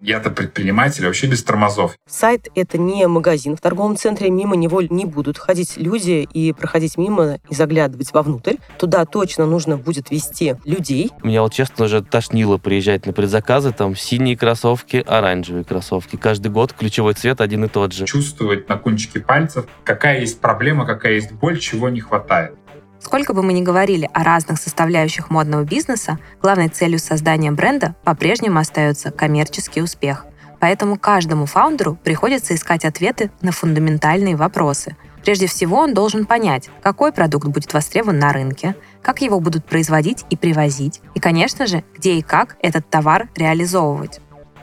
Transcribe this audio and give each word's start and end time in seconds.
Я-то 0.00 0.30
предприниматель, 0.30 1.04
вообще 1.04 1.26
без 1.26 1.42
тормозов. 1.44 1.94
Сайт— 2.08 2.48
это 2.54 2.78
не 2.78 3.06
магазин. 3.06 3.54
В 3.54 3.60
торговом 3.60 3.96
центре 3.96 4.30
мимо 4.30 4.56
него 4.56 4.80
не 4.80 5.04
будут 5.04 5.36
ходить 5.36 5.76
люди 5.76 6.26
и 6.32 6.54
проходить 6.54 6.96
мимо 6.96 7.38
и 7.50 7.54
заглядывать 7.54 8.12
вовнутрь. 8.14 8.56
Туда 8.78 9.04
точно 9.04 9.44
нужно 9.44 9.76
будет 9.76 10.10
вести 10.10 10.56
людей. 10.64 11.10
Меня 11.22 11.42
вот 11.42 11.52
честно 11.52 11.84
уже 11.84 12.02
тошнило 12.02 12.56
приезжать 12.56 13.04
на 13.04 13.12
предзаказы. 13.12 13.72
Там 13.72 13.94
синие 13.94 14.38
кроссовки, 14.38 15.04
оранжевые 15.06 15.64
кроссовки. 15.64 16.16
Каждый 16.16 16.50
год 16.50 16.72
ключевой 16.72 17.12
цвет 17.12 17.42
один 17.42 17.64
и 17.64 17.68
тот 17.68 17.92
же. 17.92 18.06
Чувствовать 18.06 18.70
на 18.70 18.78
кончике 18.78 19.20
пальцев, 19.20 19.66
какая 19.84 20.20
есть 20.20 20.40
проблема, 20.40 20.86
какая 20.86 21.14
есть 21.14 21.32
боль, 21.32 21.58
чего 21.58 21.90
не 21.90 22.00
хватает. 22.00 22.54
Сколько 23.00 23.32
бы 23.32 23.42
мы 23.42 23.52
ни 23.54 23.62
говорили 23.62 24.08
о 24.12 24.22
разных 24.22 24.58
составляющих 24.58 25.30
модного 25.30 25.64
бизнеса, 25.64 26.18
главной 26.42 26.68
целью 26.68 26.98
создания 26.98 27.50
бренда 27.50 27.94
по-прежнему 28.04 28.58
остается 28.58 29.10
коммерческий 29.10 29.82
успех. 29.82 30.26
Поэтому 30.60 30.98
каждому 30.98 31.46
фаундеру 31.46 31.96
приходится 31.96 32.54
искать 32.54 32.84
ответы 32.84 33.30
на 33.40 33.50
фундаментальные 33.52 34.36
вопросы. 34.36 34.96
Прежде 35.24 35.46
всего, 35.46 35.78
он 35.78 35.94
должен 35.94 36.26
понять, 36.26 36.68
какой 36.82 37.12
продукт 37.12 37.48
будет 37.48 37.72
востребован 37.72 38.18
на 38.18 38.32
рынке, 38.32 38.74
как 39.02 39.22
его 39.22 39.40
будут 39.40 39.64
производить 39.64 40.24
и 40.28 40.36
привозить, 40.36 41.00
и, 41.14 41.20
конечно 41.20 41.66
же, 41.66 41.82
где 41.96 42.14
и 42.14 42.22
как 42.22 42.56
этот 42.60 42.88
товар 42.90 43.28
реализовывать. 43.34 44.20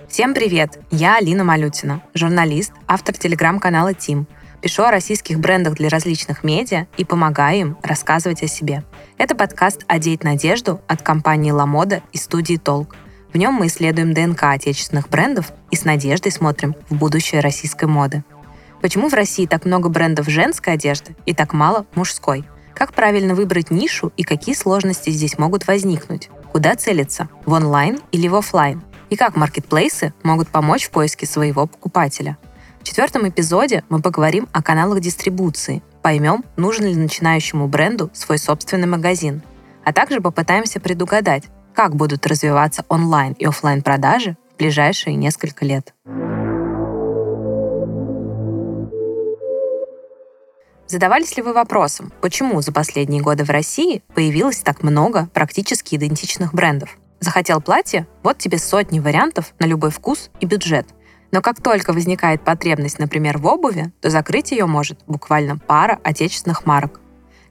Всем 0.08 0.34
привет! 0.34 0.80
Я 0.90 1.17
Алина 1.17 1.44
Малютина, 1.44 2.02
журналист, 2.14 2.72
автор 2.88 3.17
телеграм-канала 3.17 3.94
«Тим», 3.94 4.28
Пишу 4.67 4.84
о 4.84 4.91
российских 4.91 5.39
брендах 5.39 5.76
для 5.76 5.88
различных 5.88 6.44
медиа 6.44 6.88
и 6.98 7.05
помогаю 7.05 7.58
им 7.58 7.77
рассказывать 7.84 8.44
о 8.44 8.48
себе. 8.48 8.84
Это 9.17 9.34
подкаст 9.34 9.85
«Одеть 9.88 10.25
надежду» 10.25 10.81
от 10.89 11.02
компании 11.02 11.52
«Ламода» 11.52 12.02
и 12.12 12.17
студии 12.17 12.58
«Толк». 12.58 12.98
В 13.31 13.38
нем 13.38 13.53
мы 13.53 13.67
исследуем 13.67 14.14
ДНК 14.14 14.44
отечественных 14.44 15.08
брендов 15.08 15.53
и 15.72 15.77
с 15.77 15.86
надеждой 15.86 16.33
смотрим 16.33 16.75
в 16.89 16.95
будущее 16.95 17.39
российской 17.39 17.86
моды. 17.86 18.25
Почему 18.81 19.08
в 19.08 19.14
России 19.14 19.45
так 19.45 19.64
много 19.64 19.88
брендов 19.88 20.27
женской 20.27 20.73
одежды 20.73 21.16
и 21.25 21.33
так 21.33 21.53
мало 21.53 21.86
мужской? 21.95 22.44
Как 22.75 22.92
правильно 22.92 23.36
выбрать 23.36 23.72
нишу 23.72 24.11
и 24.17 24.23
какие 24.23 24.53
сложности 24.53 25.11
здесь 25.11 25.38
могут 25.38 25.66
возникнуть? 25.66 26.30
Куда 26.52 26.75
целиться? 26.75 27.30
В 27.45 27.53
онлайн 27.53 28.02
или 28.11 28.27
в 28.27 28.36
офлайн? 28.36 28.83
И 29.09 29.16
как 29.16 29.38
маркетплейсы 29.38 30.14
могут 30.23 30.49
помочь 30.49 30.88
в 30.88 30.92
поиске 30.92 31.25
своего 31.25 31.67
покупателя? 31.67 32.38
Четвертом 32.88 33.27
эпизоде 33.27 33.83
мы 33.89 34.02
поговорим 34.02 34.47
о 34.53 34.63
каналах 34.63 35.02
дистрибуции, 35.02 35.83
поймем, 36.02 36.45
нужен 36.55 36.85
ли 36.85 36.95
начинающему 36.95 37.67
бренду 37.67 38.09
свой 38.13 38.38
собственный 38.38 38.88
магазин, 38.88 39.41
а 39.83 39.91
также 39.91 40.21
попытаемся 40.21 40.80
предугадать, 40.80 41.43
как 41.73 41.97
будут 41.97 42.25
развиваться 42.25 42.85
онлайн 42.88 43.33
и 43.33 43.45
офлайн 43.45 43.81
продажи 43.81 44.38
в 44.53 44.59
ближайшие 44.59 45.17
несколько 45.17 45.65
лет. 45.65 45.93
Задавались 50.88 51.35
ли 51.35 51.43
вы 51.43 51.52
вопросом, 51.52 52.13
почему 52.21 52.61
за 52.61 52.71
последние 52.71 53.21
годы 53.21 53.43
в 53.43 53.49
России 53.49 54.02
появилось 54.15 54.61
так 54.61 54.81
много 54.81 55.27
практически 55.33 55.95
идентичных 55.95 56.53
брендов? 56.53 56.97
Захотел 57.19 57.59
платье? 57.59 58.08
Вот 58.23 58.38
тебе 58.38 58.58
сотни 58.58 59.02
вариантов 59.02 59.53
на 59.59 59.65
любой 59.65 59.91
вкус 59.91 60.30
и 60.39 60.45
бюджет. 60.45 60.88
Но 61.31 61.42
как 61.42 61.61
только 61.61 61.94
возникает 61.94 62.42
потребность, 62.42 63.00
например, 63.00 63.38
в 63.38 63.45
обуви, 63.45 63.92
то 64.02 64.09
закрыть 64.09 64.52
ее 64.52 64.66
может 64.66 65.00
буквально 65.08 65.58
пара 65.58 66.00
отечественных 66.03 66.66
марок. 66.66 67.00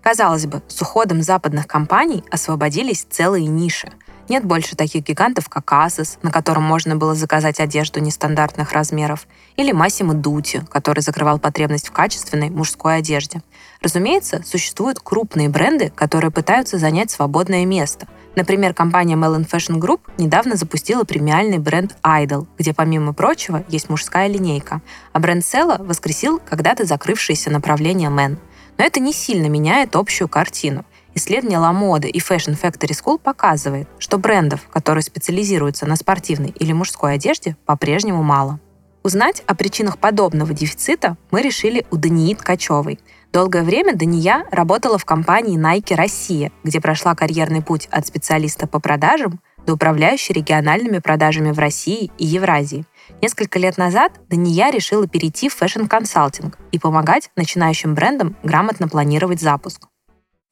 Казалось 0.02 0.46
бы, 0.46 0.62
с 0.68 0.80
уходом 0.80 1.22
западных 1.22 1.66
компаний 1.66 2.24
освободились 2.30 3.06
целые 3.10 3.46
ниши. 3.46 3.90
Нет 4.28 4.44
больше 4.44 4.74
таких 4.74 5.04
гигантов, 5.04 5.48
как 5.48 5.70
Asos, 5.72 6.18
на 6.22 6.32
котором 6.32 6.64
можно 6.64 6.96
было 6.96 7.14
заказать 7.14 7.60
одежду 7.60 8.00
нестандартных 8.00 8.72
размеров, 8.72 9.26
или 9.56 9.72
Massimo 9.72 10.14
Dutti, 10.14 10.66
который 10.66 11.00
закрывал 11.00 11.38
потребность 11.38 11.88
в 11.88 11.92
качественной 11.92 12.50
мужской 12.50 12.96
одежде. 12.96 13.42
Разумеется, 13.80 14.42
существуют 14.44 14.98
крупные 15.00 15.48
бренды, 15.48 15.90
которые 15.90 16.32
пытаются 16.32 16.78
занять 16.78 17.10
свободное 17.10 17.64
место, 17.64 18.08
Например, 18.36 18.74
компания 18.74 19.16
Melon 19.16 19.48
Fashion 19.48 19.80
Group 19.80 20.00
недавно 20.18 20.56
запустила 20.56 21.04
премиальный 21.04 21.58
бренд 21.58 21.96
Idol, 22.04 22.46
где, 22.58 22.74
помимо 22.74 23.14
прочего, 23.14 23.64
есть 23.68 23.88
мужская 23.88 24.28
линейка. 24.28 24.82
А 25.14 25.18
бренд 25.18 25.42
Sella 25.42 25.82
воскресил 25.82 26.38
когда-то 26.38 26.84
закрывшееся 26.84 27.50
направление 27.50 28.10
Men. 28.10 28.36
Но 28.76 28.84
это 28.84 29.00
не 29.00 29.14
сильно 29.14 29.46
меняет 29.46 29.96
общую 29.96 30.28
картину. 30.28 30.84
Исследование 31.14 31.58
La 31.58 31.72
Mode 31.72 32.08
и 32.10 32.18
Fashion 32.18 32.60
Factory 32.60 32.90
School 32.92 33.18
показывает, 33.18 33.88
что 33.98 34.18
брендов, 34.18 34.68
которые 34.68 35.02
специализируются 35.02 35.86
на 35.86 35.96
спортивной 35.96 36.50
или 36.50 36.74
мужской 36.74 37.14
одежде, 37.14 37.56
по-прежнему 37.64 38.22
мало. 38.22 38.60
Узнать 39.02 39.42
о 39.46 39.54
причинах 39.54 39.96
подобного 39.96 40.52
дефицита 40.52 41.16
мы 41.30 41.40
решили 41.40 41.86
у 41.90 41.96
Дании 41.96 42.34
Ткачевой– 42.34 43.00
Долгое 43.36 43.64
время 43.64 43.94
Дания 43.94 44.46
работала 44.50 44.96
в 44.96 45.04
компании 45.04 45.60
Nike 45.60 45.94
Россия, 45.94 46.52
где 46.64 46.80
прошла 46.80 47.14
карьерный 47.14 47.60
путь 47.60 47.86
от 47.90 48.06
специалиста 48.06 48.66
по 48.66 48.80
продажам 48.80 49.42
до 49.66 49.74
управляющей 49.74 50.32
региональными 50.32 51.00
продажами 51.00 51.50
в 51.50 51.58
России 51.58 52.10
и 52.16 52.24
Евразии. 52.24 52.86
Несколько 53.20 53.58
лет 53.58 53.76
назад 53.76 54.12
Дания 54.30 54.70
решила 54.70 55.06
перейти 55.06 55.50
в 55.50 55.54
фэшн-консалтинг 55.54 56.56
и 56.72 56.78
помогать 56.78 57.28
начинающим 57.36 57.94
брендам 57.94 58.36
грамотно 58.42 58.88
планировать 58.88 59.42
запуск. 59.42 59.82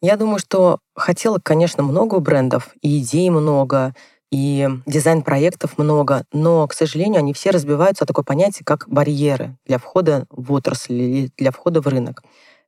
Я 0.03 0.19
думаю, 0.19 0.39
что 0.39 0.79
хотела, 0.95 1.41
конечно, 1.43 1.83
много 1.83 2.19
брендов, 2.19 2.69
и 2.83 2.99
идей 2.99 3.31
много, 3.31 3.95
и 4.31 4.69
дизайн-проектов 4.85 5.79
много, 5.79 6.25
но, 6.35 6.69
к 6.69 6.75
сожалению, 6.75 7.21
они 7.21 7.33
все 7.33 7.49
разбиваются 7.49 8.05
о 8.05 8.07
такое 8.07 8.27
понятие, 8.27 8.65
как 8.67 8.85
барьеры 8.89 9.57
для 9.65 9.79
входа 9.79 10.27
в 10.29 10.53
отрасль 10.53 10.93
или 10.93 11.31
для 11.39 11.51
входа 11.51 11.81
в 11.81 11.87
рынок. 11.87 12.23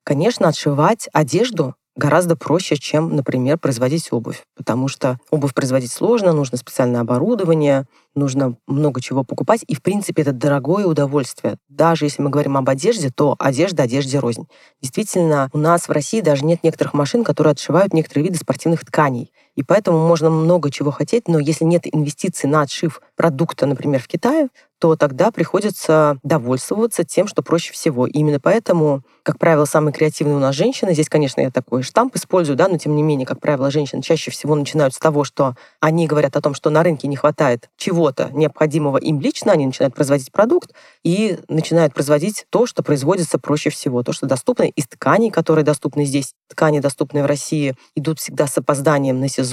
Конечно, 0.06 0.46
отшивать 0.46 1.08
одежду 1.12 1.74
гораздо 1.96 2.36
проще, 2.36 2.76
чем, 2.76 3.16
например, 3.16 3.58
производить 3.58 4.12
обувь, 4.12 4.44
потому 4.54 4.86
что 4.86 5.18
обувь 5.32 5.52
производить 5.52 5.90
сложно, 5.90 6.32
нужно 6.32 6.58
специальное 6.58 7.00
оборудование, 7.00 7.86
нужно 8.14 8.56
много 8.68 9.00
чего 9.00 9.24
покупать, 9.24 9.64
и, 9.66 9.74
в 9.74 9.82
принципе, 9.82 10.22
это 10.22 10.30
дорогое 10.30 10.86
удовольствие. 10.86 11.56
Даже 11.68 12.04
если 12.04 12.22
мы 12.22 12.30
говорим 12.30 12.56
об 12.56 12.68
одежде, 12.68 13.10
то 13.10 13.34
одежда 13.40 13.82
одежде 13.82 14.20
рознь. 14.20 14.46
Действительно, 14.80 15.50
у 15.52 15.58
нас 15.58 15.88
в 15.88 15.90
России 15.90 16.20
даже 16.20 16.44
нет 16.44 16.62
некоторых 16.62 16.94
машин, 16.94 17.24
которые 17.24 17.50
отшивают 17.52 17.92
некоторые 17.92 18.26
виды 18.26 18.38
спортивных 18.38 18.84
тканей. 18.84 19.32
И 19.56 19.62
поэтому 19.62 20.06
можно 20.06 20.30
много 20.30 20.70
чего 20.70 20.90
хотеть, 20.90 21.28
но 21.28 21.38
если 21.38 21.64
нет 21.64 21.82
инвестиций 21.90 22.48
на 22.48 22.62
отшив 22.62 23.00
продукта, 23.16 23.66
например, 23.66 24.02
в 24.02 24.06
Китае, 24.06 24.48
то 24.78 24.94
тогда 24.96 25.30
приходится 25.30 26.18
довольствоваться 26.22 27.02
тем, 27.04 27.28
что 27.28 27.42
проще 27.42 27.72
всего. 27.72 28.06
И 28.06 28.12
именно 28.12 28.38
поэтому, 28.38 29.02
как 29.22 29.38
правило, 29.38 29.64
самые 29.64 29.94
креативные 29.94 30.36
у 30.36 30.40
нас 30.40 30.54
женщины, 30.54 30.92
здесь, 30.92 31.08
конечно, 31.08 31.40
я 31.40 31.50
такой 31.50 31.82
штамп 31.82 32.14
использую, 32.16 32.56
да, 32.56 32.68
но 32.68 32.76
тем 32.76 32.94
не 32.94 33.02
менее, 33.02 33.26
как 33.26 33.40
правило, 33.40 33.70
женщины 33.70 34.02
чаще 34.02 34.30
всего 34.30 34.54
начинают 34.54 34.94
с 34.94 34.98
того, 34.98 35.24
что 35.24 35.54
они 35.80 36.06
говорят 36.06 36.36
о 36.36 36.42
том, 36.42 36.54
что 36.54 36.68
на 36.68 36.82
рынке 36.82 37.08
не 37.08 37.16
хватает 37.16 37.70
чего-то 37.78 38.28
необходимого 38.32 38.98
им 38.98 39.20
лично, 39.20 39.52
они 39.52 39.66
начинают 39.66 39.94
производить 39.94 40.30
продукт 40.30 40.72
и 41.02 41.38
начинают 41.48 41.94
производить 41.94 42.44
то, 42.50 42.66
что 42.66 42.82
производится 42.82 43.38
проще 43.38 43.70
всего, 43.70 44.02
то, 44.02 44.12
что 44.12 44.26
доступно 44.26 44.64
из 44.64 44.86
тканей, 44.86 45.30
которые 45.30 45.64
доступны 45.64 46.04
здесь. 46.04 46.34
Ткани, 46.48 46.80
доступные 46.80 47.24
в 47.24 47.26
России, 47.26 47.74
идут 47.94 48.20
всегда 48.20 48.46
с 48.46 48.56
опозданием 48.58 49.18
на 49.20 49.28
сезон, 49.28 49.45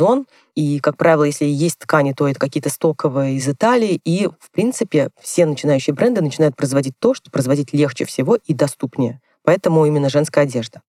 и, 0.56 0.80
как 0.80 0.98
правило, 0.98 1.24
если 1.24 1.46
есть 1.46 1.80
ткани, 1.80 2.14
то 2.14 2.28
это 2.28 2.40
какие-то 2.40 2.70
стоковые 2.70 3.36
из 3.36 3.48
Италии. 3.48 4.00
И, 4.04 4.28
в 4.40 4.52
принципе, 4.52 5.10
все 5.20 5.46
начинающие 5.46 5.94
бренды 5.94 6.22
начинают 6.22 6.56
производить 6.56 6.94
то, 7.00 7.14
что 7.14 7.32
производить 7.32 7.74
легче 7.74 8.06
всего 8.06 8.38
и 8.46 8.54
доступнее. 8.54 9.20
Поэтому 9.44 9.86
именно 9.86 10.10
женская 10.10 10.42
одежда. 10.42 10.82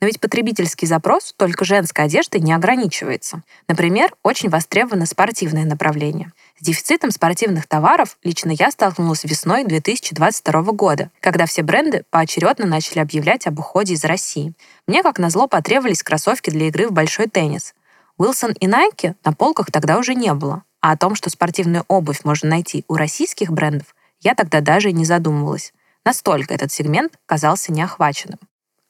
Но 0.00 0.06
ведь 0.06 0.18
потребительский 0.18 0.86
запрос 0.86 1.34
только 1.36 1.66
женской 1.66 2.06
одеждой 2.06 2.40
не 2.40 2.54
ограничивается. 2.54 3.42
Например, 3.68 4.10
очень 4.22 4.48
востребовано 4.48 5.04
спортивное 5.04 5.66
направление. 5.66 6.32
С 6.58 6.64
дефицитом 6.64 7.10
спортивных 7.10 7.66
товаров 7.66 8.16
лично 8.24 8.50
я 8.50 8.70
столкнулась 8.70 9.24
весной 9.24 9.64
2022 9.64 10.62
года, 10.72 11.10
когда 11.20 11.44
все 11.44 11.62
бренды 11.62 12.04
поочередно 12.08 12.64
начали 12.64 13.00
объявлять 13.00 13.46
об 13.46 13.58
уходе 13.58 13.92
из 13.92 14.04
России. 14.04 14.54
Мне, 14.86 15.02
как 15.02 15.18
назло, 15.18 15.46
потребовались 15.46 16.02
кроссовки 16.02 16.48
для 16.48 16.68
игры 16.68 16.88
в 16.88 16.92
большой 16.92 17.26
теннис. 17.26 17.74
Wilson 18.20 18.54
и 18.60 18.66
Nike 18.66 19.14
на 19.24 19.32
полках 19.32 19.70
тогда 19.72 19.96
уже 19.96 20.14
не 20.14 20.34
было, 20.34 20.62
а 20.82 20.92
о 20.92 20.96
том, 20.98 21.14
что 21.14 21.30
спортивную 21.30 21.86
обувь 21.88 22.22
можно 22.22 22.50
найти 22.50 22.84
у 22.86 22.96
российских 22.96 23.50
брендов, 23.50 23.94
я 24.20 24.34
тогда 24.34 24.60
даже 24.60 24.90
и 24.90 24.92
не 24.92 25.06
задумывалась. 25.06 25.72
Настолько 26.04 26.52
этот 26.52 26.70
сегмент 26.70 27.18
казался 27.24 27.72
неохваченным. 27.72 28.38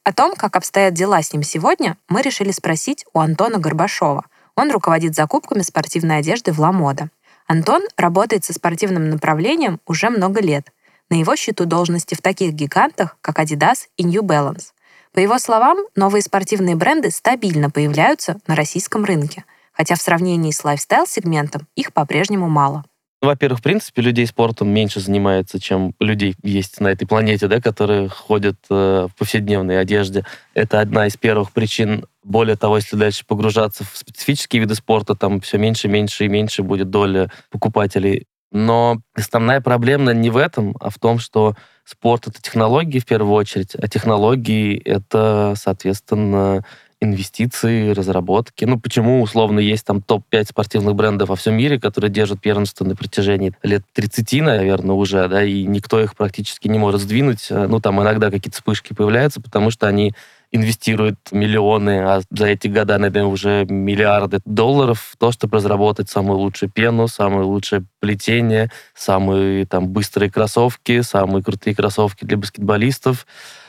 О 0.03 0.13
том, 0.13 0.35
как 0.35 0.57
обстоят 0.57 0.95
дела 0.95 1.23
с 1.23 1.33
ним 1.33 1.45
сегодня, 1.45 1.97
мы 2.09 2.23
решили 2.23 2.51
спросить 2.51 3.05
у 3.13 3.21
Антона 3.21 3.59
Горбашова. 3.59 4.25
Он 4.57 4.73
руководит 4.73 5.15
закупками 5.15 5.63
спортивной 5.63 6.19
одежды 6.19 6.53
в 6.53 6.59
Ламода. 6.59 7.11
Антон 7.47 7.83
работает 7.97 8.45
со 8.45 8.53
спортивным 8.53 9.11
направлением 9.11 9.79
уже 9.87 10.11
много 10.11 10.41
лет. 10.41 10.73
На 11.09 11.15
его 11.15 11.37
счету 11.37 11.67
должности 11.67 12.17
в 12.17 12.21
таких 12.21 12.53
гигантах, 12.53 13.17
как 13.21 13.39
Adidas 13.39 13.87
и 13.97 14.03
New 14.03 14.23
Balance. 14.23 14.73
По 15.13 15.19
его 15.19 15.39
словам, 15.39 15.79
новые 15.97 16.23
спортивные 16.23 16.77
бренды 16.77 17.11
стабильно 17.11 17.69
появляются 17.69 18.39
на 18.47 18.55
российском 18.55 19.05
рынке, 19.05 19.45
хотя 19.73 19.97
в 19.97 20.03
сравнении 20.03 20.53
с 20.53 20.63
лайфстайл-сегментом 20.63 21.67
их 21.75 21.93
по-прежнему 21.93 22.49
мало. 22.49 22.85
Во-первых, 23.21 23.59
в 23.59 23.63
принципе, 23.63 24.01
людей 24.01 24.27
спортом 24.27 24.69
меньше 24.69 25.01
занимается, 25.01 25.61
чем 25.61 25.95
людей 26.01 26.35
есть 26.43 26.81
на 26.81 26.89
этой 26.89 27.07
планете, 27.07 27.49
да, 27.49 27.61
которые 27.61 28.09
ходят 28.09 28.57
э, 28.71 29.09
в 29.11 29.19
повседневной 29.19 29.79
одежде. 29.79 30.25
Это 30.55 30.81
одна 30.81 31.07
из 31.07 31.19
первых 31.19 31.53
причин. 31.53 32.07
Более 32.23 32.57
того, 32.57 32.77
если 32.77 32.97
дальше 32.97 33.27
погружаться 33.27 33.85
в 33.85 33.95
специфические 33.95 34.61
виды 34.61 34.75
спорта, 34.75 35.15
там 35.17 35.41
все 35.43 35.59
меньше, 35.59 35.89
меньше 35.89 36.25
и 36.25 36.29
меньше 36.29 36.63
будет 36.63 36.89
доля 36.89 37.31
покупателей. 37.51 38.27
Но 38.53 39.01
основная 39.15 39.61
проблема 39.61 40.15
не 40.15 40.31
в 40.31 40.39
этом, 40.39 40.75
а 40.81 40.89
в 40.89 40.99
том, 40.99 41.19
что 41.19 41.57
спорт— 41.91 42.27
это 42.29 42.41
технологии 42.41 42.99
в 42.99 43.07
первую 43.07 43.35
очередь, 43.35 43.75
а 43.75 43.89
технологии— 43.89 44.81
это, 44.85 45.55
соответственно, 45.57 46.65
инвестиции, 47.01 47.91
разработки. 47.91 48.65
Ну, 48.65 48.79
почему, 48.79 49.23
условно, 49.23 49.59
есть 49.59 49.87
там 49.87 50.03
топ-5 50.03 50.49
спортивных 50.49 50.95
брендов 50.95 51.31
во 51.31 51.37
всем 51.37 51.55
мире, 51.55 51.81
которые 51.81 52.11
держат 52.11 52.41
первенство 52.41 52.85
на 52.85 52.95
протяжении 52.95 53.55
лет 53.63 53.83
30, 53.95 54.43
наверное, 54.43 54.95
уже, 54.95 55.27
да, 55.29 55.43
и 55.43 55.65
никто 55.65 56.01
их 56.01 56.15
практически 56.15 56.69
не 56.69 56.79
может 56.79 57.01
сдвинуть. 57.01 57.47
Ну, 57.51 57.81
там 57.81 58.03
иногда 58.03 58.31
какие-то 58.31 58.57
вспышки 58.57 58.93
появляются, 58.93 59.41
потому 59.41 59.71
что 59.71 59.87
они 59.87 60.13
инвестируют 60.53 61.17
миллионы, 61.31 62.01
а 62.01 62.23
за 62.31 62.47
эти 62.47 62.67
года, 62.67 62.99
наверное, 62.99 63.31
уже 63.31 63.65
миллиарды 63.67 64.41
долларов 64.45 65.11
в 65.13 65.17
то, 65.17 65.31
чтобы 65.31 65.59
разработать 65.59 66.11
самую 66.11 66.39
лучшую 66.39 66.71
пену, 66.71 67.07
самое 67.07 67.43
лучшее 67.43 67.85
плетение, 68.01 68.71
самые 68.95 69.65
там 69.65 69.89
быстрые 69.89 70.31
кроссовки, 70.31 71.03
самые 71.03 71.45
крутые 71.45 71.75
кроссовки 71.75 72.25
для 72.25 72.37
баскетболистов, 72.37 73.27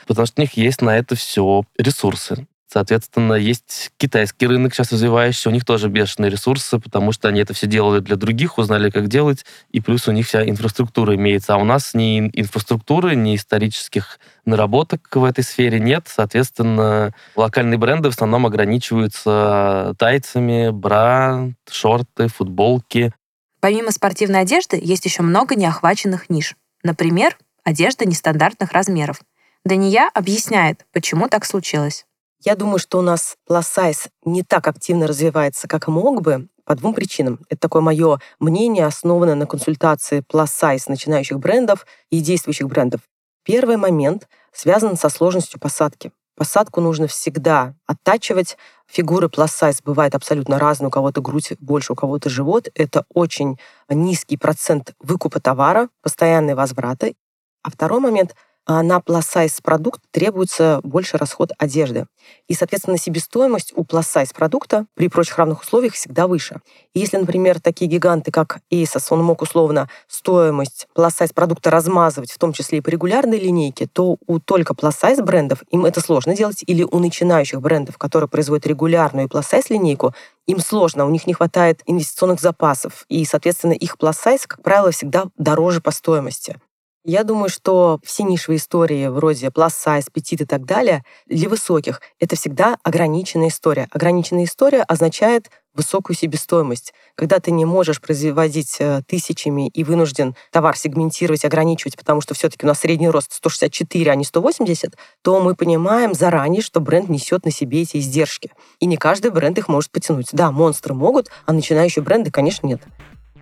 потому 0.07 0.25
что 0.25 0.41
у 0.41 0.43
них 0.43 0.53
есть 0.53 0.81
на 0.81 0.97
это 0.97 1.15
все 1.15 1.63
ресурсы. 1.77 2.47
Соответственно, 2.71 3.33
есть 3.33 3.91
китайский 3.97 4.47
рынок 4.47 4.73
сейчас 4.73 4.93
развивающийся, 4.93 5.49
у 5.49 5.51
них 5.51 5.65
тоже 5.65 5.89
бешеные 5.89 6.31
ресурсы, 6.31 6.79
потому 6.79 7.11
что 7.11 7.27
они 7.27 7.41
это 7.41 7.53
все 7.53 7.67
делают 7.67 8.05
для 8.05 8.15
других, 8.15 8.57
узнали, 8.57 8.89
как 8.89 9.09
делать, 9.09 9.45
и 9.71 9.81
плюс 9.81 10.07
у 10.07 10.13
них 10.13 10.25
вся 10.25 10.47
инфраструктура 10.47 11.13
имеется. 11.15 11.55
А 11.55 11.57
у 11.57 11.65
нас 11.65 11.93
ни 11.93 12.31
инфраструктуры, 12.33 13.15
ни 13.15 13.35
исторических 13.35 14.21
наработок 14.45 15.09
в 15.13 15.21
этой 15.25 15.43
сфере 15.43 15.81
нет. 15.81 16.05
Соответственно, 16.07 17.13
локальные 17.35 17.77
бренды 17.77 18.09
в 18.09 18.13
основном 18.13 18.45
ограничиваются 18.45 19.93
тайцами, 19.97 20.69
бра, 20.69 21.49
шорты, 21.69 22.29
футболки. 22.29 23.11
Помимо 23.59 23.91
спортивной 23.91 24.39
одежды, 24.39 24.79
есть 24.81 25.03
еще 25.03 25.23
много 25.23 25.55
неохваченных 25.55 26.29
ниш. 26.29 26.55
Например, 26.83 27.37
одежда 27.65 28.05
нестандартных 28.05 28.71
размеров. 28.71 29.19
Дания 29.65 30.09
объясняет, 30.13 30.85
почему 30.93 31.27
так 31.27 31.43
случилось. 31.43 32.05
Я 32.43 32.55
думаю, 32.55 32.79
что 32.79 32.97
у 32.97 33.01
нас 33.03 33.37
size 33.47 34.09
не 34.25 34.41
так 34.41 34.67
активно 34.67 35.05
развивается, 35.05 35.67
как 35.67 35.87
мог 35.87 36.21
бы, 36.21 36.47
по 36.65 36.73
двум 36.73 36.95
причинам. 36.95 37.39
Это 37.49 37.61
такое 37.61 37.83
мое 37.83 38.19
мнение, 38.39 38.87
основанное 38.87 39.35
на 39.35 39.45
консультации 39.45 40.23
size 40.27 40.83
начинающих 40.87 41.37
брендов 41.37 41.85
и 42.09 42.19
действующих 42.19 42.67
брендов. 42.67 43.01
Первый 43.43 43.77
момент 43.77 44.27
связан 44.51 44.97
со 44.97 45.09
сложностью 45.09 45.59
посадки. 45.59 46.11
Посадку 46.35 46.81
нужно 46.81 47.05
всегда 47.05 47.75
оттачивать. 47.85 48.57
Фигуры 48.87 49.27
size 49.27 49.81
бывают 49.85 50.15
абсолютно 50.15 50.57
разные. 50.57 50.87
У 50.87 50.91
кого-то 50.91 51.21
грудь 51.21 51.53
больше, 51.59 51.93
у 51.93 51.95
кого-то 51.95 52.29
живот. 52.29 52.69
Это 52.73 53.05
очень 53.13 53.59
низкий 53.87 54.37
процент 54.37 54.95
выкупа 54.99 55.39
товара, 55.39 55.89
постоянные 56.01 56.55
возвраты. 56.55 57.15
А 57.61 57.69
второй 57.69 57.99
момент— 57.99 58.35
на 58.81 58.99
plus-size 58.99 59.59
продукт 59.63 60.01
требуется 60.11 60.79
больше 60.83 61.17
расход 61.17 61.51
одежды. 61.57 62.05
И, 62.47 62.53
соответственно, 62.53 62.97
себестоимость 62.97 63.73
у 63.75 63.83
plus-size 63.83 64.33
продукта 64.33 64.85
при 64.93 65.07
прочих 65.09 65.37
равных 65.37 65.61
условиях 65.61 65.93
всегда 65.93 66.27
выше. 66.27 66.61
И 66.93 66.99
если, 66.99 67.17
например, 67.17 67.59
такие 67.59 67.89
гиганты, 67.89 68.31
как 68.31 68.59
Asos, 68.71 69.07
он 69.09 69.23
мог 69.23 69.41
условно 69.41 69.89
стоимость 70.07 70.87
plus-size 70.95 71.33
продукта 71.33 71.71
размазывать, 71.71 72.31
в 72.31 72.37
том 72.37 72.53
числе 72.53 72.77
и 72.77 72.81
по 72.81 72.89
регулярной 72.89 73.39
линейке, 73.39 73.87
то 73.87 74.17
у 74.27 74.39
только 74.39 74.73
plus-size 74.73 75.23
брендов 75.23 75.63
им 75.71 75.85
это 75.85 75.99
сложно 75.99 76.35
делать, 76.35 76.63
или 76.65 76.83
у 76.83 76.99
начинающих 76.99 77.61
брендов, 77.61 77.97
которые 77.97 78.29
производят 78.29 78.67
регулярную 78.67 79.27
plus-size 79.27 79.65
линейку, 79.69 80.13
им 80.47 80.59
сложно, 80.59 81.05
у 81.05 81.09
них 81.09 81.27
не 81.27 81.33
хватает 81.33 81.81
инвестиционных 81.85 82.39
запасов, 82.39 83.05
и, 83.09 83.25
соответственно, 83.25 83.73
их 83.73 83.95
plus-size, 83.99 84.43
как 84.47 84.61
правило, 84.61 84.91
всегда 84.91 85.25
дороже 85.37 85.81
по 85.81 85.91
стоимости. 85.91 86.59
Я 87.03 87.23
думаю, 87.23 87.49
что 87.49 87.99
все 88.03 88.21
нишевые 88.21 88.59
истории 88.59 89.07
вроде 89.07 89.47
size, 89.47 90.05
petit 90.13 90.43
и 90.43 90.45
так 90.45 90.65
далее 90.65 91.03
для 91.25 91.49
высоких— 91.49 91.99
это 92.19 92.35
всегда 92.35 92.77
ограниченная 92.83 93.47
история. 93.47 93.87
Ограниченная 93.91 94.43
история 94.43 94.83
означает 94.83 95.49
высокую 95.73 96.15
себестоимость. 96.15 96.93
Когда 97.15 97.39
ты 97.39 97.49
не 97.49 97.65
можешь 97.65 98.01
производить 98.01 98.75
э, 98.77 99.01
тысячами 99.07 99.69
и 99.69 99.83
вынужден 99.83 100.35
товар 100.51 100.77
сегментировать, 100.77 101.43
ограничивать, 101.43 101.97
потому 101.97 102.21
что 102.21 102.35
все-таки 102.35 102.65
у 102.65 102.67
нас 102.67 102.81
средний 102.81 103.09
рост 103.09 103.31
164, 103.31 104.11
а 104.11 104.15
не 104.15 104.25
180, 104.25 104.95
то 105.23 105.41
мы 105.41 105.55
понимаем 105.55 106.13
заранее, 106.13 106.61
что 106.61 106.81
бренд 106.81 107.09
несет 107.09 107.45
на 107.45 107.51
себе 107.51 107.81
эти 107.81 107.97
издержки. 107.97 108.51
И 108.79 108.85
не 108.85 108.97
каждый 108.97 109.31
бренд 109.31 109.57
их 109.57 109.69
может 109.69 109.89
потянуть. 109.89 110.27
Да, 110.33 110.51
монстры 110.51 110.93
могут, 110.93 111.29
а 111.47 111.53
начинающие 111.53 112.03
бренды, 112.03 112.29
конечно, 112.29 112.67
нет. 112.67 112.81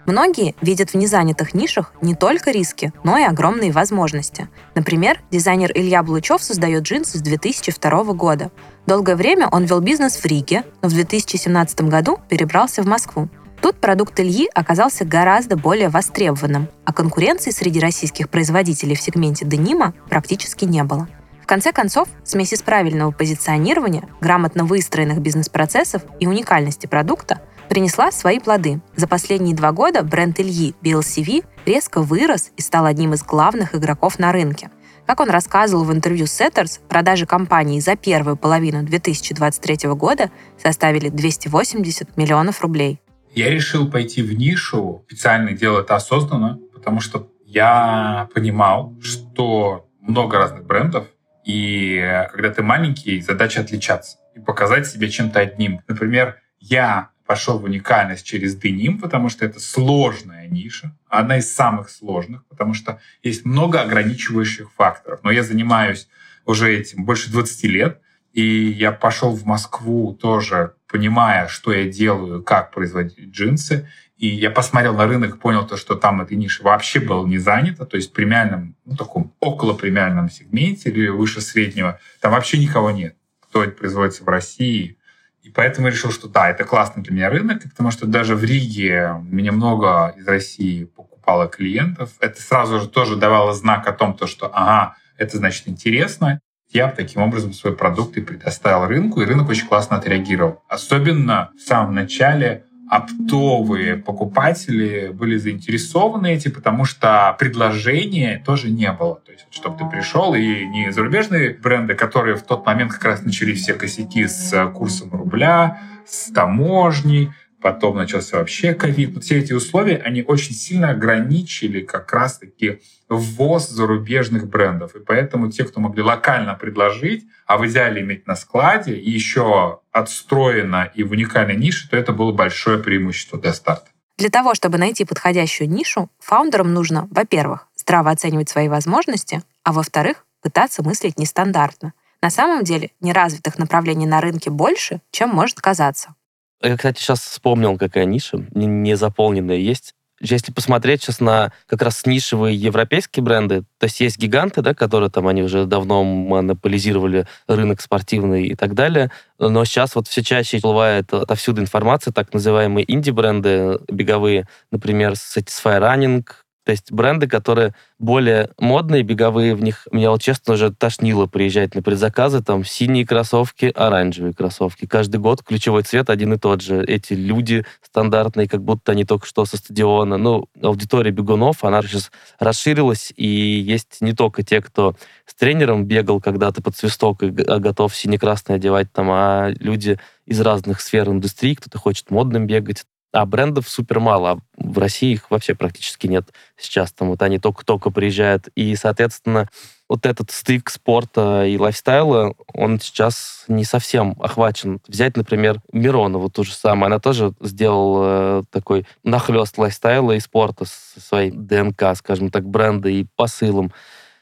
Многие 0.09 0.55
видят 0.59 0.89
в 0.89 0.95
незанятых 0.95 1.53
нишах 1.53 1.93
не 2.01 2.15
только 2.15 2.49
риски, 2.49 2.91
но 3.03 3.15
и 3.19 3.23
огромные 3.23 3.71
возможности. 3.71 4.49
Например, 4.73 5.21
дизайнер 5.29 5.71
Илья 5.75 6.01
Блучев 6.01 6.41
создает 6.41 6.81
джинсы 6.81 7.19
с 7.19 7.21
2002 7.21 8.03
года. 8.15 8.49
Долгое 8.87 9.15
время 9.15 9.47
он 9.51 9.65
вел 9.65 9.81
бизнес 9.81 10.17
в 10.17 10.25
Риге, 10.25 10.63
но 10.81 10.89
в 10.89 10.93
2017 10.93 11.81
году 11.81 12.17
перебрался 12.27 12.81
в 12.81 12.87
Москву. 12.87 13.29
Тут 13.61 13.79
продукт 13.79 14.19
Ильи 14.19 14.49
оказался 14.55 15.05
гораздо 15.05 15.55
более 15.55 15.89
востребованным, 15.89 16.69
а 16.85 16.91
конкуренции 16.91 17.51
среди 17.51 17.79
российских 17.79 18.29
производителей 18.29 18.95
в 18.95 19.01
сегменте 19.01 19.45
денима 19.45 19.93
практически 20.09 20.65
не 20.65 20.83
было. 20.83 21.07
В 21.39 21.45
конце 21.45 21.71
концов, 21.71 22.07
смесь 22.23 22.53
из 22.53 22.63
правильного 22.63 23.11
позиционирования, 23.11 24.09
грамотно 24.21 24.63
выстроенных 24.65 25.19
бизнес-процессов 25.19 26.01
и 26.19 26.25
уникальности 26.25 26.87
продукта 26.87 27.41
принесла 27.69 28.11
свои 28.11 28.39
плоды. 28.39 28.81
За 28.95 29.07
последние 29.07 29.55
два 29.55 29.71
года 29.71 30.03
бренд 30.03 30.39
Ильи 30.39 30.73
BLCV 30.81 31.45
резко 31.65 32.01
вырос 32.01 32.51
и 32.57 32.61
стал 32.61 32.85
одним 32.85 33.13
из 33.13 33.23
главных 33.23 33.75
игроков 33.75 34.19
на 34.19 34.31
рынке. 34.31 34.71
Как 35.05 35.19
он 35.21 35.29
рассказывал 35.29 35.85
в 35.85 35.93
интервью 35.93 36.25
Setters, 36.25 36.79
продажи 36.87 37.25
компании 37.25 37.79
за 37.79 37.95
первую 37.95 38.37
половину 38.37 38.83
2023 38.83 39.89
года 39.91 40.29
составили 40.61 41.09
280 41.09 42.17
миллионов 42.17 42.61
рублей. 42.61 42.99
Я 43.33 43.49
решил 43.49 43.89
пойти 43.89 44.21
в 44.21 44.33
нишу, 44.33 45.03
специально 45.07 45.53
делать 45.53 45.85
это 45.85 45.95
осознанно, 45.95 46.59
потому 46.73 46.99
что 46.99 47.29
я 47.45 48.27
понимал, 48.33 48.95
что 49.01 49.87
много 50.01 50.37
разных 50.37 50.65
брендов, 50.65 51.07
и 51.45 52.25
когда 52.31 52.49
ты 52.49 52.61
маленький, 52.61 53.21
задача 53.21 53.61
отличаться 53.61 54.17
и 54.35 54.39
показать 54.39 54.87
себя 54.87 55.09
чем-то 55.09 55.39
одним. 55.39 55.81
Например, 55.87 56.37
я 56.59 57.09
пошел 57.29 57.59
в 57.59 57.65
уникальность 57.65 58.25
через 58.25 58.55
деним, 58.55 58.97
потому 58.97 59.29
что 59.29 59.45
это 59.45 59.59
сложная 59.59 60.47
ниша, 60.47 60.97
одна 61.07 61.37
из 61.37 61.53
самых 61.53 61.91
сложных, 61.91 62.43
потому 62.47 62.73
что 62.73 62.99
есть 63.21 63.45
много 63.45 63.81
ограничивающих 63.81 64.71
факторов. 64.71 65.19
Но 65.21 65.29
я 65.29 65.43
занимаюсь 65.43 66.07
уже 66.45 66.75
этим 66.75 67.05
больше 67.05 67.31
20 67.31 67.63
лет, 67.65 68.01
и 68.33 68.41
я 68.41 68.91
пошел 68.91 69.35
в 69.35 69.45
Москву 69.45 70.17
тоже, 70.19 70.73
понимая, 70.87 71.47
что 71.47 71.71
я 71.71 71.87
делаю, 71.87 72.41
как 72.41 72.71
производить 72.71 73.29
джинсы. 73.29 73.87
И 74.17 74.25
я 74.25 74.49
посмотрел 74.49 74.95
на 74.95 75.05
рынок, 75.05 75.37
понял 75.37 75.67
то, 75.67 75.77
что 75.77 75.93
там 75.93 76.21
эта 76.21 76.33
ниша 76.33 76.63
вообще 76.63 76.99
была 76.99 77.29
не 77.29 77.37
занята, 77.37 77.85
то 77.85 77.95
есть 77.95 78.09
в 78.09 78.13
премиальном, 78.13 78.75
ну, 78.85 78.95
таком 78.95 79.35
около 79.39 79.75
премиальном 79.75 80.31
сегменте 80.31 80.89
или 80.89 81.09
выше 81.09 81.41
среднего, 81.41 81.99
там 82.21 82.31
вообще 82.31 82.57
никого 82.57 82.89
нет, 82.89 83.15
кто 83.39 83.61
производится 83.69 84.23
в 84.23 84.27
России, 84.27 84.97
и 85.41 85.49
поэтому 85.49 85.87
я 85.87 85.93
решил, 85.93 86.11
что 86.11 86.27
да, 86.27 86.49
это 86.49 86.63
классный 86.63 87.01
для 87.01 87.13
меня 87.13 87.29
рынок, 87.29 87.63
потому 87.63 87.91
что 87.91 88.05
даже 88.05 88.35
в 88.35 88.43
Риге 88.43 89.15
меня 89.23 89.51
много 89.51 90.13
из 90.17 90.27
России 90.27 90.83
покупало 90.83 91.47
клиентов. 91.47 92.11
Это 92.19 92.41
сразу 92.41 92.79
же 92.79 92.87
тоже 92.87 93.15
давало 93.15 93.53
знак 93.53 93.87
о 93.87 93.93
том, 93.93 94.13
то, 94.13 94.27
что 94.27 94.49
ага, 94.53 94.95
это 95.17 95.37
значит 95.37 95.67
интересно. 95.67 96.39
Я 96.71 96.89
таким 96.89 97.21
образом 97.23 97.53
свой 97.53 97.75
продукт 97.75 98.15
и 98.17 98.21
предоставил 98.21 98.85
рынку, 98.85 99.21
и 99.21 99.25
рынок 99.25 99.49
очень 99.49 99.67
классно 99.67 99.97
отреагировал. 99.97 100.61
Особенно 100.67 101.51
в 101.57 101.61
самом 101.61 101.95
начале 101.95 102.65
оптовые 102.89 103.97
покупатели 103.97 105.09
были 105.13 105.37
заинтересованы 105.37 106.33
этим, 106.33 106.51
потому 106.51 106.85
что 106.85 107.35
предложения 107.37 108.41
тоже 108.43 108.71
не 108.71 108.91
было. 108.91 109.21
То 109.21 109.31
есть, 109.31 109.45
чтобы 109.51 109.77
ты 109.77 109.85
пришел, 109.85 110.33
и 110.33 110.65
не 110.65 110.91
зарубежные 110.91 111.53
бренды, 111.53 111.93
которые 111.93 112.35
в 112.35 112.43
тот 112.43 112.65
момент 112.65 112.91
как 112.91 113.05
раз 113.05 113.21
начали 113.23 113.53
все 113.53 113.73
косяки 113.75 114.27
с 114.27 114.71
курсом 114.73 115.11
рубля, 115.11 115.79
с 116.05 116.31
таможней, 116.31 117.31
потом 117.61 117.97
начался 117.97 118.37
вообще 118.37 118.73
ковид. 118.73 119.13
Вот 119.13 119.23
все 119.23 119.39
эти 119.39 119.53
условия, 119.53 119.97
они 119.97 120.23
очень 120.23 120.53
сильно 120.53 120.89
ограничили 120.89 121.81
как 121.81 122.11
раз-таки 122.13 122.81
ввоз 123.09 123.69
зарубежных 123.69 124.47
брендов. 124.47 124.95
И 124.95 124.99
поэтому 124.99 125.51
те, 125.51 125.63
кто 125.63 125.79
могли 125.79 126.01
локально 126.01 126.55
предложить, 126.55 127.25
а 127.45 127.57
в 127.57 127.67
идеале 127.67 128.01
иметь 128.01 128.27
на 128.27 128.35
складе, 128.35 128.95
и 128.95 129.09
еще 129.09 129.79
отстроено 129.91 130.91
и 130.93 131.03
в 131.03 131.11
уникальной 131.11 131.55
нише, 131.55 131.89
то 131.89 131.97
это 131.97 132.13
было 132.13 132.31
большое 132.31 132.79
преимущество 132.79 133.39
для 133.39 133.53
старта. 133.53 133.89
Для 134.17 134.29
того, 134.29 134.53
чтобы 134.53 134.77
найти 134.77 135.05
подходящую 135.05 135.69
нишу, 135.69 136.09
фаундерам 136.19 136.73
нужно, 136.73 137.07
во-первых, 137.09 137.67
здраво 137.75 138.11
оценивать 138.11 138.49
свои 138.49 138.67
возможности, 138.67 139.41
а 139.63 139.71
во-вторых, 139.71 140.25
пытаться 140.41 140.83
мыслить 140.83 141.17
нестандартно. 141.17 141.93
На 142.21 142.29
самом 142.29 142.65
деле, 142.65 142.91
неразвитых 142.99 143.57
направлений 143.57 144.05
на 144.05 144.19
рынке 144.19 144.49
больше, 144.49 145.01
чем 145.11 145.29
может 145.29 145.61
казаться. 145.61 146.15
Я, 146.61 146.75
кстати, 146.75 146.99
сейчас 146.99 147.21
вспомнил, 147.21 147.77
какая 147.77 148.05
ниша 148.05 148.43
незаполненная 148.53 149.57
есть. 149.57 149.93
Если 150.21 150.51
посмотреть 150.51 151.01
сейчас 151.01 151.21
на 151.21 151.53
как 151.65 151.81
раз 151.81 152.05
нишевые 152.05 152.53
европейские 152.53 153.23
бренды, 153.23 153.63
то 153.77 153.85
есть 153.85 154.01
есть 154.01 154.17
гиганты, 154.17 154.61
да, 154.61 154.73
которые 154.73 155.09
там, 155.09 155.27
они 155.27 155.43
уже 155.43 155.65
давно 155.65 156.03
монополизировали 156.03 157.25
рынок 157.47 157.79
спортивный 157.79 158.47
и 158.47 158.55
так 158.55 158.73
далее, 158.73 159.11
но 159.37 159.63
сейчас 159.63 159.95
вот 159.95 160.09
все 160.09 160.21
чаще 160.21 160.57
всплывает 160.57 161.13
отовсюду 161.13 161.61
информация, 161.61 162.11
так 162.11 162.33
называемые 162.33 162.91
инди-бренды 162.91 163.79
беговые, 163.87 164.45
например, 164.71 165.13
Satisfy 165.13 165.79
Running, 165.79 166.25
то 166.69 166.73
есть 166.73 166.91
бренды, 166.91 167.25
которые 167.27 167.73
более 167.97 168.51
модные, 168.59 169.01
беговые, 169.01 169.55
в 169.55 169.63
них 169.63 169.87
меня 169.91 170.11
вот 170.11 170.21
честно 170.21 170.53
уже 170.53 170.71
тошнило 170.71 171.25
приезжать 171.25 171.73
на 171.73 171.81
предзаказы, 171.81 172.43
там 172.43 172.63
синие 172.63 173.07
кроссовки, 173.07 173.73
оранжевые 173.73 174.35
кроссовки. 174.35 174.85
Каждый 174.85 175.19
год 175.19 175.41
ключевой 175.41 175.81
цвет 175.81 176.11
один 176.11 176.33
и 176.33 176.37
тот 176.37 176.61
же. 176.61 176.85
Эти 176.85 177.13
люди 177.13 177.65
стандартные, 177.81 178.47
как 178.47 178.61
будто 178.61 178.91
они 178.91 179.03
только 179.03 179.25
что 179.25 179.45
со 179.45 179.57
стадиона. 179.57 180.17
Ну, 180.17 180.47
аудитория 180.61 181.09
бегунов, 181.09 181.63
она 181.63 181.81
сейчас 181.81 182.11
расширилась, 182.37 183.11
и 183.15 183.25
есть 183.25 183.97
не 184.01 184.13
только 184.13 184.43
те, 184.43 184.61
кто 184.61 184.95
с 185.25 185.33
тренером 185.33 185.85
бегал 185.85 186.21
когда-то 186.21 186.61
под 186.61 186.77
свисток 186.77 187.23
и 187.23 187.29
готов 187.31 187.95
сине-красный 187.95 188.57
одевать 188.57 188.93
там, 188.93 189.09
а 189.09 189.49
люди 189.59 189.97
из 190.27 190.39
разных 190.39 190.81
сфер 190.81 191.09
индустрии, 191.09 191.55
кто-то 191.55 191.79
хочет 191.79 192.11
модным 192.11 192.45
бегать, 192.45 192.85
а 193.11 193.25
брендов 193.25 193.67
супер 193.67 193.99
мало. 193.99 194.31
А 194.31 194.37
в 194.57 194.77
России 194.77 195.13
их 195.13 195.31
вообще 195.31 195.55
практически 195.55 196.07
нет 196.07 196.29
сейчас. 196.57 196.91
Там 196.91 197.09
вот 197.09 197.21
они 197.21 197.39
только-только 197.39 197.89
приезжают. 197.89 198.49
И, 198.55 198.75
соответственно, 198.75 199.49
вот 199.87 200.05
этот 200.05 200.29
стык 200.29 200.69
спорта 200.69 201.45
и 201.45 201.57
лайфстайла, 201.57 202.35
он 202.53 202.79
сейчас 202.79 203.45
не 203.47 203.63
совсем 203.63 204.15
охвачен. 204.19 204.79
Взять, 204.87 205.17
например, 205.17 205.61
Миронову 205.73 206.29
ту 206.29 206.43
же 206.43 206.53
самую. 206.53 206.87
Она 206.87 206.99
тоже 206.99 207.33
сделала 207.41 208.41
э, 208.41 208.43
такой 208.51 208.85
нахлест 209.03 209.57
лайфстайла 209.57 210.11
и 210.11 210.19
спорта 210.19 210.65
со 210.65 211.01
своей 211.01 211.31
ДНК, 211.31 211.95
скажем 211.95 212.29
так, 212.29 212.47
бренда 212.47 212.89
и 212.89 213.07
посылом. 213.15 213.71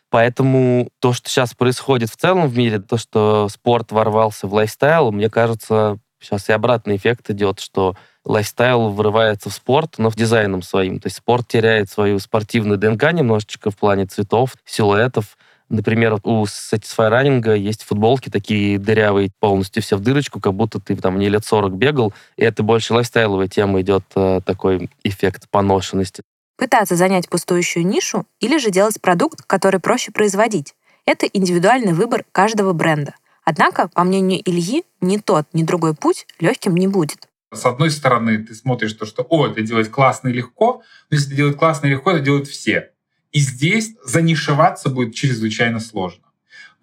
Поэтому 0.09 0.87
то, 0.99 1.11
что 1.11 1.29
сейчас 1.29 1.53
происходит 1.53 2.09
в 2.09 2.15
целом 2.15 2.47
в 2.47 2.57
мире, 2.57 2.79
то, 2.79 2.97
что 2.97 3.49
спорт 3.49 3.91
ворвался 3.91 4.47
в 4.47 4.53
лайфстайл, 4.53 5.11
мне 5.11 5.29
кажется, 5.29 5.99
сейчас 6.19 6.47
и 6.47 6.53
обратный 6.53 6.95
эффект 6.95 7.29
идет, 7.29 7.59
что 7.59 7.95
лайфстайл 8.27 8.89
врывается 8.89 9.49
в 9.49 9.53
спорт, 9.53 9.95
но 9.97 10.09
с 10.09 10.15
дизайном 10.15 10.61
своим. 10.61 10.99
То 10.99 11.07
есть 11.07 11.17
спорт 11.17 11.47
теряет 11.47 11.89
свою 11.89 12.19
спортивную 12.19 12.77
ДНК 12.77 13.11
немножечко 13.13 13.71
в 13.71 13.77
плане 13.77 14.05
цветов, 14.05 14.55
силуэтов. 14.65 15.37
Например, 15.69 16.19
у 16.23 16.43
Satisfy 16.43 17.09
Running 17.09 17.57
есть 17.57 17.83
футболки 17.83 18.29
такие 18.29 18.77
дырявые, 18.79 19.31
полностью 19.39 19.81
все 19.81 19.97
в 19.97 20.01
дырочку, 20.01 20.39
как 20.39 20.53
будто 20.53 20.79
ты 20.79 20.95
в 20.95 21.19
ней 21.19 21.29
лет 21.29 21.43
40 21.43 21.73
бегал, 21.73 22.13
и 22.37 22.43
это 22.43 22.63
больше 22.63 22.93
лайфстайловая 22.93 23.47
тема 23.47 23.81
идет, 23.81 24.03
э, 24.15 24.39
такой 24.45 24.89
эффект 25.03 25.49
поношенности. 25.49 26.23
Пытаться 26.57 26.95
занять 26.95 27.29
пустующую 27.29 27.85
нишу 27.85 28.25
или 28.39 28.57
же 28.57 28.71
делать 28.71 29.01
продукт, 29.01 29.41
который 29.45 29.79
проще 29.79 30.11
производить. 30.11 30.73
Это 31.05 31.25
индивидуальный 31.25 31.93
выбор 31.93 32.25
каждого 32.31 32.73
бренда. 32.73 33.13
Однако, 33.43 33.89
по 33.89 34.03
мнению 34.03 34.41
Ильи, 34.43 34.83
ни 34.99 35.17
тот, 35.17 35.45
ни 35.53 35.63
другой 35.63 35.95
путь 35.95 36.27
легким 36.39 36.75
не 36.75 36.87
будет. 36.87 37.27
С 37.53 37.65
одной 37.65 37.91
стороны, 37.91 38.43
ты 38.43 38.53
смотришь 38.53 38.93
то, 38.93 39.05
что 39.05 39.25
«О, 39.29 39.47
это 39.47 39.61
делать 39.61 39.89
классно 39.89 40.27
и 40.27 40.33
легко», 40.33 40.83
но 41.09 41.15
если 41.15 41.33
делать 41.33 41.57
классно 41.57 41.87
и 41.87 41.91
легко, 41.91 42.11
это 42.11 42.19
делают 42.19 42.47
все. 42.47 42.91
И 43.31 43.39
здесь 43.39 43.95
занишеваться 44.03 44.89
будет 44.89 45.15
чрезвычайно 45.15 45.79
сложно. 45.79 46.23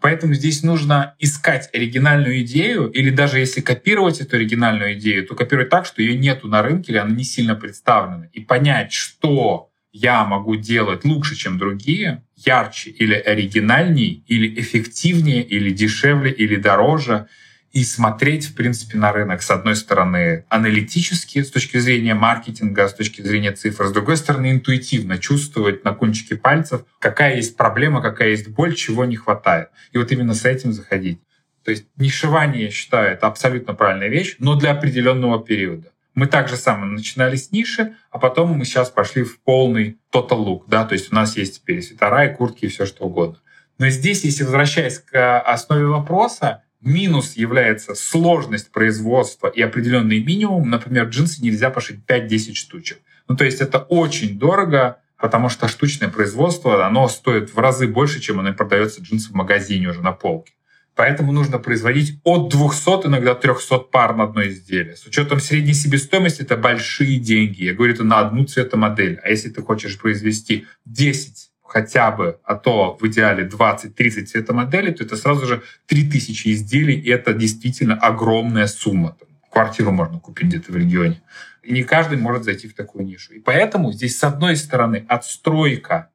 Поэтому 0.01 0.35
здесь 0.35 0.63
нужно 0.63 1.15
искать 1.19 1.69
оригинальную 1.73 2.43
идею, 2.43 2.91
или 2.91 3.11
даже 3.11 3.39
если 3.39 3.61
копировать 3.61 4.21
эту 4.21 4.37
оригинальную 4.37 4.95
идею, 4.95 5.27
то 5.27 5.35
копировать 5.35 5.71
так, 5.71 5.87
что 5.87 6.03
ее 6.03 6.17
нету 6.17 6.49
на 6.49 6.63
рынке 6.63 6.93
или 6.93 6.99
она 6.99 7.15
не 7.15 7.25
сильно 7.25 7.55
представлена. 7.55 8.29
И 8.33 8.41
понять, 8.41 8.93
что 8.93 9.71
я 9.93 10.25
могу 10.25 10.57
делать 10.57 11.05
лучше, 11.05 11.37
чем 11.37 11.59
другие, 11.59 12.23
ярче 12.37 12.91
или 12.91 13.15
оригинальней, 13.15 14.25
или 14.27 14.61
эффективнее, 14.61 15.43
или 15.43 15.71
дешевле, 15.71 16.33
или 16.33 16.57
дороже— 16.57 17.29
и 17.75 17.83
смотреть, 17.83 18.47
в 18.47 18.55
принципе, 18.55 18.97
на 18.97 19.13
рынок, 19.13 19.43
с 19.43 19.51
одной 19.51 19.75
стороны, 19.75 20.45
аналитически, 20.49 21.43
с 21.43 21.51
точки 21.51 21.79
зрения 21.79 22.15
маркетинга, 22.15 22.87
с 22.87 22.95
точки 22.95 23.21
зрения 23.21 23.51
цифр, 23.51 23.87
с 23.87 23.93
другой 23.93 24.17
стороны, 24.17 24.53
интуитивно 24.53 25.19
чувствовать 25.19 25.85
на 25.85 25.93
кончике 25.93 26.37
пальцев, 26.37 26.85
какая 27.01 27.35
есть 27.35 27.57
проблема, 27.57 28.01
какая 28.01 28.31
есть 28.31 28.49
боль, 28.49 28.77
чего 28.77 29.05
не 29.05 29.17
хватает. 29.17 29.71
И 29.91 29.99
вот 29.99 30.13
именно 30.13 30.35
с 30.35 30.45
этим 30.45 30.73
заходить. 30.73 31.21
То 31.65 31.73
есть 31.73 31.87
нишевание, 31.97 32.67
я 32.67 32.71
считаю, 32.71 33.13
это 33.13 33.27
абсолютно 33.27 33.75
правильная 33.75 34.09
вещь, 34.09 34.37
но 34.39 34.55
для 34.55 34.71
определенного 34.71 35.43
периода. 35.43 35.91
Мы 36.15 36.29
также 36.29 36.57
самое 36.57 36.93
начинали 36.93 37.35
с 37.35 37.51
ниши, 37.51 37.97
а 38.13 38.21
потом 38.21 38.51
мы 38.51 38.65
сейчас 38.67 38.89
пошли 38.89 39.25
в 39.25 39.41
полный 39.41 39.99
total 40.13 40.45
look, 40.45 40.63
да, 40.69 40.85
то 40.85 40.93
есть 40.93 41.11
у 41.11 41.15
нас 41.17 41.37
есть 41.37 41.57
теперь 41.57 41.83
свитера 41.83 42.25
и 42.27 42.33
куртки 42.33 42.67
и 42.67 42.69
все 42.69 42.87
что 42.87 43.07
угодно. 43.07 43.41
Но 43.79 43.89
здесь, 43.89 44.23
если 44.23 44.45
возвращаясь 44.45 45.01
к 45.01 45.41
основе 45.41 45.87
вопроса, 45.87 46.63
Минус 46.85 47.37
является 47.37 47.95
сложность 47.95 48.71
производства 48.71 49.49
и 49.49 49.63
определенный 49.63 50.23
минимум. 50.23 50.69
Например, 50.69 51.07
джинсы 51.07 51.43
нельзя 51.43 51.71
пошить 51.71 52.01
5-10 52.07 52.55
штучек. 52.55 52.99
Ну, 53.27 53.37
то 53.37 53.45
есть 53.45 53.61
это 53.61 53.79
очень 53.79 54.39
дорого, 54.39 54.99
потому 55.19 55.49
что 55.49 55.67
штучное 55.67 56.11
производство, 56.11 56.87
оно 56.87 57.09
стоит 57.09 57.55
в 57.55 57.59
разы 57.59 57.89
больше, 57.89 58.21
чем 58.21 58.41
оно 58.41 58.53
продается 58.53 59.01
джинсы 59.01 59.31
в 59.31 59.35
магазине 59.35 59.89
уже 59.89 60.03
на 60.03 60.13
полке. 60.13 60.53
Поэтому 60.95 61.33
нужно 61.33 61.59
производить 61.59 62.21
от 62.23 62.51
200, 62.51 63.07
иногда 63.07 63.35
300 63.35 63.79
пар 63.79 64.15
на 64.15 64.25
одно 64.25 64.47
изделие. 64.47 64.95
С 64.95 65.07
учетом 65.07 65.41
средней 65.41 65.75
себестоимости 65.75 66.43
это 66.43 66.57
большие 66.57 67.19
деньги. 67.19 67.65
Я 67.65 67.75
говорю 67.75 67.95
это 67.95 68.05
на 68.05 68.21
одну 68.21 68.45
цветомодель. 68.45 69.19
А 69.25 69.31
если 69.31 69.49
ты 69.49 69.63
хочешь 69.63 69.99
произвести 69.99 70.67
10 70.85 71.51
хотя 71.65 72.11
бы, 72.11 72.39
а 72.45 72.55
то 72.55 72.97
в 73.01 73.07
идеале 73.09 73.49
20-30 73.49 74.27
цветомоделей, 74.27 74.93
то 74.93 75.05
это 75.05 75.17
сразу 75.17 75.47
же 75.47 75.63
3000 75.87 76.49
изделий, 76.53 76.95
и 76.95 77.11
это 77.11 77.33
действительно 77.33 77.95
огромная 77.95 78.67
сумма. 78.67 79.17
Квартиру 79.51 79.91
можно 79.91 80.21
купить 80.21 80.49
где-то 80.49 80.73
в 80.73 80.77
регионе. 80.77 81.23
И 81.63 81.73
не 81.73 81.83
каждый 81.83 82.19
может 82.19 82.45
зайти 82.45 82.69
в 82.69 82.75
такую 82.75 83.07
нишу. 83.07 83.33
И 83.33 83.41
поэтому 83.41 83.93
здесь, 83.93 84.19
с 84.19 84.25
одной 84.25 84.57
стороны, 84.57 85.05
отстройка 85.09 86.11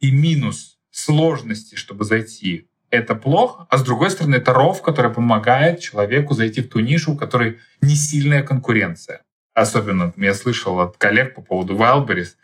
и 0.00 0.10
минус 0.10 0.78
сложности, 0.90 1.76
чтобы 1.76 2.04
зайти, 2.04 2.68
это 2.90 3.14
плохо, 3.14 3.66
а 3.70 3.78
с 3.78 3.82
другой 3.82 4.10
стороны, 4.10 4.36
это 4.36 4.52
ров, 4.52 4.82
который 4.82 5.12
помогает 5.12 5.80
человеку 5.80 6.34
зайти 6.34 6.60
в 6.60 6.68
ту 6.68 6.80
нишу, 6.80 7.12
в 7.12 7.16
которой 7.16 7.58
не 7.80 7.94
сильная 7.94 8.42
конкуренция. 8.42 9.22
Особенно 9.54 10.12
я 10.16 10.34
слышал 10.34 10.80
от 10.80 10.96
коллег 10.96 11.34
по 11.34 11.42
поводу 11.42 11.76
Wildberries, 11.76 12.34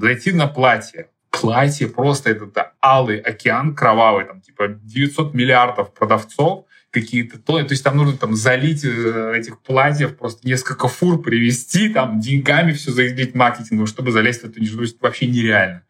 зайти 0.00 0.32
на 0.32 0.46
платье, 0.46 1.08
платье 1.30 1.88
просто 1.88 2.30
этот 2.30 2.56
алый 2.82 3.18
океан 3.18 3.74
кровавый, 3.74 4.24
там 4.24 4.40
типа 4.40 4.68
900 4.68 5.34
миллиардов 5.34 5.94
продавцов, 5.94 6.66
какие-то 6.90 7.38
то, 7.38 7.58
есть 7.58 7.84
там 7.84 7.96
нужно 7.96 8.16
там 8.16 8.34
залить 8.34 8.84
э, 8.84 9.34
этих 9.36 9.60
платьев, 9.60 10.16
просто 10.16 10.46
несколько 10.46 10.88
фур 10.88 11.22
привезти, 11.22 11.88
там 11.88 12.20
деньгами 12.20 12.72
все 12.72 12.90
заявить 12.90 13.34
маркетингом, 13.34 13.86
чтобы 13.86 14.10
залезть 14.10 14.42
в 14.42 14.44
эту 14.46 14.60
есть 14.60 15.00
вообще 15.00 15.26
нереально. 15.26 15.82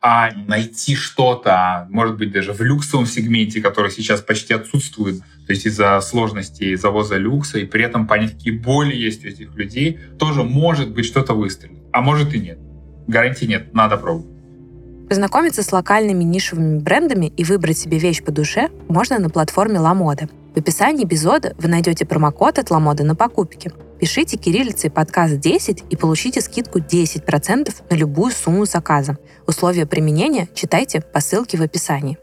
А 0.00 0.30
найти 0.32 0.94
что-то, 0.94 1.88
может 1.90 2.16
быть, 2.18 2.30
даже 2.30 2.52
в 2.52 2.60
люксовом 2.60 3.06
сегменте, 3.06 3.60
который 3.60 3.90
сейчас 3.90 4.20
почти 4.20 4.54
отсутствует, 4.54 5.18
то 5.18 5.52
есть 5.52 5.66
из-за 5.66 6.00
сложностей 6.00 6.76
завоза 6.76 7.16
люкса, 7.16 7.58
и 7.58 7.64
при 7.64 7.82
этом 7.82 8.06
понять, 8.06 8.34
какие 8.34 8.56
боли 8.56 8.94
есть 8.94 9.24
у 9.24 9.28
этих 9.28 9.54
людей, 9.56 9.98
тоже 10.18 10.44
может 10.44 10.92
быть 10.92 11.06
что-то 11.06 11.34
выстрелит. 11.34 11.82
А 11.92 12.00
может 12.00 12.32
и 12.32 12.38
нет. 12.38 12.58
Гарантии 13.08 13.46
нет, 13.46 13.74
надо 13.74 13.96
пробовать. 13.96 14.37
Познакомиться 15.08 15.62
с 15.62 15.72
локальными 15.72 16.22
нишевыми 16.22 16.78
брендами 16.80 17.32
и 17.34 17.42
выбрать 17.42 17.78
себе 17.78 17.96
вещь 17.96 18.22
по 18.22 18.30
душе 18.30 18.68
можно 18.88 19.18
на 19.18 19.30
платформе 19.30 19.76
LaModa. 19.76 20.28
В 20.54 20.58
описании 20.58 21.06
эпизода 21.06 21.54
вы 21.56 21.68
найдете 21.68 22.04
промокод 22.04 22.58
от 22.58 22.70
LaModa 22.70 23.04
на 23.04 23.16
покупки. 23.16 23.72
Пишите 23.98 24.36
кириллицей 24.36 24.90
подкаст 24.90 25.38
10 25.38 25.84
и 25.88 25.96
получите 25.96 26.42
скидку 26.42 26.80
10% 26.80 27.74
на 27.88 27.94
любую 27.94 28.32
сумму 28.32 28.66
заказа. 28.66 29.16
Условия 29.46 29.86
применения 29.86 30.46
читайте 30.54 31.00
по 31.00 31.20
ссылке 31.20 31.56
в 31.56 31.62
описании. 31.62 32.18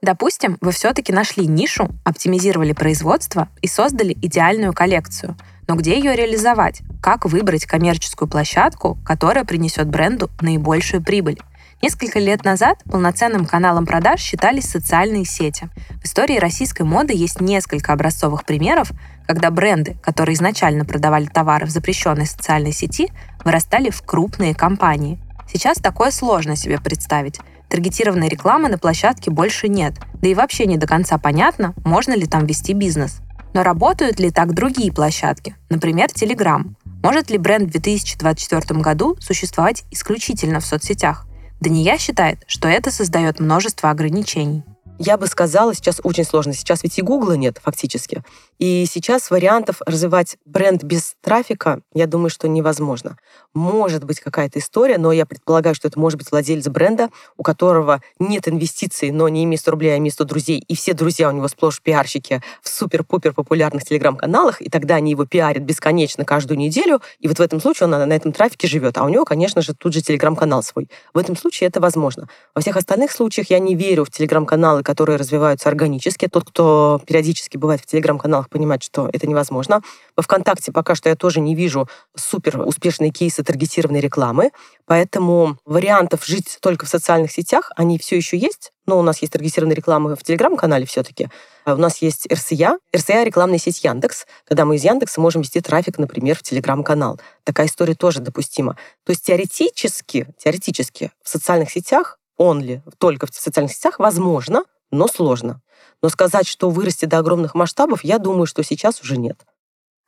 Допустим, 0.00 0.58
вы 0.60 0.70
все-таки 0.70 1.12
нашли 1.12 1.46
нишу, 1.46 1.88
оптимизировали 2.04 2.72
производство 2.72 3.48
и 3.62 3.66
создали 3.66 4.12
идеальную 4.12 4.72
коллекцию– 4.72 5.36
но 5.72 5.76
где 5.76 5.96
ее 5.96 6.14
реализовать? 6.14 6.82
Как 7.00 7.24
выбрать 7.24 7.64
коммерческую 7.64 8.28
площадку, 8.28 8.98
которая 9.06 9.46
принесет 9.46 9.88
бренду 9.88 10.28
наибольшую 10.42 11.02
прибыль? 11.02 11.40
Несколько 11.80 12.18
лет 12.18 12.44
назад 12.44 12.84
полноценным 12.84 13.46
каналом 13.46 13.86
продаж 13.86 14.20
считались 14.20 14.68
социальные 14.68 15.24
сети. 15.24 15.70
В 16.02 16.04
истории 16.04 16.36
российской 16.36 16.82
моды 16.82 17.14
есть 17.14 17.40
несколько 17.40 17.94
образцовых 17.94 18.44
примеров, 18.44 18.92
когда 19.26 19.50
бренды, 19.50 19.96
которые 20.02 20.34
изначально 20.34 20.84
продавали 20.84 21.24
товары 21.24 21.64
в 21.64 21.70
запрещенной 21.70 22.26
социальной 22.26 22.72
сети, 22.72 23.10
вырастали 23.42 23.88
в 23.88 24.02
крупные 24.02 24.54
компании. 24.54 25.18
Сейчас 25.50 25.78
такое 25.78 26.10
сложно 26.10 26.54
себе 26.54 26.78
представить. 26.78 27.40
Таргетированной 27.70 28.28
рекламы 28.28 28.68
на 28.68 28.76
площадке 28.76 29.30
больше 29.30 29.68
нет, 29.68 29.94
да 30.20 30.28
и 30.28 30.34
вообще 30.34 30.66
не 30.66 30.76
до 30.76 30.86
конца 30.86 31.16
понятно, 31.16 31.72
можно 31.82 32.14
ли 32.14 32.26
там 32.26 32.44
вести 32.44 32.74
бизнес. 32.74 33.22
Но 33.54 33.62
работают 33.62 34.18
ли 34.18 34.30
так 34.30 34.54
другие 34.54 34.92
площадки, 34.92 35.54
например, 35.68 36.08
Telegram? 36.08 36.74
Может 37.02 37.30
ли 37.30 37.38
бренд 37.38 37.68
в 37.68 37.72
2024 37.72 38.80
году 38.80 39.16
существовать 39.20 39.84
исключительно 39.90 40.60
в 40.60 40.66
соцсетях? 40.66 41.26
Дания 41.60 41.98
считает, 41.98 42.42
что 42.46 42.68
это 42.68 42.90
создает 42.90 43.40
множество 43.40 43.90
ограничений. 43.90 44.64
Я 45.04 45.16
бы 45.16 45.26
сказала, 45.26 45.74
сейчас 45.74 46.00
очень 46.04 46.22
сложно. 46.22 46.52
Сейчас 46.52 46.84
ведь 46.84 46.96
и 46.96 47.02
Гугла 47.02 47.32
нет 47.32 47.58
фактически. 47.60 48.22
И 48.60 48.86
сейчас 48.88 49.32
вариантов 49.32 49.82
развивать 49.84 50.36
бренд 50.44 50.84
без 50.84 51.16
трафика, 51.20 51.80
я 51.92 52.06
думаю, 52.06 52.30
что 52.30 52.46
невозможно. 52.46 53.16
Может 53.52 54.04
быть 54.04 54.20
какая-то 54.20 54.60
история, 54.60 54.98
но 54.98 55.10
я 55.10 55.26
предполагаю, 55.26 55.74
что 55.74 55.88
это 55.88 55.98
может 55.98 56.18
быть 56.18 56.30
владелец 56.30 56.68
бренда, 56.68 57.10
у 57.36 57.42
которого 57.42 58.00
нет 58.20 58.46
инвестиций, 58.46 59.10
но 59.10 59.28
не 59.28 59.42
имеет 59.42 59.60
100 59.62 59.70
рублей, 59.72 59.94
а 59.94 59.98
имеет 59.98 60.14
100 60.14 60.24
друзей, 60.24 60.64
и 60.68 60.76
все 60.76 60.94
друзья 60.94 61.28
у 61.28 61.32
него 61.32 61.48
сплошь 61.48 61.80
пиарщики 61.82 62.40
в 62.62 62.68
супер-пупер 62.68 63.32
популярных 63.32 63.82
телеграм-каналах, 63.82 64.62
и 64.62 64.70
тогда 64.70 64.94
они 64.94 65.10
его 65.10 65.26
пиарят 65.26 65.64
бесконечно 65.64 66.24
каждую 66.24 66.58
неделю, 66.58 67.02
и 67.18 67.26
вот 67.26 67.40
в 67.40 67.42
этом 67.42 67.60
случае 67.60 67.88
он 67.88 68.08
на 68.08 68.12
этом 68.12 68.32
трафике 68.32 68.68
живет. 68.68 68.96
А 68.98 69.02
у 69.02 69.08
него, 69.08 69.24
конечно 69.24 69.62
же, 69.62 69.74
тут 69.74 69.94
же 69.94 70.00
телеграм-канал 70.00 70.62
свой. 70.62 70.88
В 71.12 71.18
этом 71.18 71.36
случае 71.36 71.66
это 71.66 71.80
возможно. 71.80 72.28
Во 72.54 72.62
всех 72.62 72.76
остальных 72.76 73.10
случаях 73.10 73.50
я 73.50 73.58
не 73.58 73.74
верю 73.74 74.04
в 74.04 74.10
телеграм-каналы, 74.12 74.84
которые 74.92 75.16
развиваются 75.16 75.70
органически. 75.70 76.28
Тот, 76.28 76.44
кто 76.44 77.00
периодически 77.06 77.56
бывает 77.56 77.80
в 77.80 77.86
телеграм-каналах, 77.86 78.50
понимает, 78.50 78.82
что 78.82 79.08
это 79.10 79.26
невозможно. 79.26 79.80
Во 80.18 80.22
ВКонтакте 80.22 80.70
пока 80.70 80.94
что 80.94 81.08
я 81.08 81.16
тоже 81.16 81.40
не 81.40 81.54
вижу 81.54 81.88
супер 82.14 82.60
успешные 82.60 83.10
кейсы 83.10 83.42
таргетированной 83.42 84.00
рекламы, 84.00 84.50
поэтому 84.84 85.56
вариантов 85.64 86.26
жить 86.26 86.58
только 86.60 86.84
в 86.84 86.90
социальных 86.90 87.32
сетях, 87.32 87.70
они 87.74 87.98
все 87.98 88.16
еще 88.16 88.36
есть, 88.36 88.70
но 88.84 88.98
у 88.98 89.02
нас 89.02 89.22
есть 89.22 89.32
таргетированная 89.32 89.76
реклама 89.76 90.14
в 90.14 90.22
Телеграм-канале 90.22 90.84
все-таки. 90.84 91.30
А 91.64 91.72
у 91.72 91.78
нас 91.78 92.02
есть 92.02 92.30
РСЯ. 92.30 92.76
РСЯ— 92.94 93.24
рекламная 93.24 93.58
сеть 93.58 93.82
Яндекс, 93.82 94.26
когда 94.46 94.66
мы 94.66 94.76
из 94.76 94.84
Яндекса 94.84 95.22
можем 95.22 95.40
вести 95.40 95.62
трафик, 95.62 95.96
например, 95.96 96.36
в 96.36 96.42
Телеграм-канал. 96.42 97.18
Такая 97.44 97.66
история 97.66 97.94
тоже 97.94 98.20
допустима. 98.20 98.76
То 99.06 99.12
есть 99.12 99.24
теоретически, 99.24 100.26
теоретически 100.36 101.12
в 101.22 101.30
социальных 101.30 101.70
сетях, 101.70 102.18
ли, 102.50 102.82
только 102.98 103.26
в 103.26 103.34
социальных 103.34 103.72
сетях, 103.72 103.98
возможно, 103.98 104.64
но 104.92 105.08
сложно. 105.08 105.60
Но 106.02 106.08
сказать, 106.08 106.46
что 106.46 106.70
вырасти 106.70 107.06
до 107.06 107.18
огромных 107.18 107.54
масштабов, 107.54 108.04
я 108.04 108.18
думаю, 108.18 108.46
что 108.46 108.62
сейчас 108.62 109.00
уже 109.00 109.16
нет. 109.16 109.44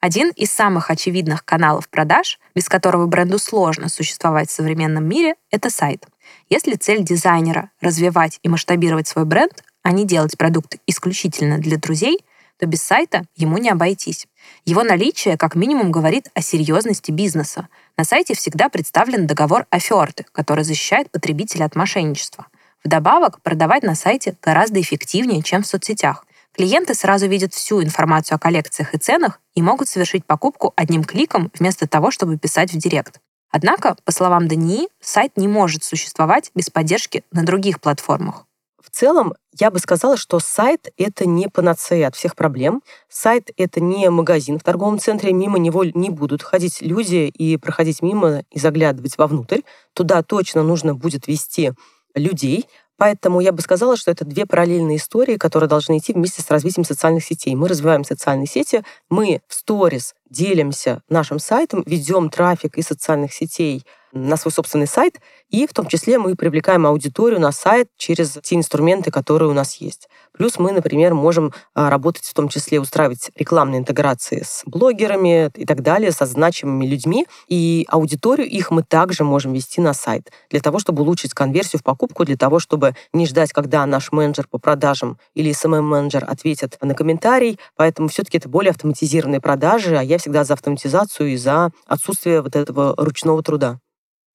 Один 0.01 0.31
из 0.31 0.53
самых 0.53 0.91
очевидных 0.91 1.45
каналов 1.47 1.89
продаж, 1.89 2.39
без 2.55 2.69
которого 2.69 3.07
бренду 3.07 3.39
сложно 3.39 3.89
существовать 3.89 4.51
в 4.51 4.53
современном 4.53 5.09
мире, 5.09 5.35
это 5.51 5.71
сайт. 5.71 6.07
Если 6.51 6.75
цель 6.75 7.03
дизайнера— 7.03 7.71
развивать 7.81 8.39
и 8.43 8.49
масштабировать 8.51 9.09
свой 9.09 9.25
бренд, 9.25 9.65
а 9.83 9.93
не 9.93 10.05
делать 10.05 10.37
продукт 10.37 10.77
исключительно 10.87 11.59
для 11.59 11.79
друзей, 11.79 12.19
то 12.59 12.67
без 12.67 12.83
сайта 12.83 13.25
ему 13.35 13.59
не 13.59 13.71
обойтись. 13.71 14.27
Его 14.65 14.83
наличие 14.83 15.37
как 15.37 15.55
минимум 15.55 15.91
говорит 15.91 16.29
о 16.35 16.43
серьезности 16.43 17.11
бизнеса. 17.11 17.69
На 17.97 18.05
сайте 18.05 18.35
всегда 18.35 18.69
представлен 18.69 19.27
договор 19.27 19.67
оферты, 19.71 20.27
который 20.33 20.65
защищает 20.65 21.11
потребителя 21.11 21.65
от 21.65 21.77
мошенничества. 21.77 22.47
Вдобавок, 22.85 23.41
продавать 23.41 23.83
на 23.83 23.95
сайте 23.95 24.37
гораздо 24.43 24.81
эффективнее, 24.81 25.43
чем 25.43 25.63
в 25.63 25.67
соцсетях. 25.67 26.27
Клиенты 26.53 26.95
сразу 26.95 27.27
видят 27.27 27.55
всю 27.55 27.83
информацию 27.83 28.37
о 28.37 28.39
коллекциях 28.39 28.95
и 28.95 28.99
ценах 28.99 29.41
и 29.55 29.63
могут 29.63 29.89
совершить 29.89 30.27
покупку 30.27 30.75
одним 30.77 31.03
кликом 31.03 31.51
вместо 31.59 31.89
того, 31.89 32.11
чтобы 32.11 32.39
писать 32.39 32.73
в 32.73 32.77
директ. 32.77 33.21
Однако, 33.51 33.97
по 34.05 34.13
словам 34.13 34.49
Дании, 34.49 34.89
сайт 35.01 35.37
не 35.37 35.49
может 35.49 35.83
существовать 35.83 36.51
без 36.55 36.69
поддержки 36.71 37.25
на 37.33 37.45
других 37.45 37.81
платформах. 37.81 38.47
В 38.83 38.91
целом, 38.91 39.35
я 39.59 39.71
бы 39.71 39.79
сказала, 39.79 40.17
что 40.17 40.39
сайт— 40.39 40.93
это 40.99 41.27
не 41.27 41.49
панацея 41.49 42.09
от 42.09 42.17
всех 42.17 42.37
проблем. 42.37 42.83
Сайт— 43.09 43.51
это 43.57 43.81
не 43.81 44.11
магазин 44.11 44.59
в 44.59 44.63
торговом 44.63 44.99
центре, 44.99 45.33
мимо 45.33 45.59
него 45.59 45.85
не 45.85 46.11
будут 46.11 46.43
ходить 46.43 46.83
люди 46.83 47.29
и 47.29 47.57
проходить 47.57 48.03
мимо 48.03 48.45
и 48.51 48.59
заглядывать 48.59 49.17
вовнутрь. 49.17 49.61
Туда 49.95 50.23
точно 50.23 50.63
нужно 50.63 50.95
будет 50.95 51.27
вести 51.29 51.73
людей. 52.15 52.67
Поэтому 52.97 53.41
я 53.41 53.53
бы 53.53 53.61
сказала, 53.61 53.97
что 53.97 54.11
это 54.11 54.25
две 54.25 54.47
параллельные 54.47 54.99
истории, 54.99 55.37
которые 55.37 55.69
должны 55.69 55.99
идти 55.99 56.13
вместе 56.13 56.43
с 56.43 56.51
развитием 56.51 56.85
социальных 56.85 57.25
сетей. 57.25 57.55
Мы 57.55 57.69
развиваем 57.69 58.05
социальные 58.05 58.47
сети, 58.47 58.85
мы 59.11 59.41
в 59.49 59.55
сторис 59.55 60.15
делимся 60.31 61.03
нашим 61.09 61.39
сайтом, 61.41 61.83
ведем 61.87 62.31
трафик 62.31 62.79
из 62.79 62.87
социальных 62.87 63.33
сетей 63.33 63.85
на 64.15 64.37
свой 64.37 64.53
собственный 64.53 64.87
сайт, 64.87 65.21
и 65.51 65.67
в 65.67 65.73
том 65.73 65.87
числе 65.87 66.19
мы 66.19 66.37
привлекаем 66.37 66.87
аудиторию 66.87 67.41
на 67.41 67.53
сайт 67.53 67.89
через 67.97 68.39
те 68.43 68.57
инструменты, 68.57 69.11
которые 69.11 69.51
у 69.51 69.55
нас 69.55 69.77
есть. 69.77 70.09
Плюс 70.33 70.59
мы, 70.59 70.73
например, 70.73 71.15
можем 71.15 71.53
а, 71.75 71.91
работать 71.91 72.25
в 72.25 72.35
том 72.35 72.49
числе, 72.49 72.81
устраивать 72.81 73.31
рекламные 73.37 73.81
интеграции 73.81 74.43
с 74.45 74.63
блогерами 74.67 75.51
и 75.55 75.67
так 75.67 75.83
далее, 75.83 76.13
со 76.13 76.27
значимыми 76.27 76.87
людьми, 76.87 77.27
и 77.49 77.87
аудиторию 77.89 78.49
их 78.49 78.71
мы 78.71 78.83
также 78.83 79.25
можем 79.25 79.53
вести 79.53 79.81
на 79.81 79.95
сайт 79.95 80.31
для 80.51 80.61
того, 80.61 80.79
чтобы 80.79 81.03
улучшить 81.03 81.35
конверсию 81.35 81.81
в 81.81 81.83
покупку, 81.85 82.25
для 82.25 82.37
того, 82.37 82.59
чтобы 82.59 82.95
не 83.13 83.27
ждать, 83.27 83.53
когда 83.53 83.85
наш 83.87 84.13
менеджер 84.13 84.47
по 84.49 84.59
продажам 84.59 85.19
или 85.35 85.53
SMM-менеджер 85.53 86.25
ответит 86.27 86.79
на 86.81 86.95
комментарий, 86.95 87.59
поэтому 87.77 88.09
все-таки 88.09 88.39
это 88.39 88.49
более 88.49 88.71
автоматизированные 88.71 89.41
продажи, 89.41 89.97
а 89.97 90.03
я 90.03 90.19
всегда 90.19 90.45
за 90.45 90.55
автоматизацию 90.55 91.33
и 91.33 91.37
за 91.37 91.71
отсутствие 91.87 92.43
вот 92.43 92.57
этого 92.57 92.95
ручного 92.97 93.43
труда. 93.43 93.79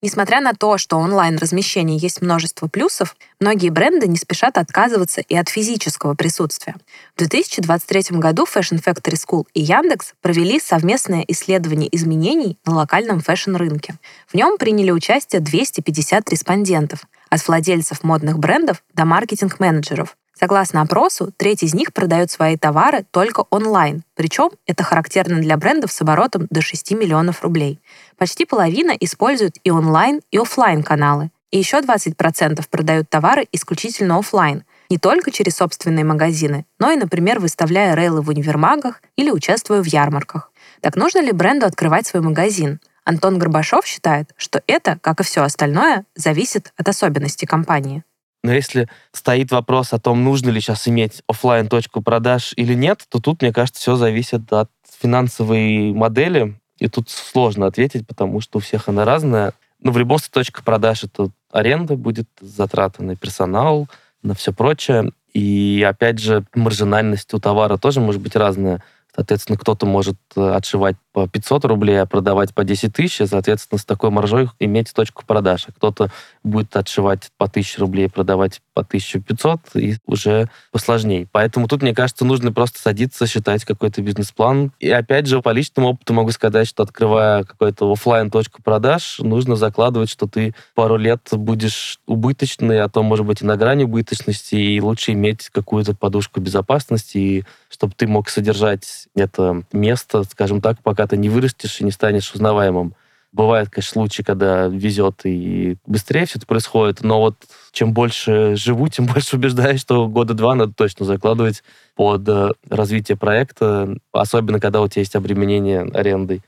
Несмотря 0.02 0.40
на 0.40 0.54
то, 0.54 0.78
что 0.78 0.96
онлайн-размещение 0.96 1.98
есть 1.98 2.22
множество 2.22 2.68
плюсов, 2.68 3.16
многие 3.38 3.68
бренды 3.68 4.08
не 4.08 4.16
спешат 4.16 4.56
отказываться 4.56 5.20
и 5.20 5.36
от 5.36 5.50
физического 5.50 6.14
присутствия. 6.14 6.76
В 7.16 7.18
2023 7.18 8.18
году 8.18 8.44
Fashion 8.44 8.82
Factory 8.82 9.14
School 9.14 9.46
и 9.52 9.60
Яндекс 9.60 10.14
провели 10.22 10.58
совместное 10.58 11.22
исследование 11.28 11.94
изменений 11.94 12.58
на 12.64 12.76
локальном 12.76 13.20
фэшн-рынке. 13.20 13.96
В 14.26 14.34
нем 14.34 14.56
приняли 14.56 14.90
участие 14.90 15.40
250 15.42 16.30
респондентов, 16.30 17.00
от 17.28 17.46
владельцев 17.46 18.02
модных 18.02 18.38
брендов 18.38 18.82
до 18.94 19.04
маркетинг-менеджеров. 19.04 20.16
Согласно 20.40 20.80
опросу, 20.80 21.34
треть 21.36 21.62
из 21.62 21.74
них 21.74 21.92
продает 21.92 22.30
свои 22.30 22.56
товары 22.56 23.04
только 23.10 23.44
онлайн, 23.50 24.04
причем 24.14 24.48
это 24.66 24.82
характерно 24.82 25.38
для 25.38 25.58
брендов 25.58 25.92
с 25.92 26.00
оборотом 26.00 26.46
до 26.48 26.62
6 26.62 26.92
миллионов 26.92 27.42
рублей. 27.42 27.78
Почти 28.16 28.46
половина 28.46 28.92
используют 28.92 29.56
и 29.64 29.70
онлайн, 29.70 30.22
и 30.30 30.38
офлайн 30.38 30.82
каналы. 30.82 31.30
И 31.50 31.58
еще 31.58 31.80
20% 31.80 32.64
продают 32.70 33.10
товары 33.10 33.48
исключительно 33.52 34.16
офлайн, 34.16 34.64
не 34.88 34.96
только 34.96 35.30
через 35.30 35.56
собственные 35.56 36.06
магазины, 36.06 36.64
но 36.78 36.90
и, 36.90 36.96
например, 36.96 37.38
выставляя 37.38 37.94
рейлы 37.94 38.22
в 38.22 38.30
универмагах 38.30 39.02
или 39.16 39.30
участвуя 39.30 39.82
в 39.82 39.86
ярмарках. 39.86 40.52
Так 40.80 40.96
нужно 40.96 41.20
ли 41.20 41.32
бренду 41.32 41.66
открывать 41.66 42.06
свой 42.06 42.22
магазин? 42.22 42.80
Антон 43.04 43.38
Горбашов 43.38 43.84
считает, 43.84 44.30
что 44.38 44.62
это, 44.66 44.98
как 45.02 45.20
и 45.20 45.22
все 45.22 45.42
остальное, 45.42 46.06
зависит 46.14 46.72
от 46.78 46.88
особенностей 46.88 47.44
компании. 47.44 48.04
Но 48.42 48.52
если 48.52 48.88
стоит 49.12 49.50
вопрос 49.50 49.92
о 49.92 49.98
том, 49.98 50.24
нужно 50.24 50.50
ли 50.50 50.60
сейчас 50.60 50.88
иметь 50.88 51.22
офлайн 51.26 51.68
точку 51.68 52.02
продаж 52.02 52.52
или 52.56 52.74
нет, 52.74 53.04
то 53.08 53.20
тут, 53.20 53.42
мне 53.42 53.52
кажется, 53.52 53.80
все 53.80 53.96
зависит 53.96 54.50
от 54.52 54.70
финансовой 55.00 55.92
модели. 55.92 56.58
И 56.78 56.88
тут 56.88 57.10
сложно 57.10 57.66
ответить, 57.66 58.06
потому 58.06 58.40
что 58.40 58.58
у 58.58 58.60
всех 58.60 58.88
она 58.88 59.04
разная. 59.04 59.52
Но 59.80 59.92
в 59.92 59.98
любом 59.98 60.18
случае 60.18 60.32
точка 60.32 60.62
продаж 60.62 61.04
это 61.04 61.30
аренда 61.50 61.96
будет, 61.96 62.28
затраты 62.40 63.02
на 63.02 63.16
персонал, 63.16 63.88
на 64.22 64.34
все 64.34 64.52
прочее. 64.52 65.12
И 65.34 65.84
опять 65.86 66.18
же, 66.18 66.44
маржинальность 66.54 67.32
у 67.34 67.38
товара 67.38 67.76
тоже 67.76 68.00
может 68.00 68.20
быть 68.20 68.36
разная. 68.36 68.82
Соответственно, 69.14 69.58
кто-то 69.58 69.86
может 69.86 70.16
э, 70.36 70.52
отшивать 70.52 70.96
по 71.12 71.26
500 71.26 71.64
рублей, 71.64 72.00
а 72.00 72.06
продавать 72.06 72.54
по 72.54 72.64
10 72.64 72.92
тысяч, 72.92 73.28
соответственно, 73.28 73.78
с 73.78 73.84
такой 73.84 74.10
маржой 74.10 74.48
иметь 74.60 74.92
точку 74.94 75.24
продаж. 75.26 75.64
А 75.68 75.72
кто-то 75.72 76.10
будет 76.44 76.76
отшивать 76.76 77.30
по 77.36 77.46
1000 77.46 77.80
рублей, 77.80 78.08
продавать 78.08 78.60
по 78.74 78.82
1500, 78.82 79.60
и 79.74 79.96
уже 80.06 80.48
посложнее. 80.70 81.28
Поэтому 81.32 81.66
тут, 81.66 81.82
мне 81.82 81.94
кажется, 81.94 82.24
нужно 82.24 82.52
просто 82.52 82.80
садиться, 82.80 83.26
считать 83.26 83.64
какой-то 83.64 84.02
бизнес-план. 84.02 84.72
И 84.78 84.88
опять 84.88 85.26
же, 85.26 85.42
по 85.42 85.50
личному 85.50 85.90
опыту 85.90 86.12
могу 86.14 86.30
сказать, 86.30 86.68
что 86.68 86.84
открывая 86.84 87.42
какую-то 87.42 87.90
офлайн 87.90 88.30
точку 88.30 88.62
продаж, 88.62 89.18
нужно 89.18 89.56
закладывать, 89.56 90.10
что 90.10 90.26
ты 90.26 90.54
пару 90.74 90.96
лет 90.96 91.28
будешь 91.32 91.98
убыточный, 92.06 92.80
а 92.80 92.88
то, 92.88 93.02
может 93.02 93.26
быть, 93.26 93.42
и 93.42 93.44
на 93.44 93.56
грани 93.56 93.84
убыточности, 93.84 94.54
и 94.54 94.80
лучше 94.80 95.12
иметь 95.12 95.48
какую-то 95.50 95.94
подушку 95.94 96.40
безопасности, 96.40 97.18
и 97.18 97.44
чтобы 97.68 97.94
ты 97.96 98.06
мог 98.06 98.28
содержать 98.28 98.99
это 99.14 99.62
место, 99.72 100.24
скажем 100.24 100.60
так, 100.60 100.82
пока 100.82 101.06
ты 101.06 101.16
не 101.16 101.28
вырастешь 101.28 101.80
и 101.80 101.84
не 101.84 101.90
станешь 101.90 102.32
узнаваемым. 102.32 102.94
Бывают, 103.32 103.70
конечно, 103.70 103.92
случаи, 103.92 104.22
когда 104.22 104.66
везет 104.66 105.20
и 105.24 105.76
быстрее 105.86 106.26
все 106.26 106.38
это 106.38 106.46
происходит, 106.46 107.02
но 107.02 107.20
вот 107.20 107.36
чем 107.70 107.92
больше 107.92 108.56
живу, 108.56 108.88
тем 108.88 109.06
больше 109.06 109.36
убеждаюсь, 109.36 109.80
что 109.80 110.08
года 110.08 110.34
два 110.34 110.56
надо 110.56 110.72
точно 110.72 111.06
закладывать 111.06 111.62
под 111.94 112.28
э, 112.28 112.50
развитие 112.68 113.16
проекта, 113.16 113.96
особенно 114.10 114.58
когда 114.58 114.80
у 114.80 114.88
тебя 114.88 115.02
есть 115.02 115.14
обременение 115.14 115.82
арендой. 115.94 116.42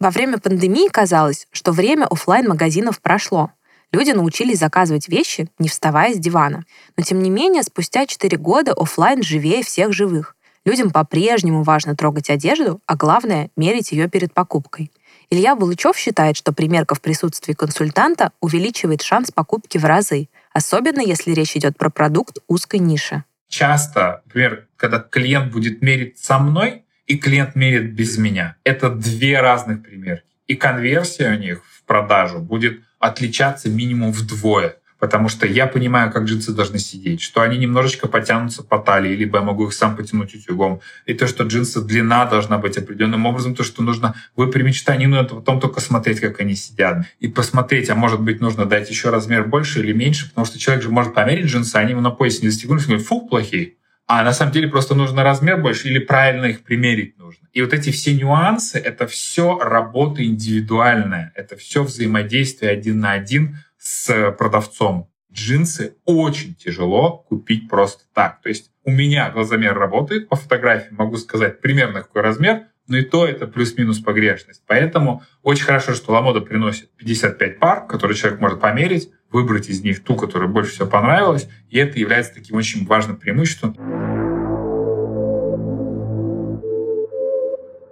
Во 0.00 0.08
время 0.08 0.38
пандемии 0.38 0.88
казалось, 0.88 1.46
что 1.52 1.72
время 1.72 2.06
офлайн 2.06 2.48
магазинов 2.48 3.02
прошло. 3.02 3.50
Люди 3.92 4.12
научились 4.12 4.58
заказывать 4.58 5.08
вещи, 5.08 5.48
не 5.58 5.68
вставая 5.68 6.14
с 6.14 6.18
дивана. 6.18 6.64
Но 6.96 7.02
тем 7.02 7.22
не 7.22 7.28
менее, 7.28 7.62
спустя 7.62 8.06
4 8.06 8.38
года 8.38 8.72
офлайн 8.72 9.22
живее 9.22 9.62
всех 9.62 9.92
живых. 9.92 10.36
Людям 10.70 10.92
по-прежнему 10.92 11.64
важно 11.64 11.96
трогать 11.96 12.30
одежду, 12.30 12.80
а 12.86 12.94
главное— 12.94 13.50
мерить 13.56 13.90
ее 13.90 14.08
перед 14.08 14.32
покупкой. 14.32 14.92
Илья 15.28 15.56
Булычев 15.56 15.96
считает, 15.96 16.36
что 16.36 16.52
примерка 16.52 16.94
в 16.94 17.00
присутствии 17.00 17.54
консультанта 17.54 18.30
увеличивает 18.40 19.02
шанс 19.02 19.32
покупки 19.32 19.78
в 19.78 19.84
разы, 19.84 20.28
особенно 20.52 21.00
если 21.00 21.32
речь 21.32 21.56
идет 21.56 21.76
про 21.76 21.90
продукт 21.90 22.38
узкой 22.46 22.78
ниши. 22.78 23.24
Часто, 23.48 24.22
например, 24.26 24.68
когда 24.76 25.00
клиент 25.00 25.50
будет 25.50 25.82
мерить 25.82 26.20
со 26.20 26.38
мной, 26.38 26.84
и 27.08 27.18
клиент 27.18 27.56
мерит 27.56 27.92
без 27.92 28.16
меня. 28.16 28.54
Это 28.62 28.90
две 28.90 29.40
разных 29.40 29.82
примерки. 29.82 30.22
И 30.46 30.54
конверсия 30.54 31.32
у 31.32 31.36
них 31.36 31.64
в 31.64 31.82
продажу 31.82 32.38
будет 32.38 32.80
отличаться 33.00 33.68
минимум 33.68 34.12
вдвое 34.12 34.76
потому 35.00 35.28
что 35.28 35.46
я 35.46 35.66
понимаю, 35.66 36.12
как 36.12 36.24
джинсы 36.24 36.52
должны 36.52 36.78
сидеть, 36.78 37.22
что 37.22 37.40
они 37.40 37.58
немножечко 37.58 38.06
потянутся 38.06 38.62
по 38.62 38.78
талии, 38.78 39.16
либо 39.16 39.38
я 39.38 39.44
могу 39.44 39.66
их 39.66 39.72
сам 39.72 39.96
потянуть 39.96 40.34
утюгом, 40.34 40.80
и 41.06 41.14
то, 41.14 41.26
что 41.26 41.44
джинсы 41.44 41.80
длина 41.80 42.26
должна 42.26 42.58
быть 42.58 42.76
определенным 42.76 43.26
образом, 43.26 43.54
то, 43.54 43.64
что 43.64 43.82
нужно 43.82 44.14
выпрямить 44.36 44.76
штанину, 44.76 45.16
это 45.16 45.34
потом 45.34 45.58
только 45.58 45.80
смотреть, 45.80 46.20
как 46.20 46.40
они 46.40 46.54
сидят, 46.54 47.06
и 47.18 47.28
посмотреть, 47.28 47.88
а 47.90 47.94
может 47.94 48.20
быть, 48.20 48.40
нужно 48.40 48.66
дать 48.66 48.90
еще 48.90 49.08
размер 49.08 49.46
больше 49.46 49.80
или 49.80 49.92
меньше, 49.92 50.28
потому 50.28 50.44
что 50.44 50.58
человек 50.58 50.84
же 50.84 50.90
может 50.90 51.14
померить 51.14 51.46
джинсы, 51.46 51.76
они 51.76 51.92
ему 51.92 52.02
на 52.02 52.10
поясе 52.10 52.42
не 52.42 52.50
застегнулись, 52.50 52.84
говорит, 52.86 53.06
фу, 53.06 53.26
плохие. 53.26 53.74
А 54.06 54.24
на 54.24 54.32
самом 54.32 54.52
деле 54.52 54.66
просто 54.66 54.96
нужно 54.96 55.22
размер 55.22 55.58
больше 55.58 55.86
или 55.86 56.00
правильно 56.00 56.46
их 56.46 56.62
примерить 56.62 57.16
нужно. 57.16 57.46
И 57.52 57.62
вот 57.62 57.72
эти 57.72 57.90
все 57.90 58.12
нюансы, 58.12 58.76
это 58.76 59.06
все 59.06 59.56
работа 59.56 60.24
индивидуальная, 60.24 61.32
это 61.36 61.56
все 61.56 61.84
взаимодействие 61.84 62.72
один 62.72 62.98
на 62.98 63.12
один 63.12 63.58
с 63.80 64.32
продавцом. 64.32 65.10
Джинсы 65.32 65.94
очень 66.04 66.54
тяжело 66.54 67.24
купить 67.28 67.68
просто 67.68 68.04
так. 68.14 68.42
То 68.42 68.48
есть 68.48 68.70
у 68.84 68.90
меня 68.90 69.30
глазомер 69.30 69.74
работает, 69.74 70.28
по 70.28 70.36
фотографии 70.36 70.92
могу 70.92 71.16
сказать 71.16 71.60
примерно 71.60 72.02
какой 72.02 72.22
размер, 72.22 72.66
но 72.88 72.98
и 72.98 73.02
то 73.02 73.26
это 73.26 73.46
плюс-минус 73.46 74.00
погрешность. 74.00 74.62
Поэтому 74.66 75.22
очень 75.42 75.64
хорошо, 75.64 75.94
что 75.94 76.12
Ламода 76.12 76.40
приносит 76.40 76.90
55 76.96 77.58
пар, 77.58 77.86
которые 77.86 78.16
человек 78.16 78.40
может 78.40 78.60
померить, 78.60 79.10
выбрать 79.30 79.68
из 79.68 79.82
них 79.82 80.02
ту, 80.02 80.16
которая 80.16 80.48
больше 80.48 80.72
всего 80.72 80.88
понравилась, 80.88 81.48
и 81.68 81.78
это 81.78 81.98
является 81.98 82.34
таким 82.34 82.56
очень 82.56 82.84
важным 82.86 83.16
преимуществом. 83.16 83.76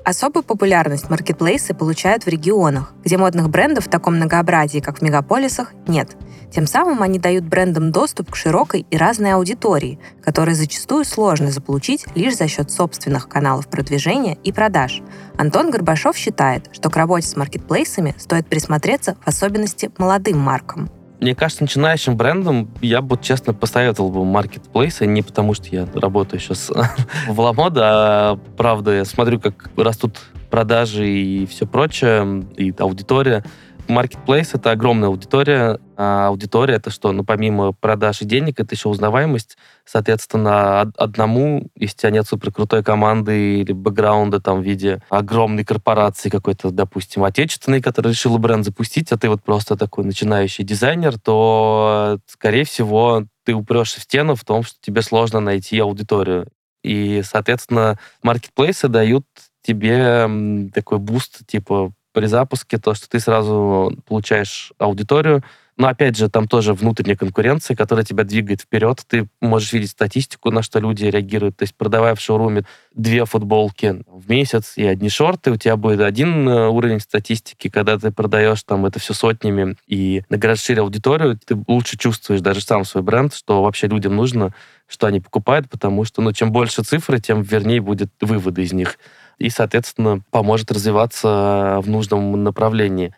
Особую 0.09 0.43
популярность 0.43 1.11
маркетплейсы 1.11 1.75
получают 1.75 2.25
в 2.25 2.29
регионах, 2.29 2.95
где 3.05 3.19
модных 3.19 3.51
брендов 3.51 3.85
в 3.85 3.91
таком 3.91 4.17
многообразии, 4.17 4.79
как 4.79 5.01
в 5.01 5.03
мегаполисах, 5.03 5.75
нет. 5.87 6.17
Тем 6.51 6.67
самым 6.67 7.03
они 7.03 7.19
дают 7.19 7.45
брендам 7.45 7.93
доступ 7.93 8.31
к 8.31 8.35
широкой 8.35 8.87
и 8.91 8.97
разной 8.97 9.35
аудитории, 9.35 10.01
которую 10.23 10.55
зачастую 10.55 11.05
сложно 11.05 11.51
заполучить 11.51 12.07
лишь 12.15 12.39
за 12.39 12.49
счет 12.49 12.71
собственных 12.71 13.29
каналов 13.29 13.69
продвижения 13.69 14.39
и 14.45 14.51
продаж. 14.51 15.03
Антон 15.37 15.71
Горбашов 15.71 16.17
считает, 16.17 16.71
что 16.73 16.89
к 16.89 16.97
работе 16.97 17.27
с 17.27 17.37
маркетплейсами 17.37 18.15
стоит 18.17 18.47
присмотреться 18.47 19.19
в 19.23 19.29
особенности 19.29 19.91
молодым 19.99 20.39
маркам. 20.39 20.89
Мне 21.21 21.35
кажется, 21.35 21.65
начинающим 21.65 22.17
брендом 22.17 22.71
я 22.81 23.03
бы, 23.03 23.19
честно, 23.21 23.53
посоветовал 23.53 24.11
бы 24.11 24.25
маркетплейсы, 24.25 25.07
не 25.07 25.23
потому 25.23 25.55
что 25.55 25.67
я 25.69 25.87
работаю 25.95 26.41
сейчас 26.41 26.71
в 27.29 27.41
Ламода, 27.41 27.83
а 27.85 28.41
правда, 28.57 28.93
я 28.93 29.05
смотрю, 29.05 29.41
как 29.41 29.71
растут 29.77 30.19
продажи 30.51 31.09
и 31.09 31.47
все 31.47 31.67
прочее, 31.67 32.47
и 32.57 32.73
аудитория. 32.79 33.45
Marketplace— 33.89 34.51
это 34.53 34.71
огромная 34.71 35.09
аудитория. 35.09 35.79
А 36.01 36.29
аудитория— 36.29 36.75
это 36.77 36.91
что? 36.91 37.11
Ну, 37.11 37.25
помимо 37.25 37.73
продаж 37.73 38.23
и 38.23 38.25
денег, 38.25 38.61
это 38.61 38.77
еще 38.77 38.89
узнаваемость. 38.89 39.59
Соответственно, 39.85 40.83
одному, 40.97 41.71
если 41.75 41.97
у 41.97 41.99
тебя 41.99 42.11
нет 42.11 42.27
суперкрутой 42.29 42.85
команды 42.85 43.63
или 43.63 43.73
бэкграунда 43.73 44.41
там 44.41 44.61
в 44.61 44.65
виде 44.65 45.03
огромной 45.11 45.65
корпорации 45.65 46.29
какой-то, 46.29 46.71
допустим, 46.71 47.25
отечественной, 47.25 47.83
которая 47.83 48.13
решила 48.13 48.39
бренд 48.39 48.65
запустить, 48.65 49.11
а 49.11 49.19
ты 49.19 49.29
вот 49.29 49.43
просто 49.43 49.77
такой 49.77 50.05
начинающий 50.05 50.63
дизайнер, 50.63 51.19
то, 51.19 52.21
скорее 52.27 52.63
всего, 52.63 53.25
ты 53.45 53.53
упрешься 53.55 53.99
в 53.99 54.05
стену 54.05 54.37
в 54.37 54.45
том, 54.45 54.63
что 54.63 54.77
тебе 54.81 55.03
сложно 55.03 55.41
найти 55.41 55.81
аудиторию. 55.81 56.47
И, 56.85 57.23
соответственно, 57.25 57.99
маркетплейсы 58.23 58.87
дают 58.87 59.25
тебе 59.63 60.71
такой 60.73 61.01
буст, 61.01 61.45
типа, 61.49 61.93
при 62.13 62.27
запуске, 62.27 62.79
то, 62.79 62.95
что 62.95 63.09
ты 63.09 63.19
сразу 63.21 63.97
получаешь 64.07 64.73
аудиторию. 64.79 65.43
Но 65.79 65.87
опять 65.87 66.17
же, 66.17 66.29
там 66.29 66.49
тоже 66.49 66.75
внутренняя 66.75 67.17
конкуренция, 67.17 67.77
которая 67.77 68.05
тебя 68.05 68.25
двигает 68.25 68.63
вперед. 68.63 69.01
Ты 69.07 69.29
можешь 69.41 69.73
видеть 69.73 69.91
статистику, 69.91 70.51
на 70.51 70.61
что 70.61 70.81
люди 70.81 71.05
реагируют. 71.05 71.57
То 71.57 71.63
есть, 71.63 71.77
продавая 71.77 72.17
в 72.17 72.21
шоуруме 72.21 72.65
две 72.95 73.25
футболки 73.25 74.03
в 74.09 74.29
месяц 74.29 74.73
и 74.75 74.85
одни 74.85 75.09
шорты, 75.09 75.53
у 75.53 75.57
тебя 75.57 75.77
будет 75.77 76.01
один 76.01 76.49
э, 76.49 76.69
уровень 76.69 76.99
статистики. 76.99 77.69
Когда 77.69 77.97
ты 77.97 78.11
продаешь 78.11 78.61
там 78.65 78.87
это 78.87 78.99
все 78.99 79.15
сотнями 79.15 79.77
и 79.87 80.25
наращиваешь 80.29 80.81
аудиторию, 80.81 81.39
ты 81.39 81.57
лучше 81.69 81.97
чувствуешь 81.97 82.41
даже 82.41 82.61
сам 82.61 82.85
свой 82.85 83.05
бренд, 83.05 83.33
что 83.33 83.63
вообще 83.63 83.87
людям 83.87 84.17
нужно, 84.17 84.53
что 84.89 85.07
они 85.07 85.21
покупают, 85.21 85.71
потому 85.71 86.05
что 86.05 86.23
ну, 86.23 86.33
чем 86.33 86.51
больше 86.51 86.83
цифры, 86.83 87.21
тем 87.21 87.43
вернее 87.43 87.81
будет 87.81 88.11
выводы 88.21 88.63
из 88.63 88.73
них 88.73 88.99
и, 89.39 89.49
соответственно, 89.49 90.23
поможет 90.33 90.73
развиваться 90.73 91.79
в 91.83 91.89
нужном 91.89 92.43
направлении. 92.43 93.15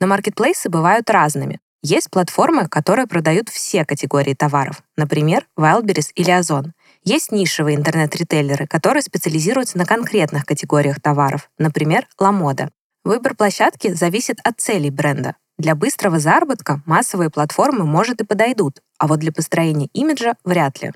Но 0.00 0.06
маркетплейсы 0.06 0.70
бывают 0.70 1.10
разными. 1.10 1.60
Есть 1.82 2.10
платформы, 2.10 2.66
которые 2.66 3.06
продают 3.06 3.48
все 3.48 3.84
категории 3.84 4.34
товаров, 4.34 4.82
например, 4.96 5.46
Wildberries 5.56 6.10
или 6.16 6.30
Озон. 6.30 6.72
Есть 7.04 7.30
нишевые 7.30 7.76
интернет-ритейлеры, 7.76 8.66
которые 8.66 9.02
специализируются 9.02 9.78
на 9.78 9.86
конкретных 9.86 10.44
категориях 10.44 11.00
товаров, 11.00 11.50
например, 11.56 12.08
Ламода. 12.18 12.70
Выбор 13.04 13.36
площадки 13.36 13.92
зависит 13.94 14.38
от 14.42 14.60
целей 14.60 14.90
бренда. 14.90 15.36
Для 15.56 15.76
быстрого 15.76 16.18
заработка 16.18 16.82
массовые 16.84 17.30
платформы, 17.30 17.84
может, 17.84 18.20
и 18.20 18.24
подойдут, 18.24 18.80
а 18.98 19.06
вот 19.06 19.20
для 19.20 19.32
построения 19.32 19.88
имиджа 19.92 20.34
вряд 20.44 20.82
ли. 20.82 20.92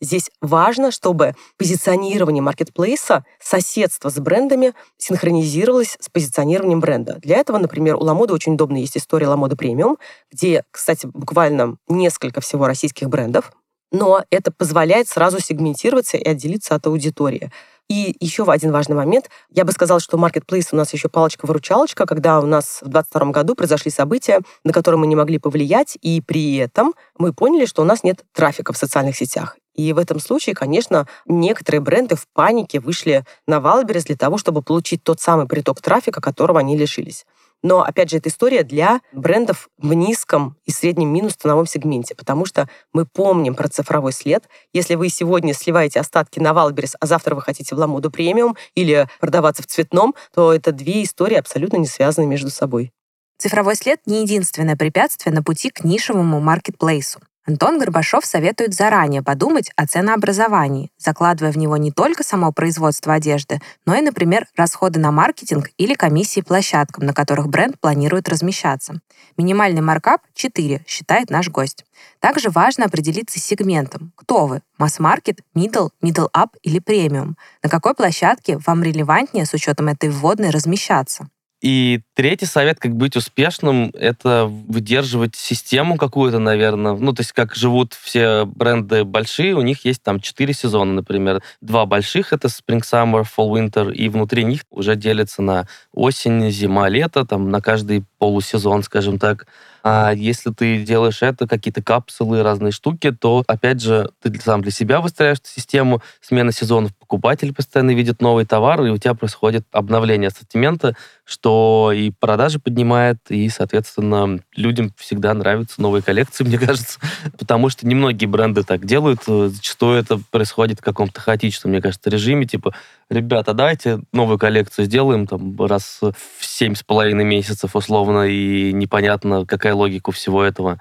Здесь 0.00 0.30
важно, 0.40 0.90
чтобы 0.90 1.34
позиционирование 1.58 2.42
маркетплейса, 2.42 3.24
соседство 3.38 4.08
с 4.08 4.18
брендами 4.18 4.74
синхронизировалось 4.96 5.96
с 6.00 6.08
позиционированием 6.08 6.80
бренда. 6.80 7.18
Для 7.22 7.36
этого, 7.36 7.58
например, 7.58 7.96
у 7.96 8.00
Lamoda 8.00 8.32
очень 8.32 8.54
удобно 8.54 8.78
есть 8.78 8.96
история 8.96 9.28
Lamoda 9.28 9.56
премиум, 9.56 9.98
где, 10.32 10.64
кстати, 10.70 11.06
буквально 11.06 11.76
несколько 11.88 12.40
всего 12.40 12.66
российских 12.66 13.08
брендов, 13.08 13.52
но 13.92 14.24
это 14.30 14.52
позволяет 14.52 15.08
сразу 15.08 15.40
сегментироваться 15.40 16.16
и 16.16 16.26
отделиться 16.26 16.74
от 16.74 16.86
аудитории. 16.86 17.50
И 17.90 18.14
еще 18.20 18.44
один 18.44 18.70
важный 18.70 18.94
момент. 18.94 19.28
Я 19.50 19.64
бы 19.64 19.72
сказала, 19.72 19.98
что 19.98 20.16
маркетплейс 20.16 20.68
у 20.70 20.76
нас 20.76 20.92
еще 20.92 21.08
палочка-выручалочка, 21.08 22.06
когда 22.06 22.38
у 22.38 22.46
нас 22.46 22.78
в 22.82 22.88
2022 22.88 23.32
году 23.32 23.54
произошли 23.56 23.90
события, 23.90 24.40
на 24.62 24.72
которые 24.72 25.00
мы 25.00 25.08
не 25.08 25.16
могли 25.16 25.38
повлиять, 25.38 25.98
и 26.00 26.20
при 26.20 26.56
этом 26.56 26.94
мы 27.18 27.32
поняли, 27.32 27.66
что 27.66 27.82
у 27.82 27.84
нас 27.84 28.04
нет 28.04 28.24
трафика 28.32 28.72
в 28.72 28.76
социальных 28.78 29.16
сетях. 29.16 29.56
И 29.80 29.94
в 29.94 29.98
этом 29.98 30.20
случае, 30.20 30.54
конечно, 30.54 31.06
некоторые 31.24 31.80
бренды 31.80 32.14
в 32.14 32.26
панике 32.34 32.80
вышли 32.80 33.24
на 33.46 33.60
Wildberries 33.60 34.04
для 34.04 34.16
того, 34.16 34.36
чтобы 34.36 34.60
получить 34.60 35.02
тот 35.02 35.20
самый 35.20 35.46
приток 35.46 35.80
трафика, 35.80 36.20
которого 36.20 36.60
они 36.60 36.76
лишились. 36.76 37.24
Но, 37.62 37.82
опять 37.82 38.10
же, 38.10 38.18
это 38.18 38.28
история 38.28 38.62
для 38.62 39.00
брендов 39.12 39.70
в 39.78 39.94
низком 39.94 40.56
и 40.66 40.70
среднем 40.70 41.08
минус 41.08 41.34
ценовом 41.34 41.64
сегменте, 41.64 42.14
потому 42.14 42.44
что 42.44 42.68
мы 42.92 43.06
помним 43.06 43.54
про 43.54 43.68
цифровой 43.68 44.12
след. 44.12 44.44
Если 44.74 44.96
вы 44.96 45.08
сегодня 45.08 45.54
сливаете 45.54 46.00
остатки 46.00 46.40
на 46.40 46.52
Wildberries, 46.52 46.96
а 47.00 47.06
завтра 47.06 47.34
вы 47.34 47.40
хотите 47.40 47.74
в 47.74 47.78
Lamoda 47.78 48.10
премиум 48.10 48.56
или 48.74 49.08
продаваться 49.18 49.62
в 49.62 49.66
Цветном, 49.66 50.14
то 50.34 50.52
это 50.52 50.72
две 50.72 51.04
истории 51.04 51.36
абсолютно 51.36 51.78
не 51.78 51.86
связаны 51.86 52.26
между 52.26 52.50
собой. 52.50 52.92
Цифровой 53.38 53.76
след 53.76 54.00
не 54.04 54.20
единственное 54.20 54.76
препятствие 54.76 55.34
на 55.34 55.42
пути 55.42 55.70
к 55.70 55.84
нишевому 55.84 56.40
маркетплейсу. 56.40 57.20
Антон 57.46 57.78
Горбашов 57.78 58.26
советует 58.26 58.74
заранее 58.74 59.22
подумать 59.22 59.70
о 59.74 59.86
ценообразовании, 59.86 60.90
закладывая 60.98 61.52
в 61.52 61.56
него 61.56 61.76
не 61.78 61.90
только 61.90 62.22
само 62.22 62.52
производство 62.52 63.14
одежды, 63.14 63.60
но 63.86 63.94
и, 63.94 64.02
например, 64.02 64.46
расходы 64.56 65.00
на 65.00 65.10
маркетинг 65.10 65.70
или 65.78 65.94
комиссии 65.94 66.42
площадкам, 66.42 67.06
на 67.06 67.14
которых 67.14 67.48
бренд 67.48 67.80
планирует 67.80 68.28
размещаться. 68.28 69.00
Минимальный 69.38 69.80
маркап 69.80 70.20
4, 70.34 70.84
считает 70.86 71.30
наш 71.30 71.48
гость. 71.48 71.84
Также 72.20 72.50
важно 72.50 72.84
определиться 72.84 73.40
с 73.40 73.44
сегментом. 73.44 74.12
Кто 74.16 74.46
вы? 74.46 74.60
Масс-маркет, 74.76 75.40
middle, 75.56 75.88
middle-up 76.02 76.50
или 76.62 76.78
премиум? 76.78 77.36
На 77.62 77.70
какой 77.70 77.94
площадке 77.94 78.58
вам 78.66 78.82
релевантнее 78.82 79.46
с 79.46 79.54
учетом 79.54 79.88
этой 79.88 80.10
вводной 80.10 80.50
размещаться? 80.50 81.28
И 81.60 82.00
третий 82.14 82.46
совет, 82.46 82.80
как 82.80 82.96
быть 82.96 83.16
успешным, 83.16 83.90
это 83.92 84.46
выдерживать 84.46 85.36
систему 85.36 85.96
какую-то, 85.96 86.38
наверное. 86.38 86.94
Ну, 86.94 87.12
то 87.12 87.20
есть 87.20 87.32
как 87.32 87.54
живут 87.54 87.92
все 87.92 88.46
бренды 88.46 89.04
большие, 89.04 89.54
у 89.54 89.60
них 89.60 89.84
есть 89.84 90.02
там 90.02 90.20
четыре 90.20 90.54
сезона, 90.54 90.92
например. 90.92 91.42
Два 91.60 91.84
больших— 91.84 92.32
это 92.34 92.48
Spring 92.48 92.80
Summer, 92.80 93.24
Fall 93.24 93.50
Winter, 93.50 93.92
и 93.92 94.08
внутри 94.08 94.44
них 94.44 94.62
уже 94.70 94.96
делятся 94.96 95.42
на 95.42 95.66
осень, 95.92 96.50
зима, 96.50 96.88
лето, 96.88 97.26
там 97.26 97.50
на 97.50 97.60
каждый 97.60 98.04
полусезон, 98.20 98.82
скажем 98.82 99.18
так. 99.18 99.46
А 99.82 100.12
если 100.12 100.50
ты 100.50 100.82
делаешь 100.84 101.22
это, 101.22 101.48
какие-то 101.48 101.82
капсулы, 101.82 102.42
разные 102.42 102.70
штуки, 102.70 103.12
то, 103.12 103.42
опять 103.46 103.80
же, 103.80 104.10
ты 104.20 104.38
сам 104.38 104.60
для 104.60 104.70
себя 104.70 105.00
выстраиваешь 105.00 105.38
систему, 105.42 106.02
смена 106.20 106.52
сезонов, 106.52 106.94
покупатель 106.94 107.54
постоянно 107.54 107.92
видит 107.92 108.20
новый 108.20 108.44
товар, 108.44 108.84
и 108.84 108.90
у 108.90 108.98
тебя 108.98 109.14
происходит 109.14 109.66
обновление 109.72 110.28
ассортимента, 110.28 110.94
что 111.24 111.92
и 111.94 112.10
продажи 112.10 112.58
поднимает, 112.58 113.18
и, 113.30 113.48
соответственно, 113.48 114.40
людям 114.54 114.92
всегда 114.98 115.32
нравятся 115.32 115.80
новые 115.80 116.02
коллекции, 116.02 116.44
мне 116.44 116.58
кажется, 116.58 117.00
потому 117.38 117.70
что 117.70 117.86
немногие 117.86 118.28
бренды 118.28 118.64
так 118.64 118.84
делают, 118.84 119.20
зачастую 119.24 119.98
это 119.98 120.20
происходит 120.30 120.80
в 120.80 120.82
каком-то 120.82 121.22
хаотичном, 121.22 121.72
мне 121.72 121.80
кажется, 121.80 122.10
режиме, 122.10 122.44
типа, 122.44 122.74
ребята, 123.10 123.52
давайте 123.52 124.00
новую 124.12 124.38
коллекцию 124.38 124.86
сделаем 124.86 125.26
там 125.26 125.56
раз 125.66 126.00
в 126.00 126.14
семь 126.40 126.74
с 126.74 126.82
половиной 126.82 127.24
месяцев 127.24 127.76
условно, 127.76 128.26
и 128.26 128.72
непонятно, 128.72 129.44
какая 129.44 129.74
логика 129.74 130.12
всего 130.12 130.42
этого. 130.42 130.80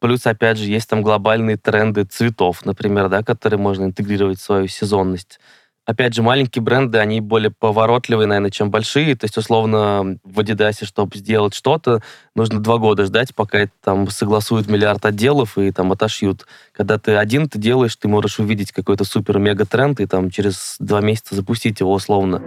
Плюс, 0.00 0.26
опять 0.26 0.58
же, 0.58 0.64
есть 0.64 0.88
там 0.88 1.02
глобальные 1.02 1.56
тренды 1.56 2.04
цветов, 2.04 2.64
например, 2.64 3.08
да, 3.08 3.22
которые 3.22 3.58
можно 3.58 3.84
интегрировать 3.84 4.38
в 4.38 4.44
свою 4.44 4.68
сезонность. 4.68 5.40
Опять 5.88 6.12
же, 6.12 6.22
маленькие 6.22 6.62
бренды, 6.62 6.98
они 6.98 7.22
более 7.22 7.50
поворотливые, 7.50 8.26
наверное, 8.26 8.50
чем 8.50 8.70
большие. 8.70 9.16
То 9.16 9.24
есть, 9.24 9.38
условно, 9.38 10.18
в 10.22 10.38
Adidas, 10.38 10.84
чтобы 10.84 11.16
сделать 11.16 11.54
что-то, 11.54 12.02
нужно 12.34 12.60
два 12.60 12.76
года 12.76 13.06
ждать, 13.06 13.34
пока 13.34 13.60
это 13.60 13.72
там 13.82 14.10
согласуют 14.10 14.68
миллиард 14.68 15.06
отделов 15.06 15.56
и 15.56 15.72
там 15.72 15.90
отошьют. 15.90 16.46
Когда 16.72 16.98
ты 16.98 17.16
один 17.16 17.48
ты 17.48 17.58
делаешь, 17.58 17.96
ты 17.96 18.06
можешь 18.06 18.38
увидеть 18.38 18.70
какой-то 18.70 19.04
супер-мега 19.04 19.64
тренд 19.64 19.98
и 20.00 20.06
там 20.06 20.30
через 20.30 20.76
два 20.78 21.00
месяца 21.00 21.34
запустить 21.34 21.80
его 21.80 21.94
условно. 21.94 22.42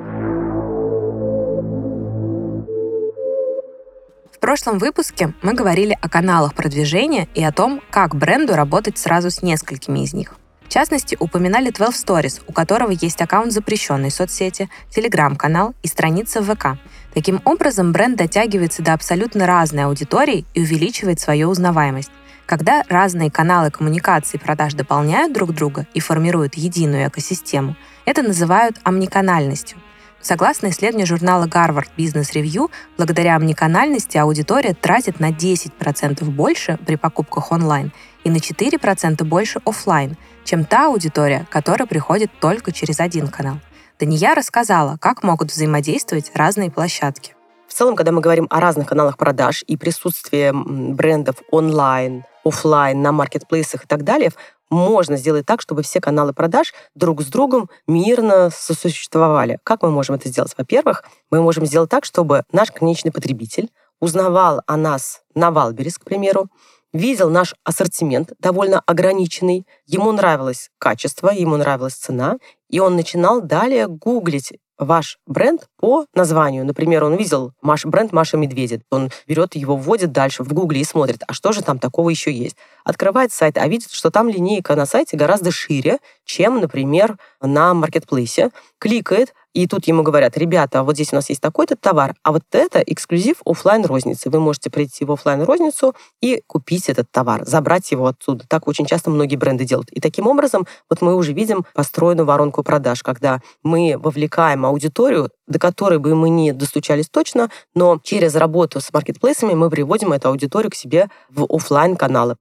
В 4.32 4.40
прошлом 4.40 4.78
выпуске 4.78 5.34
мы 5.42 5.56
говорили 5.56 5.98
о 6.00 6.10
каналах 6.10 6.54
продвижения 6.54 7.28
и 7.34 7.44
о 7.44 7.52
том, 7.52 7.82
как 7.90 8.14
бренду 8.14 8.54
работать 8.54 9.00
сразу 9.00 9.32
с 9.32 9.42
несколькими 9.42 10.02
из 10.02 10.14
них. 10.14 10.36
В 10.72 10.74
частности, 10.74 11.18
упоминали 11.20 11.70
12 11.70 12.08
Stories, 12.08 12.42
у 12.48 12.54
которого 12.54 12.92
есть 12.92 13.22
аккаунт 13.22 13.52
запрещенной 13.52 14.10
соцсети, 14.10 14.70
телеграм-канал 14.90 15.76
и 15.84 15.90
страница 15.90 16.42
ВК. 16.42 16.80
Таким 17.14 17.42
образом, 17.44 17.92
бренд 17.92 18.16
дотягивается 18.16 18.82
до 18.82 18.94
абсолютно 18.94 19.46
разной 19.46 19.84
аудитории 19.84 20.46
и 20.54 20.62
увеличивает 20.62 21.20
свою 21.20 21.50
узнаваемость. 21.50 22.12
Когда 22.46 22.86
разные 22.88 23.30
каналы 23.30 23.70
коммуникации 23.70 24.38
и 24.38 24.40
продаж 24.40 24.74
дополняют 24.74 25.34
друг 25.34 25.54
друга 25.54 25.88
и 25.94 26.00
формируют 26.00 26.56
единую 26.56 27.10
экосистему, 27.10 27.76
это 28.06 28.24
называют 28.24 28.80
омниканальностью– 28.86 29.78
Согласно 30.22 30.70
исследованию 30.70 31.08
журнала 31.08 31.46
Harvard 31.48 31.90
Business 31.98 32.34
Review, 32.34 32.70
благодаря 32.96 33.36
омниканальности 33.36 34.18
аудитория 34.18 34.76
тратит 34.76 35.20
на 35.20 35.32
10% 35.32 36.24
больше 36.26 36.78
при 36.86 36.96
покупках 36.96 37.52
онлайн 37.52 37.92
и 38.24 38.30
на 38.30 38.38
4% 38.38 39.24
больше 39.24 39.62
офлайн, 39.66 40.16
чем 40.44 40.66
та 40.66 40.88
аудитория, 40.88 41.48
которая 41.50 41.88
приходит 41.88 42.32
только 42.40 42.72
через 42.72 43.00
один 43.00 43.28
канал. 43.28 43.58
Дания 44.00 44.34
рассказала, 44.34 44.98
как 45.00 45.24
могут 45.24 45.52
взаимодействовать 45.52 46.32
разные 46.34 46.72
площадки. 46.72 47.36
В 47.68 47.74
целом, 47.74 47.96
когда 47.96 48.12
мы 48.12 48.20
говорим 48.20 48.48
о 48.50 48.60
разных 48.60 48.88
каналах 48.88 49.18
продаж 49.18 49.64
и 49.66 49.78
присутствии 49.78 50.52
брендов 50.94 51.38
онлайн, 51.52 52.26
офлайн, 52.44 53.02
на 53.02 53.12
маркетплейсах 53.12 53.86
и 53.86 53.88
так 53.88 54.04
далее, 54.04 54.32
можно 54.70 55.18
сделать 55.18 55.46
так, 55.46 55.62
чтобы 55.62 55.84
все 55.84 56.02
каналы 56.02 56.34
продаж 56.34 56.74
друг 56.96 57.22
с 57.22 57.28
другом 57.28 57.70
мирно 57.88 58.50
сосуществовали. 58.50 59.60
Как 59.64 59.84
мы 59.84 59.92
можем 59.92 60.16
это 60.16 60.30
сделать? 60.30 60.54
Во-первых, 60.58 61.04
мы 61.30 61.42
можем 61.42 61.66
сделать 61.66 61.90
так, 61.90 62.06
чтобы 62.06 62.44
наш 62.52 62.72
конечный 62.72 63.12
потребитель 63.12 63.70
узнавал 64.00 64.62
о 64.66 64.78
нас 64.78 65.22
на 65.36 65.52
Wildberries, 65.52 65.98
к 65.98 66.04
примеру, 66.04 66.50
видел 66.94 67.30
наш 67.30 67.56
ассортимент 67.64 68.34
довольно 68.40 68.82
ограниченный, 68.86 69.66
ему 69.86 70.12
нравилось 70.12 70.70
качество, 70.78 71.30
ему 71.30 71.58
нравилась 71.58 71.94
цена, 71.94 72.38
и 72.70 72.80
он 72.80 72.96
начинал 72.96 73.42
далее 73.42 73.88
гуглить 73.88 74.54
ваш 74.82 75.20
бренд 75.28 75.68
по 75.78 76.06
названию. 76.16 76.66
Например, 76.66 77.04
он 77.04 77.16
видел 77.16 77.54
Маш, 77.62 77.86
бренд 77.86 78.12
Маша 78.12 78.36
Медведя. 78.36 78.82
Он 78.90 79.12
берет 79.28 79.56
его, 79.56 79.76
вводит 79.76 80.12
дальше 80.12 80.44
в 80.44 80.52
Гугле 80.52 80.82
и 80.82 80.84
смотрит, 80.84 81.22
а 81.28 81.34
что 81.34 81.52
же 81.52 81.62
там 81.62 81.78
такого 81.78 82.10
еще 82.10 82.32
есть. 82.32 82.58
Открывает 82.84 83.32
сайт, 83.32 83.58
а 83.60 83.68
видит, 83.68 83.92
что 83.92 84.10
там 84.10 84.28
линейка 84.28 84.76
на 84.76 84.88
сайте 84.88 85.16
гораздо 85.16 85.52
шире, 85.52 86.00
чем, 86.26 86.60
например, 86.60 87.18
на 87.40 87.76
маркетплейсе. 87.76 88.50
Кликает, 88.80 89.36
и 89.54 89.68
тут 89.68 89.88
ему 89.88 90.04
говорят, 90.04 90.38
ребята, 90.38 90.84
вот 90.84 90.96
здесь 90.96 91.12
у 91.12 91.16
нас 91.16 91.30
есть 91.30 91.42
такой-то 91.42 91.76
товар, 91.76 92.16
а 92.24 92.32
вот 92.32 92.44
это 92.52 92.80
эксклюзив 92.80 93.42
офлайн 93.46 93.86
розницы. 93.86 94.30
Вы 94.30 94.40
можете 94.40 94.70
прийти 94.70 95.04
в 95.06 95.12
офлайн 95.12 95.42
розницу 95.44 95.94
и 96.22 96.42
купить 96.48 96.90
этот 96.90 97.12
товар, 97.12 97.46
забрать 97.46 97.92
его 97.92 98.08
оттуда. 98.08 98.46
Так 98.48 98.68
очень 98.68 98.86
часто 98.86 99.10
многие 99.10 99.36
бренды 99.36 99.66
делают. 99.66 99.92
И 99.92 100.00
таким 100.00 100.28
образом 100.28 100.66
вот 100.90 101.02
мы 101.02 101.16
уже 101.16 101.34
видим 101.34 101.66
построенную 101.74 102.26
воронку 102.26 102.64
продаж, 102.64 103.04
когда 103.04 103.42
мы 103.64 103.96
вовлекаем 103.98 104.66
аудиторию, 104.66 105.30
до 105.48 105.60
которой 105.60 106.00
бы 106.00 106.16
мы 106.16 106.30
не 106.30 106.54
достучались 106.54 107.10
точно, 107.10 107.50
но 107.76 108.00
через 108.02 108.36
работу 108.36 108.80
с 108.80 108.94
маркетплейсами 108.94 109.54
мы 109.54 109.70
приводим 109.70 110.14
эту 110.14 110.30
аудиторию 110.30 110.72
к 110.72 110.76
себе 110.76 111.10
в 111.30 111.46
офлайн 111.50 111.98
каналы 111.98 112.38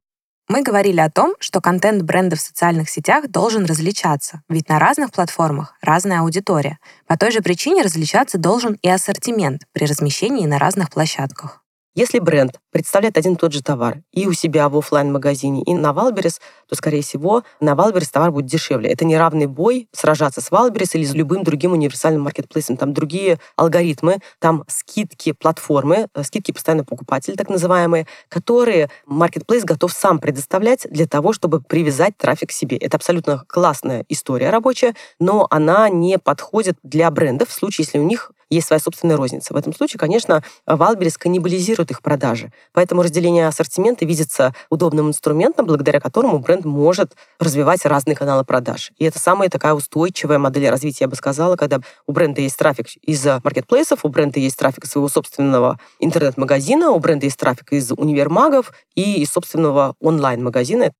мы 0.50 0.62
говорили 0.62 0.98
о 0.98 1.08
том, 1.08 1.34
что 1.38 1.60
контент 1.60 2.02
бренда 2.02 2.34
в 2.34 2.40
социальных 2.40 2.90
сетях 2.90 3.28
должен 3.28 3.66
различаться, 3.66 4.42
ведь 4.48 4.68
на 4.68 4.80
разных 4.80 5.12
платформах 5.12 5.74
разная 5.80 6.22
аудитория. 6.22 6.78
По 7.06 7.16
той 7.16 7.30
же 7.30 7.40
причине 7.40 7.82
различаться 7.82 8.36
должен 8.36 8.76
и 8.82 8.88
ассортимент 8.88 9.62
при 9.72 9.84
размещении 9.84 10.46
на 10.46 10.58
разных 10.58 10.90
площадках. 10.90 11.62
Если 11.96 12.20
бренд 12.20 12.60
представляет 12.70 13.18
один 13.18 13.32
и 13.32 13.36
тот 13.36 13.52
же 13.52 13.64
товар 13.64 14.02
и 14.12 14.28
у 14.28 14.32
себя 14.32 14.68
в 14.68 14.78
офлайн 14.78 15.12
магазине 15.12 15.60
и 15.64 15.74
на 15.74 15.92
Wildberries, 15.92 16.40
то, 16.68 16.76
скорее 16.76 17.02
всего, 17.02 17.42
на 17.58 17.74
Wildberries 17.74 18.10
товар 18.10 18.30
будет 18.30 18.46
дешевле. 18.46 18.90
Это 18.90 19.04
не 19.04 19.16
равный 19.16 19.46
бой 19.46 19.88
сражаться 19.90 20.40
с 20.40 20.52
Wildberries 20.52 20.94
или 20.94 21.02
с 21.02 21.14
любым 21.14 21.42
другим 21.42 21.72
универсальным 21.72 22.22
маркетплейсом. 22.22 22.76
Там 22.76 22.94
другие 22.94 23.40
алгоритмы, 23.56 24.18
там 24.38 24.62
скидки 24.68 25.32
платформы, 25.32 26.06
э, 26.14 26.22
скидки 26.22 26.52
постоянно 26.52 26.84
покупателей, 26.84 27.36
так 27.36 27.48
называемые, 27.48 28.06
которые 28.28 28.88
маркетплейс 29.06 29.64
готов 29.64 29.92
сам 29.92 30.20
предоставлять 30.20 30.86
для 30.88 31.08
того, 31.08 31.32
чтобы 31.32 31.60
привязать 31.60 32.16
трафик 32.16 32.50
к 32.50 32.52
себе. 32.52 32.76
Это 32.76 32.98
абсолютно 32.98 33.44
классная 33.48 34.04
история 34.08 34.50
рабочая, 34.50 34.94
но 35.18 35.48
она 35.50 35.88
не 35.88 36.20
подходит 36.20 36.78
для 36.84 37.10
брендов 37.10 37.48
в 37.48 37.52
случае, 37.52 37.84
если 37.84 37.98
у 37.98 38.04
них 38.04 38.30
есть 38.50 38.66
своя 38.66 38.80
собственная 38.80 39.16
розница. 39.16 39.54
В 39.54 39.56
этом 39.56 39.74
случае, 39.74 39.98
конечно, 39.98 40.42
Wildberries 40.66 41.16
каннибализирует 41.16 41.90
их 41.90 42.02
продажи. 42.02 42.52
Поэтому 42.72 43.02
разделение 43.02 43.48
ассортимента 43.48 44.04
видится 44.04 44.54
удобным 44.68 45.08
инструментом, 45.08 45.66
благодаря 45.66 46.00
которому 46.00 46.38
бренд 46.38 46.64
может 46.64 47.14
развивать 47.38 47.86
разные 47.86 48.16
каналы 48.16 48.44
продаж. 48.44 48.92
И 48.98 49.04
это 49.04 49.18
самая 49.18 49.48
такая 49.48 49.74
устойчивая 49.74 50.38
модель 50.38 50.68
развития, 50.68 51.04
я 51.04 51.08
бы 51.08 51.16
сказала, 51.16 51.56
когда 51.56 51.80
у 52.06 52.12
бренда 52.12 52.40
есть 52.40 52.56
трафик 52.56 52.86
из 53.02 53.24
маркетплейсов, 53.24 54.04
у 54.04 54.08
бренда 54.08 54.40
есть 54.40 54.56
трафик 54.56 54.86
своего 54.86 55.08
собственного 55.08 55.78
интернет-магазина, 56.00 56.90
у 56.90 56.98
бренда 56.98 57.26
есть 57.26 57.38
трафик 57.38 57.72
из 57.72 57.90
универмагов 57.92 58.72
и 58.94 59.22
из 59.22 59.30
собственного 59.30 59.94
онлайн-магазина. 60.00 60.92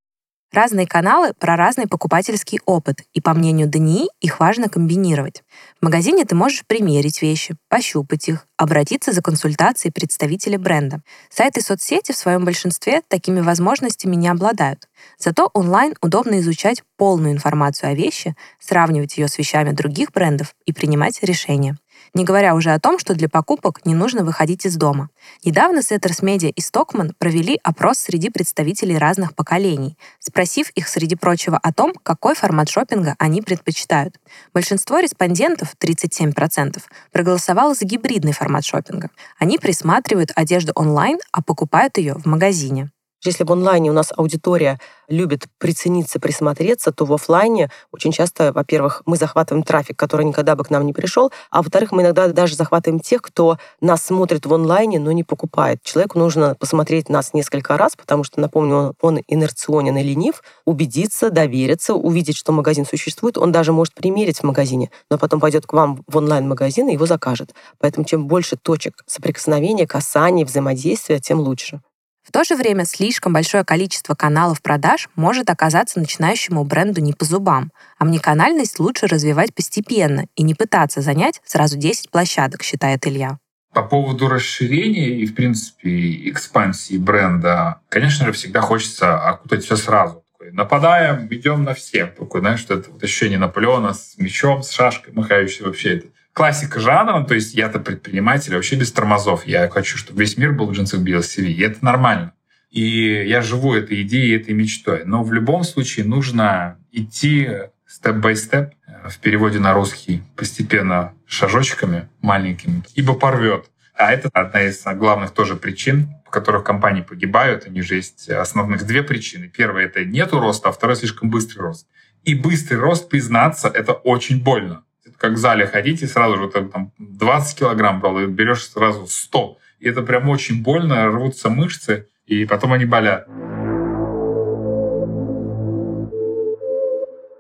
Разные 0.52 0.88
каналы 0.88 1.32
про 1.38 1.54
разный 1.54 1.86
покупательский 1.86 2.58
опыт, 2.66 3.02
и, 3.12 3.20
по 3.20 3.34
мнению 3.34 3.68
Дании, 3.68 4.08
их 4.20 4.40
важно 4.40 4.68
комбинировать. 4.68 5.44
В 5.80 5.84
магазине 5.84 6.24
ты 6.24 6.34
можешь 6.34 6.66
примерить 6.66 7.22
вещи, 7.22 7.54
пощупать 7.68 8.28
их, 8.28 8.48
обратиться 8.56 9.12
за 9.12 9.22
консультацией 9.22 9.92
представителя 9.92 10.58
бренда. 10.58 11.02
Сайты 11.28 11.60
соцсети 11.60 12.10
в 12.10 12.16
своем 12.16 12.44
большинстве 12.44 13.02
такими 13.06 13.38
возможностями 13.38 14.16
не 14.16 14.26
обладают. 14.26 14.88
Зато 15.18 15.48
онлайн 15.54 15.94
удобно 16.02 16.40
изучать 16.40 16.82
полную 16.96 17.32
информацию 17.32 17.90
о 17.90 17.94
вещи, 17.94 18.34
сравнивать 18.58 19.18
ее 19.18 19.28
с 19.28 19.38
вещами 19.38 19.70
других 19.70 20.10
брендов 20.10 20.56
и 20.66 20.72
принимать 20.72 21.22
решения. 21.22 21.76
Не 22.12 22.25
говоря 22.25 22.55
уже 22.55 22.73
о 22.73 22.81
том, 22.81 22.99
что 22.99 23.14
для 23.14 23.29
покупок 23.29 23.85
не 23.85 23.94
нужно 23.94 24.25
выходить 24.25 24.66
из 24.66 24.77
дома. 24.77 25.11
Недавно 25.44 25.83
Setters 25.83 26.22
Media 26.22 26.48
и 26.49 26.61
Stockmann 26.61 27.14
провели 27.18 27.59
опрос 27.62 27.99
среди 27.99 28.31
представителей 28.31 28.99
разных 28.99 29.35
поколений, 29.35 29.96
спросив 30.18 30.70
их, 30.70 30.88
среди 30.88 31.14
прочего, 31.14 31.59
о 31.62 31.73
том, 31.73 31.92
какой 32.03 32.35
формат 32.35 32.68
шопинга 32.68 33.14
они 33.18 33.42
предпочитают. 33.42 34.18
Большинство 34.53 34.99
респондентов, 34.99 35.75
37%, 35.79 36.83
проголосовало 37.12 37.75
за 37.75 37.85
гибридный 37.85 38.33
формат 38.33 38.64
шопинга. 38.64 39.11
Они 39.38 39.59
присматривают 39.59 40.33
одежду 40.35 40.73
онлайн, 40.75 41.18
а 41.33 41.42
покупают 41.42 41.96
ее 41.99 42.14
в 42.14 42.27
магазине. 42.27 42.90
Если 43.22 43.44
в 43.44 43.52
онлайне 43.52 43.90
у 43.90 43.92
нас 43.92 44.12
аудитория 44.16 44.80
любит 45.09 45.46
прицениться, 45.59 46.18
присмотреться, 46.18 46.90
то 46.90 47.04
в 47.04 47.12
офлайне 47.12 47.70
очень 47.92 48.12
часто, 48.12 48.52
во-первых, 48.52 49.02
мы 49.04 49.16
захватываем 49.16 49.62
трафик, 49.62 49.98
который 49.98 50.24
никогда 50.24 50.56
бы 50.56 50.64
к 50.64 50.70
нам 50.70 50.87
не 50.87 50.94
пришел, 50.94 51.30
а 51.50 51.59
во-вторых, 51.59 51.92
мы 51.92 52.02
иногда 52.02 52.28
даже 52.28 52.56
захватываем 52.56 53.00
тех, 53.00 53.20
кто 53.20 53.59
нас 53.80 54.04
смотрит 54.04 54.46
в 54.46 54.54
онлайне, 54.54 54.98
но 54.98 55.12
не 55.12 55.22
покупает. 55.22 55.83
Человеку 55.83 56.18
нужно 56.18 56.54
посмотреть 56.54 57.11
нас 57.11 57.35
несколько 57.35 57.76
раз, 57.76 57.94
потому 57.94 58.24
что, 58.24 58.40
напомню, 58.40 58.94
он 59.02 59.20
инерционен 59.28 59.98
и 59.98 60.02
ленив, 60.02 60.42
убедиться, 60.64 61.30
довериться, 61.30 61.94
увидеть, 61.94 62.37
что 62.37 62.52
магазин 62.52 62.87
существует, 62.87 63.37
он 63.37 63.52
даже 63.52 63.72
может 63.72 63.94
примерить 63.94 64.38
в 64.38 64.44
магазине, 64.44 64.90
но 65.11 65.18
потом 65.18 65.40
пойдет 65.40 65.66
к 65.66 65.72
вам 65.74 66.02
в 66.06 66.16
онлайн-магазин 66.16 66.88
и 66.88 66.94
его 66.94 67.04
закажет. 67.04 67.54
Поэтому 67.78 68.06
чем 68.06 68.26
больше 68.26 68.56
точек 68.56 69.02
соприкосновения, 69.06 69.87
касаний, 69.87 70.44
взаимодействия, 70.44 71.20
тем 71.20 71.40
лучше. 71.40 71.83
В 72.30 72.32
то 72.32 72.44
же 72.44 72.54
время 72.54 72.84
слишком 72.84 73.32
большое 73.32 73.64
количество 73.64 74.14
каналов 74.14 74.62
продаж 74.62 75.08
может 75.16 75.50
оказаться 75.50 75.98
начинающему 75.98 76.62
бренду 76.62 77.00
не 77.00 77.12
по 77.12 77.24
зубам, 77.24 77.72
а 77.98 78.04
мнеканальность 78.04 78.78
лучше 78.78 79.08
развивать 79.08 79.52
постепенно 79.52 80.26
и 80.36 80.44
не 80.44 80.54
пытаться 80.54 81.00
занять 81.00 81.40
сразу 81.44 81.76
10 81.76 82.08
площадок, 82.08 82.62
считает 82.62 83.04
Илья. 83.04 83.38
По 83.74 83.82
поводу 83.82 84.28
расширения 84.28 85.08
и, 85.08 85.26
в 85.26 85.34
принципе, 85.34 86.30
экспансии 86.30 86.98
бренда, 86.98 87.80
конечно 87.88 88.26
же, 88.26 88.32
всегда 88.32 88.60
хочется 88.60 89.18
окутать 89.18 89.64
все 89.64 89.74
сразу. 89.74 90.22
нападаем, 90.52 91.26
идем 91.34 91.64
на 91.64 91.74
всех. 91.74 92.14
Такой, 92.14 92.42
знаешь, 92.42 92.60
что 92.60 92.74
это 92.74 92.92
вот 92.92 93.02
ощущение 93.02 93.38
Наполеона 93.38 93.92
с 93.92 94.16
мечом, 94.18 94.62
с 94.62 94.70
шашкой 94.70 95.12
махающей 95.14 95.64
вообще. 95.64 95.96
Это 95.96 96.06
классика 96.40 96.81
жанра, 96.81 97.22
то 97.22 97.35
есть 97.35 97.53
я-то 97.53 97.81
предприниматель, 97.81 98.55
вообще 98.55 98.74
без 98.74 98.90
тормозов. 98.90 99.46
Я 99.46 99.68
хочу, 99.68 99.98
чтобы 99.98 100.20
весь 100.20 100.38
мир 100.38 100.53
был 100.53 100.68
в 100.68 100.72
джинсах 100.72 101.03
BLCV, 101.03 101.48
и 101.48 101.61
это 101.61 101.85
нормально. 101.85 102.33
И 102.70 103.26
я 103.26 103.42
живу 103.42 103.74
этой 103.74 104.00
идеей, 104.00 104.37
этой 104.37 104.55
мечтой. 104.55 105.03
Но 105.05 105.22
в 105.22 105.35
любом 105.35 105.64
случае 105.64 106.07
нужно 106.07 106.79
идти 106.92 107.46
степ-бай-степ, 107.87 108.70
в 109.07 109.18
переводе 109.18 109.59
на 109.59 109.74
русский, 109.74 110.22
постепенно, 110.35 111.12
шажочками 111.26 112.09
маленькими, 112.22 112.85
ибо 112.94 113.12
порвет. 113.12 113.66
А 113.94 114.11
это 114.11 114.31
одна 114.33 114.62
из 114.62 114.83
главных 114.83 115.33
тоже 115.33 115.57
причин, 115.57 116.09
по 116.24 116.31
которых 116.31 116.64
компании 116.64 117.03
погибают. 117.03 117.66
Они 117.66 117.83
же 117.83 117.96
есть 117.96 118.31
основных 118.31 118.87
две 118.87 119.03
причины. 119.03 119.46
Первая— 119.55 119.85
это 119.88 120.07
нету 120.07 120.40
роста, 120.40 120.70
а 120.70 120.72
вторая— 120.72 120.96
слишком 120.96 121.29
быстрый 121.29 121.61
рост. 121.61 121.87
И 122.24 122.35
быстрый 122.35 122.76
рост, 122.76 123.11
признаться, 123.11 123.68
это 123.68 123.92
очень 123.92 124.42
больно 124.42 124.85
как 125.20 125.33
в 125.33 125.37
зале 125.37 125.66
ходить, 125.66 126.02
и 126.02 126.06
сразу 126.06 126.38
же 126.38 126.48
там 126.48 126.92
20 126.98 127.59
килограмм 127.59 128.00
брал, 128.00 128.20
и 128.20 128.26
берешь 128.26 128.66
сразу 128.66 129.06
100. 129.06 129.59
И 129.80 129.88
это 129.88 130.02
прям 130.02 130.28
очень 130.30 130.62
больно, 130.62 131.06
рвутся 131.06 131.50
мышцы, 131.50 132.06
и 132.26 132.46
потом 132.46 132.72
они 132.72 132.87
болят. 132.87 133.28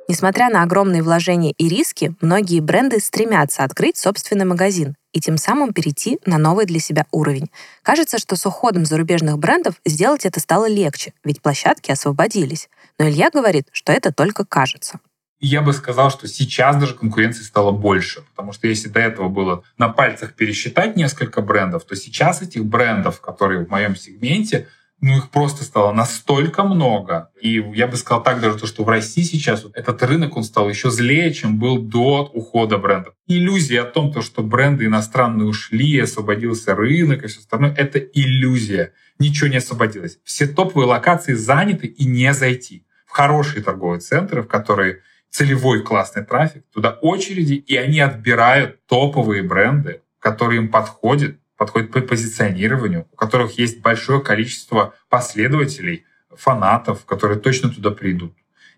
Несмотря 0.08 0.50
на 0.50 0.62
огромные 0.62 1.02
вложения 1.02 1.52
и 1.52 1.68
риски, 1.68 2.14
многие 2.20 2.60
бренды 2.60 3.00
стремятся 3.00 3.64
открыть 3.64 3.96
собственный 3.96 4.44
магазин 4.44 4.96
и 5.12 5.20
тем 5.20 5.38
самым 5.38 5.72
перейти 5.72 6.18
на 6.26 6.36
новый 6.36 6.66
для 6.66 6.80
себя 6.80 7.06
уровень. 7.12 7.50
Кажется, 7.82 8.18
что 8.18 8.36
с 8.36 8.44
уходом 8.44 8.84
зарубежных 8.84 9.38
брендов 9.38 9.76
сделать 9.86 10.26
это 10.26 10.40
стало 10.40 10.68
легче, 10.68 11.14
ведь 11.24 11.40
площадки 11.40 11.92
освободились. 11.92 12.68
Но 12.98 13.08
Илья 13.08 13.30
говорит, 13.32 13.68
что 13.72 13.92
это 13.92 14.12
только 14.12 14.44
кажется. 14.44 15.00
Я 15.40 15.62
бы 15.62 15.72
сказал, 15.72 16.10
что 16.10 16.28
сейчас 16.28 16.76
даже 16.76 16.94
конкуренции 16.94 17.42
стало 17.42 17.70
больше, 17.70 18.22
потому 18.30 18.52
что 18.52 18.68
если 18.68 18.88
до 18.88 19.00
этого 19.00 19.30
было 19.30 19.64
на 19.78 19.88
пальцах 19.88 20.34
пересчитать 20.34 20.96
несколько 20.96 21.40
брендов, 21.40 21.84
то 21.84 21.96
сейчас 21.96 22.42
этих 22.42 22.66
брендов, 22.66 23.22
которые 23.22 23.64
в 23.64 23.70
моем 23.70 23.96
сегменте, 23.96 24.68
ну 25.00 25.16
их 25.16 25.30
просто 25.30 25.64
стало 25.64 25.92
настолько 25.92 26.62
много. 26.62 27.30
И 27.40 27.54
я 27.74 27.86
бы 27.86 27.96
сказал 27.96 28.22
так 28.22 28.42
даже, 28.42 28.58
то, 28.58 28.66
что 28.66 28.84
в 28.84 28.88
России 28.90 29.22
сейчас 29.22 29.64
этот 29.72 30.02
рынок, 30.02 30.36
он 30.36 30.44
стал 30.44 30.68
еще 30.68 30.90
злее, 30.90 31.32
чем 31.32 31.58
был 31.58 31.78
до 31.78 32.30
ухода 32.34 32.76
брендов. 32.76 33.14
Иллюзия 33.26 33.80
о 33.80 33.86
том, 33.86 34.12
то, 34.12 34.20
что 34.20 34.42
бренды 34.42 34.84
иностранные 34.84 35.48
ушли, 35.48 35.98
освободился 35.98 36.74
рынок 36.74 37.24
и 37.24 37.28
все 37.28 37.40
остальное, 37.40 37.74
это 37.74 37.98
иллюзия. 37.98 38.92
Ничего 39.18 39.48
не 39.48 39.56
освободилось. 39.56 40.18
Все 40.22 40.46
топовые 40.46 40.86
локации 40.86 41.32
заняты 41.32 41.86
и 41.86 42.04
не 42.04 42.34
зайти. 42.34 42.84
В 43.06 43.12
хорошие 43.12 43.62
торговые 43.62 44.00
центры, 44.00 44.42
в 44.42 44.46
которые 44.46 45.00
целевой 45.30 45.82
классный 45.82 46.24
трафик, 46.24 46.64
туда 46.72 46.98
очереди, 47.00 47.54
и 47.54 47.76
они 47.76 48.00
отбирают 48.00 48.84
топовые 48.86 49.42
бренды, 49.42 50.02
которые 50.18 50.60
им 50.60 50.68
подходят, 50.68 51.36
подходят 51.56 51.92
по 51.92 52.00
позиционированию, 52.00 53.06
у 53.12 53.16
которых 53.16 53.58
есть 53.58 53.80
большое 53.80 54.20
количество 54.20 54.94
последователей, 55.08 56.04
фанатов, 56.30 57.04
которые 57.06 57.38
точно 57.38 57.70
туда 57.70 57.90
придут. 57.90 58.34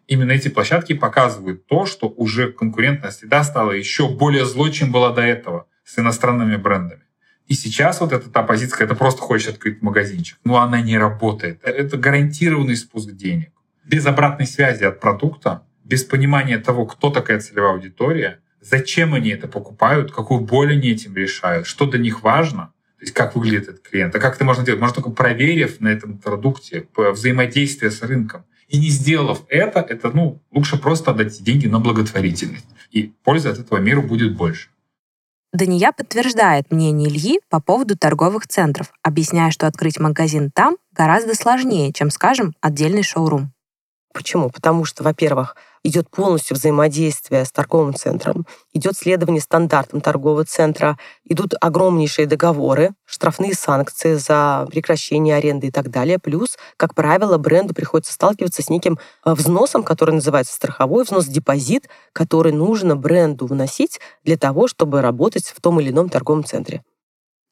Именно 0.07 0.33
эти 0.33 0.49
площадки 0.49 0.95
показывают 0.95 1.67
то, 1.67 1.87
что 1.87 2.09
уже 2.09 2.53
конкурентная 2.53 3.11
среда 3.11 3.45
стала 3.45 3.73
еще 3.73 4.09
более 4.09 4.45
злой, 4.45 4.73
чем 4.73 4.91
была 4.91 5.13
до 5.13 5.23
этого 5.23 5.67
с 5.85 5.99
иностранными 5.99 6.57
брендами. 6.57 7.03
И 7.47 7.55
сейчас 7.55 8.01
вот 8.01 8.13
эта 8.13 8.31
та 8.31 8.43
позиция, 8.43 8.79
когда 8.79 8.95
просто 8.95 9.21
хочешь 9.21 9.49
открыть 9.49 9.83
магазинчик, 9.83 10.39
но 10.45 10.59
она 10.59 10.81
не 10.81 10.99
работает. 10.99 11.61
Это 11.63 11.97
гарантированный 11.97 12.77
спуск 12.77 13.13
денег. 13.13 13.53
Без 13.85 14.07
обратной 14.07 14.47
связи 14.47 14.85
от 14.85 15.01
продукта 15.01 15.67
без 15.93 16.05
понимания 16.05 16.57
того, 16.57 16.87
кто 16.87 17.11
такая 17.11 17.39
целевая 17.39 17.73
аудитория, 17.73 18.41
зачем 18.63 19.13
они 19.13 19.29
это 19.29 19.47
покупают, 19.47 20.11
какую 20.11 20.41
боль 20.41 20.73
они 20.73 20.89
этим 20.89 21.15
решают, 21.15 21.67
что 21.67 21.85
для 21.85 22.01
них 22.01 22.23
важно, 22.23 22.73
то 22.99 23.03
есть 23.03 23.13
как 23.13 23.37
выглядит 23.37 23.69
этот 23.69 23.83
клиент, 23.83 24.15
а 24.15 24.19
как 24.19 24.37
это 24.37 24.45
можно 24.47 24.65
делать? 24.65 24.81
Можно 24.81 24.95
только 24.95 25.11
проверив 25.11 25.81
на 25.81 25.89
этом 25.89 26.17
продукте 26.17 26.87
взаимодействие 26.97 27.91
с 27.91 28.01
рынком. 28.01 28.47
И 28.69 28.79
не 28.79 28.89
сделав 28.89 29.43
это, 29.51 29.81
это 29.81 30.09
ну, 30.17 30.41
лучше 30.51 30.79
просто 30.79 31.11
отдать 31.11 31.43
деньги 31.43 31.67
на 31.67 31.79
благотворительность. 31.79 32.69
И 32.91 33.13
польза 33.23 33.51
от 33.51 33.59
этого 33.59 33.79
миру 33.79 34.01
будет 34.01 34.35
больше. 34.35 34.71
Дания 35.53 35.93
подтверждает 35.93 36.71
мнение 36.71 37.11
Ильи 37.11 37.41
по 37.51 37.61
поводу 37.61 37.99
торговых 37.99 38.47
центров, 38.47 38.91
объясняя, 39.03 39.51
что 39.51 39.67
открыть 39.67 40.01
магазин 40.01 40.51
там 40.51 40.79
гораздо 40.93 41.35
сложнее, 41.35 41.93
чем, 41.93 42.09
скажем, 42.09 42.55
отдельный 42.63 43.03
шоурум. 43.03 43.53
Почему? 44.15 44.51
Потому 44.51 44.85
что, 44.85 45.03
во-первых, 45.03 45.57
идет 45.85 46.09
полностью 46.11 46.57
взаимодействие 46.57 47.45
с 47.45 47.53
торговым 47.53 47.95
центром, 47.95 48.47
идет 48.73 48.97
следование 48.97 49.41
стандартам 49.41 50.01
торгового 50.01 50.45
центра, 50.45 50.99
идут 51.25 51.55
огромнейшие 51.61 52.27
договоры, 52.27 52.93
штрафные 53.05 53.55
санкции 53.55 54.15
за 54.15 54.67
прекращение 54.71 55.37
аренды 55.37 55.69
и 55.69 55.71
так 55.71 55.91
далее. 55.91 56.19
Плюс, 56.19 56.57
как 56.77 56.95
правило, 56.95 57.39
бренду 57.39 57.75
приходится 57.75 58.13
сталкиваться 58.13 58.63
с 58.63 58.71
неким 58.71 58.99
э, 59.25 59.35
взносом, 59.35 59.83
который 59.83 60.15
называется 60.15 60.55
страховой 60.55 61.05
взнос, 61.05 61.27
депозит, 61.27 61.89
который 62.13 62.53
нужно 62.53 62.97
бренду 62.97 63.47
вносить 63.47 64.01
для 64.25 64.37
того, 64.37 64.69
чтобы 64.69 65.03
работать 65.03 65.47
в 65.47 65.61
том 65.61 65.81
или 65.81 65.91
ином 65.91 66.09
торговом 66.09 66.45
центре. 66.45 66.83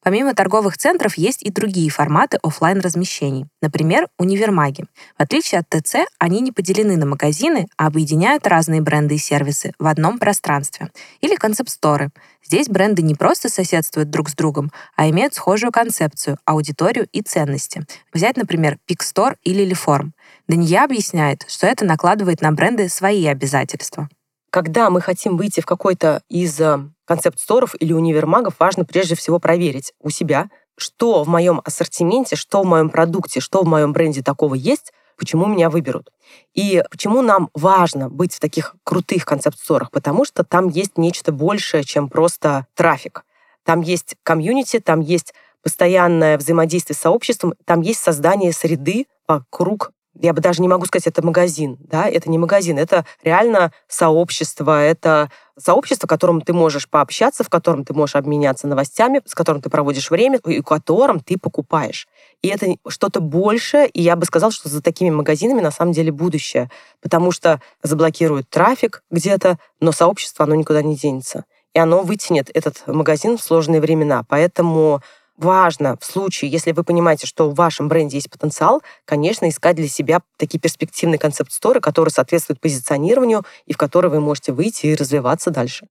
Помимо 0.03 0.33
торговых 0.33 0.77
центров 0.77 1.15
есть 1.17 1.43
и 1.43 1.51
другие 1.51 1.89
форматы 1.89 2.39
офлайн 2.41 2.79
размещений 2.79 3.45
Например, 3.61 4.07
универмаги. 4.17 4.85
В 5.17 5.21
отличие 5.21 5.59
от 5.59 5.69
ТЦ, 5.69 6.07
они 6.17 6.41
не 6.41 6.51
поделены 6.51 6.97
на 6.97 7.05
магазины, 7.05 7.67
а 7.77 7.87
объединяют 7.87 8.47
разные 8.47 8.81
бренды 8.81 9.15
и 9.15 9.19
сервисы 9.19 9.73
в 9.77 9.85
одном 9.85 10.17
пространстве. 10.17 10.89
Или 11.21 11.35
концепт-сторы. 11.35 12.09
Здесь 12.43 12.67
бренды 12.67 13.03
не 13.03 13.13
просто 13.13 13.49
соседствуют 13.49 14.09
друг 14.09 14.29
с 14.29 14.33
другом, 14.33 14.71
а 14.95 15.07
имеют 15.09 15.35
схожую 15.35 15.71
концепцию, 15.71 16.37
аудиторию 16.45 17.07
и 17.11 17.21
ценности. 17.21 17.85
Взять, 18.11 18.37
например, 18.37 18.79
Пикстор 18.85 19.37
или 19.43 19.63
Лиформ. 19.63 20.13
Дания 20.47 20.83
объясняет, 20.83 21.45
что 21.47 21.67
это 21.67 21.85
накладывает 21.85 22.41
на 22.41 22.51
бренды 22.51 22.89
свои 22.89 23.27
обязательства. 23.27 24.09
Когда 24.51 24.89
мы 24.89 24.99
хотим 24.99 25.37
выйти 25.37 25.61
в 25.61 25.65
какой-то 25.65 26.23
из 26.27 26.59
э, 26.59 26.79
концепт-сторов 27.05 27.73
или 27.79 27.93
универмагов, 27.93 28.55
важно 28.59 28.83
прежде 28.83 29.15
всего 29.15 29.39
проверить 29.39 29.93
у 30.01 30.09
себя, 30.09 30.49
что 30.77 31.23
в 31.23 31.29
моем 31.29 31.61
ассортименте, 31.63 32.35
что 32.35 32.61
в 32.61 32.65
моем 32.65 32.89
продукте, 32.89 33.39
что 33.39 33.63
в 33.63 33.67
моем 33.67 33.93
бренде 33.93 34.21
такого 34.21 34.55
есть, 34.55 34.91
почему 35.17 35.45
меня 35.45 35.69
выберут. 35.69 36.11
И 36.53 36.83
почему 36.91 37.21
нам 37.21 37.49
важно 37.53 38.09
быть 38.09 38.33
в 38.35 38.41
таких 38.41 38.75
крутых 38.83 39.23
концепт-сторах? 39.23 39.89
Потому 39.89 40.25
что 40.25 40.43
там 40.43 40.67
есть 40.67 40.97
нечто 40.97 41.31
большее, 41.31 41.85
чем 41.85 42.09
просто 42.09 42.67
трафик. 42.75 43.23
Там 43.63 43.79
есть 43.79 44.17
комьюнити, 44.23 44.79
там 44.79 44.99
есть 44.99 45.33
постоянное 45.63 46.37
взаимодействие 46.37 46.97
с 46.97 47.01
сообществом, 47.01 47.53
там 47.63 47.79
есть 47.79 48.01
создание 48.01 48.51
среды 48.51 49.05
вокруг 49.27 49.91
я 50.19 50.33
бы 50.33 50.41
даже 50.41 50.61
не 50.61 50.67
могу 50.67 50.85
сказать, 50.85 51.07
это 51.07 51.25
магазин, 51.25 51.77
да, 51.79 52.07
это 52.07 52.29
не 52.29 52.37
магазин, 52.37 52.77
это 52.77 53.05
реально 53.23 53.71
сообщество, 53.87 54.83
это 54.83 55.31
сообщество, 55.57 56.07
в 56.07 56.09
котором 56.09 56.41
ты 56.41 56.53
можешь 56.53 56.89
пообщаться, 56.89 57.43
в 57.43 57.49
котором 57.49 57.85
ты 57.85 57.93
можешь 57.93 58.15
обменяться 58.15 58.67
новостями, 58.67 59.21
с 59.25 59.33
которым 59.33 59.61
ты 59.61 59.69
проводишь 59.69 60.11
время, 60.11 60.39
и 60.45 60.61
в 60.61 60.63
котором 60.63 61.19
ты 61.19 61.37
покупаешь. 61.37 62.07
И 62.41 62.47
это 62.49 62.67
что-то 62.87 63.21
большее, 63.21 63.87
и 63.87 64.01
я 64.01 64.15
бы 64.15 64.25
сказала, 64.25 64.51
что 64.51 64.69
за 64.69 64.81
такими 64.81 65.09
магазинами 65.09 65.61
на 65.61 65.71
самом 65.71 65.93
деле 65.93 66.11
будущее, 66.11 66.69
потому 67.01 67.31
что 67.31 67.61
заблокируют 67.83 68.49
трафик 68.49 69.03
где-то, 69.11 69.59
но 69.79 69.91
сообщество, 69.91 70.45
оно 70.45 70.55
никуда 70.55 70.81
не 70.81 70.95
денется. 70.95 71.45
И 71.73 71.79
оно 71.79 72.01
вытянет 72.01 72.49
этот 72.53 72.85
магазин 72.85 73.37
в 73.37 73.41
сложные 73.41 73.79
времена. 73.79 74.25
Поэтому 74.27 75.01
важно 75.41 75.97
в 75.99 76.05
случае, 76.05 76.51
если 76.51 76.71
вы 76.71 76.83
понимаете, 76.83 77.27
что 77.27 77.49
в 77.49 77.55
вашем 77.55 77.87
бренде 77.89 78.17
есть 78.17 78.29
потенциал, 78.29 78.81
конечно, 79.05 79.49
искать 79.49 79.75
для 79.75 79.87
себя 79.87 80.21
такие 80.37 80.59
перспективные 80.59 81.19
концепт-сторы, 81.19 81.81
которые 81.81 82.11
соответствуют 82.11 82.61
позиционированию 82.61 83.43
и 83.65 83.73
в 83.73 83.77
которые 83.77 84.11
вы 84.11 84.19
можете 84.19 84.53
выйти 84.53 84.87
и 84.87 84.95
развиваться 84.95 85.49
дальше. 85.49 85.87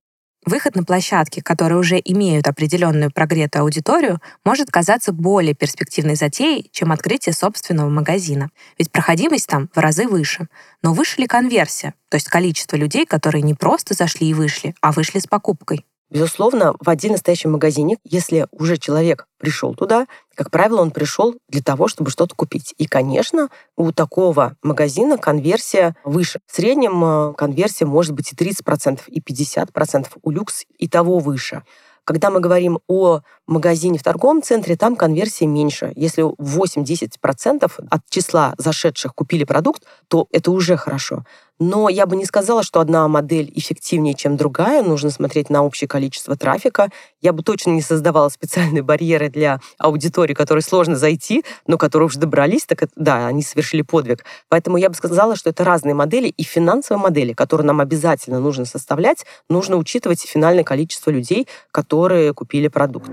Выход 0.47 0.75
на 0.75 0.85
площадки, 0.85 1.41
которые 1.41 1.79
уже 1.79 2.01
имеют 2.03 2.49
определенную 2.49 3.13
прогретую 3.13 3.63
аудиторию, 3.63 4.21
может 4.43 4.71
казаться 4.71 5.13
более 5.13 5.55
перспективной 5.55 6.15
затеей, 6.15 6.71
чем 6.73 6.93
открытие 6.93 7.35
собственного 7.35 7.91
магазина. 7.91 8.49
Ведь 8.79 8.91
проходимость 8.91 9.49
там 9.49 9.69
в 9.75 9.79
разы 9.79 10.09
выше. 10.09 10.49
Но 10.83 10.95
выше 10.95 11.21
ли 11.21 11.27
конверсия, 11.27 11.93
то 12.09 12.17
есть 12.17 12.29
количество 12.29 12.77
людей, 12.77 13.05
которые 13.05 13.43
не 13.43 13.53
просто 13.53 13.93
зашли 13.93 14.31
и 14.31 14.35
вышли, 14.35 14.75
а 14.81 14.93
вышли 14.93 15.19
с 15.19 15.27
покупкой? 15.27 15.85
Безусловно, 16.11 16.75
в 16.81 16.91
один 16.91 17.13
настоящий 17.13 17.47
магазине, 17.47 17.97
если 18.05 18.49
уже 18.51 18.77
человек 18.79 19.27
пришел 19.39 19.75
туда, 19.75 20.09
как 20.35 20.51
правило, 20.51 20.83
он 20.83 20.91
пришел 20.91 21.37
для 21.49 21.63
того, 21.63 21.87
чтобы 21.87 22.11
что-то 22.11 22.35
купить. 22.35 22.75
И, 22.79 22.87
конечно, 22.87 23.49
у 23.77 23.93
такого 23.93 24.57
магазина 24.63 25.19
конверсия 25.19 25.95
выше. 26.03 26.41
В 26.47 26.57
среднем 26.57 27.05
э, 27.05 27.35
конверсия 27.35 27.87
может 27.87 28.13
быть 28.13 28.33
и 28.33 28.35
30%, 28.35 29.03
и 29.07 29.21
50%, 29.21 30.07
у 30.23 30.31
люкс 30.31 30.65
и 30.79 30.89
того 30.89 31.21
выше. 31.21 31.63
Когда 32.05 32.31
мы 32.31 32.41
говорим 32.41 32.81
о 32.89 33.21
магазине 33.47 33.99
в 33.99 34.03
торговом 34.03 34.43
центре, 34.43 34.77
там 34.77 34.97
конверсия 34.97 35.47
меньше. 35.47 35.93
Если 35.95 36.25
8-10% 36.25 37.71
от 37.89 38.01
числа 38.09 38.55
зашедших 38.59 39.15
купили 39.15 39.45
продукт, 39.45 39.85
то 40.09 40.27
это 40.33 40.51
уже 40.51 40.77
хорошо. 40.77 41.25
Но 41.61 41.91
я 41.91 42.07
бы 42.07 42.17
не 42.17 42.25
сказала, 42.25 42.63
что 42.63 42.81
одна 42.81 43.07
модель 43.07 43.53
эффективнее, 43.55 44.15
чем 44.15 44.39
другая. 44.39 44.83
Нужно 44.83 45.11
смотреть 45.11 45.51
на 45.51 45.63
общее 45.63 45.87
количество 45.87 46.35
трафика. 46.35 46.89
Я 47.21 47.35
бы 47.35 47.43
точно 47.43 47.73
не 47.73 47.83
создавала 47.83 48.31
специальные 48.31 48.83
барьеры 48.83 49.29
для 49.29 49.61
аудитории, 49.79 50.33
которой 50.33 50.61
сложно 50.61 50.97
зайти, 50.97 51.45
но 51.67 51.77
которые 51.77 52.07
уже 52.07 52.19
добрались, 52.19 52.65
так 52.65 52.89
да, 52.97 53.27
они 53.27 53.43
совершили 53.43 53.83
подвиг. 53.83 54.25
Поэтому 54.49 54.79
я 54.79 54.89
бы 54.89 54.95
сказала, 54.95 55.37
что 55.37 55.51
это 55.51 55.63
разные 55.63 55.95
модели 55.95 56.29
и 56.29 56.43
финансовые 56.43 57.03
модели, 57.03 57.35
которые 57.35 57.67
нам 57.67 57.81
обязательно 57.81 58.41
нужно 58.41 58.65
составлять. 58.65 59.27
Нужно 59.51 59.77
учитывать 59.77 60.23
финальное 60.23 60.65
количество 60.65 61.11
людей, 61.11 61.47
которые 61.73 62.33
купили 62.33 62.69
продукт. 62.69 63.11